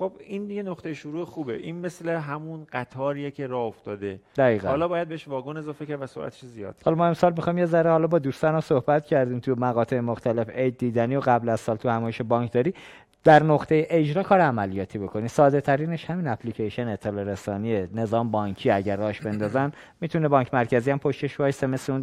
خب 0.00 0.12
این 0.26 0.50
یه 0.50 0.62
نقطه 0.62 0.94
شروع 0.94 1.24
خوبه. 1.24 1.56
این 1.56 1.80
مثل 1.80 2.08
همون 2.08 2.66
قطاریه 2.72 3.30
که 3.30 3.46
راه 3.46 3.66
افتاده. 3.66 4.20
دقیقا. 4.36 4.68
حالا 4.68 4.88
باید 4.88 5.08
بهش 5.08 5.28
واگن 5.28 5.56
اضافه 5.56 5.86
کرد 5.86 6.02
و 6.02 6.06
سرعتش 6.06 6.44
زیاد 6.44 6.74
حالا 6.84 6.96
ما 6.96 7.06
امسال 7.06 7.32
می‌خوایم 7.32 7.58
یه 7.58 7.66
ذره 7.66 7.90
حالا 7.90 8.06
با 8.06 8.18
دوستان 8.18 8.60
صحبت 8.60 9.06
کردیم 9.06 9.38
تو 9.38 9.54
مقاطع 9.54 10.00
مختلف 10.00 10.50
عید 10.50 10.78
دیدنی 10.78 11.16
و 11.16 11.20
قبل 11.20 11.48
از 11.48 11.60
سال 11.60 11.76
تو 11.76 11.88
همایش 11.88 12.22
بانکداری 12.22 12.74
در 13.24 13.42
نقطه 13.42 13.86
اجرا 13.90 14.22
کار 14.22 14.40
عملیاتی 14.40 14.98
بکنی. 14.98 15.28
ساده 15.28 15.60
ترینش 15.60 16.10
همین 16.10 16.28
اپلیکیشن 16.28 16.88
اطلاع 16.88 17.24
رسانی 17.24 17.86
نظام 17.94 18.30
بانکی. 18.30 18.70
اگر 18.70 18.96
راش 18.96 19.20
بندازن 19.20 19.72
می‌تونه 20.00 20.28
بانک 20.28 20.54
مرکزی 20.54 20.90
هم 20.90 20.98
پشتش 20.98 21.40
وایسه 21.40 21.66
مثل 21.66 21.92
اون 21.92 22.02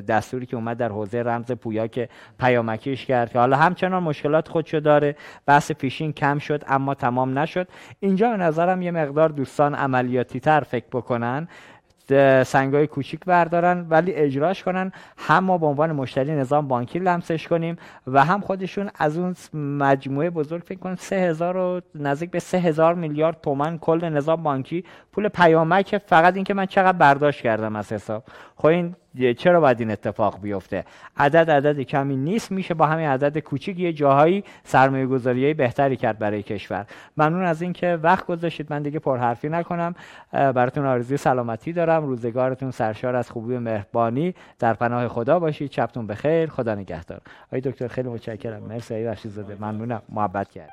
دستوری 0.00 0.46
که 0.46 0.56
اومد 0.56 0.76
در 0.76 0.88
حوزه 0.88 1.22
رمز 1.22 1.52
پویا 1.52 1.86
که 1.86 2.08
پیامکیش 2.38 3.06
کرد. 3.06 3.32
که 3.32 3.38
حالا 3.38 3.56
همچنان 3.56 4.02
مشکلات 4.02 4.48
خودشو 4.48 4.80
داره. 4.80 5.16
بحث 5.46 5.72
فیشینگ 5.72 6.14
کم 6.14 6.38
شد 6.38 6.64
اما 6.66 6.94
تمام 6.94 7.38
نشد. 7.38 7.68
اینجا 8.00 8.30
به 8.30 8.36
نظرم 8.36 8.82
یه 8.82 8.90
مقدار 8.90 9.28
دوستان 9.28 9.74
عملیاتی 9.74 10.40
تر 10.40 10.60
فکر 10.60 10.86
بکنن. 10.92 11.48
سنگای 12.44 12.86
کوچیک 12.86 13.24
بردارن 13.24 13.86
ولی 13.90 14.12
اجراش 14.12 14.62
کنن. 14.62 14.92
هم 15.18 15.44
ما 15.44 15.58
به 15.58 15.66
عنوان 15.66 15.92
مشتری 15.92 16.32
نظام 16.34 16.68
بانکی 16.68 16.98
لمسش 16.98 17.48
کنیم 17.48 17.76
و 18.06 18.24
هم 18.24 18.40
خودشون 18.40 18.90
از 18.98 19.18
اون 19.18 19.34
مجموعه 19.54 20.30
بزرگ 20.30 20.62
فکر 20.62 20.94
سه 20.94 21.16
هزار 21.16 21.56
و 21.56 21.80
نزدیک 21.94 22.30
به 22.30 22.38
سه 22.38 22.58
هزار 22.58 22.94
میلیارد 22.94 23.40
تومن 23.40 23.78
کل 23.78 24.08
نظام 24.08 24.42
بانکی 24.42 24.84
پول 25.12 25.28
پیامک 25.28 25.98
فقط 26.06 26.34
اینکه 26.34 26.54
من 26.54 26.66
چقدر 26.66 26.98
برداشت 26.98 27.42
کردم 27.42 27.76
از 27.76 27.92
حساب. 27.92 28.24
خب 28.56 28.66
این 28.66 28.94
چرا 29.38 29.60
باید 29.60 29.80
این 29.80 29.90
اتفاق 29.90 30.40
بیفته؟ 30.40 30.84
عدد 31.16 31.50
عدد 31.50 31.80
کمی 31.80 32.16
نیست 32.16 32.52
میشه 32.52 32.74
با 32.74 32.86
همین 32.86 33.06
عدد 33.06 33.38
کوچیک 33.38 33.78
یه 33.78 33.92
جاهایی 33.92 34.44
سرمایه 34.64 35.06
گذاری 35.06 35.54
بهتری 35.54 35.96
کرد 35.96 36.18
برای 36.18 36.42
کشور. 36.42 36.86
ممنون 37.16 37.44
از 37.44 37.62
اینکه 37.62 37.98
وقت 38.02 38.26
گذاشتید. 38.26 38.66
من 38.70 38.82
دیگه 38.82 38.98
پرحرفی 38.98 39.48
نکنم. 39.48 39.94
براتون 40.32 40.86
آرزوی 40.86 41.16
سلامتی 41.16 41.72
دارم. 41.72 42.06
روزگارتون 42.06 42.70
سرشار 42.70 43.16
از 43.16 43.30
خوبی 43.30 43.54
و 43.54 43.60
مهربانی. 43.60 44.34
در 44.58 44.74
پناه 44.74 45.08
خدا 45.08 45.38
باشید. 45.38 45.70
چپتون 45.70 46.06
بخیر. 46.06 46.48
خدا 46.50 46.74
نگهدار. 46.74 47.20
آقای 47.46 47.60
دکتر 47.60 47.88
خیلی 47.88 48.08
متشکرم. 48.08 48.62
مرسی. 48.62 48.94
ای 48.94 49.14
زاده 49.24 49.56
ممنونم. 49.60 50.02
محبت 50.08 50.50
کرد 50.50 50.70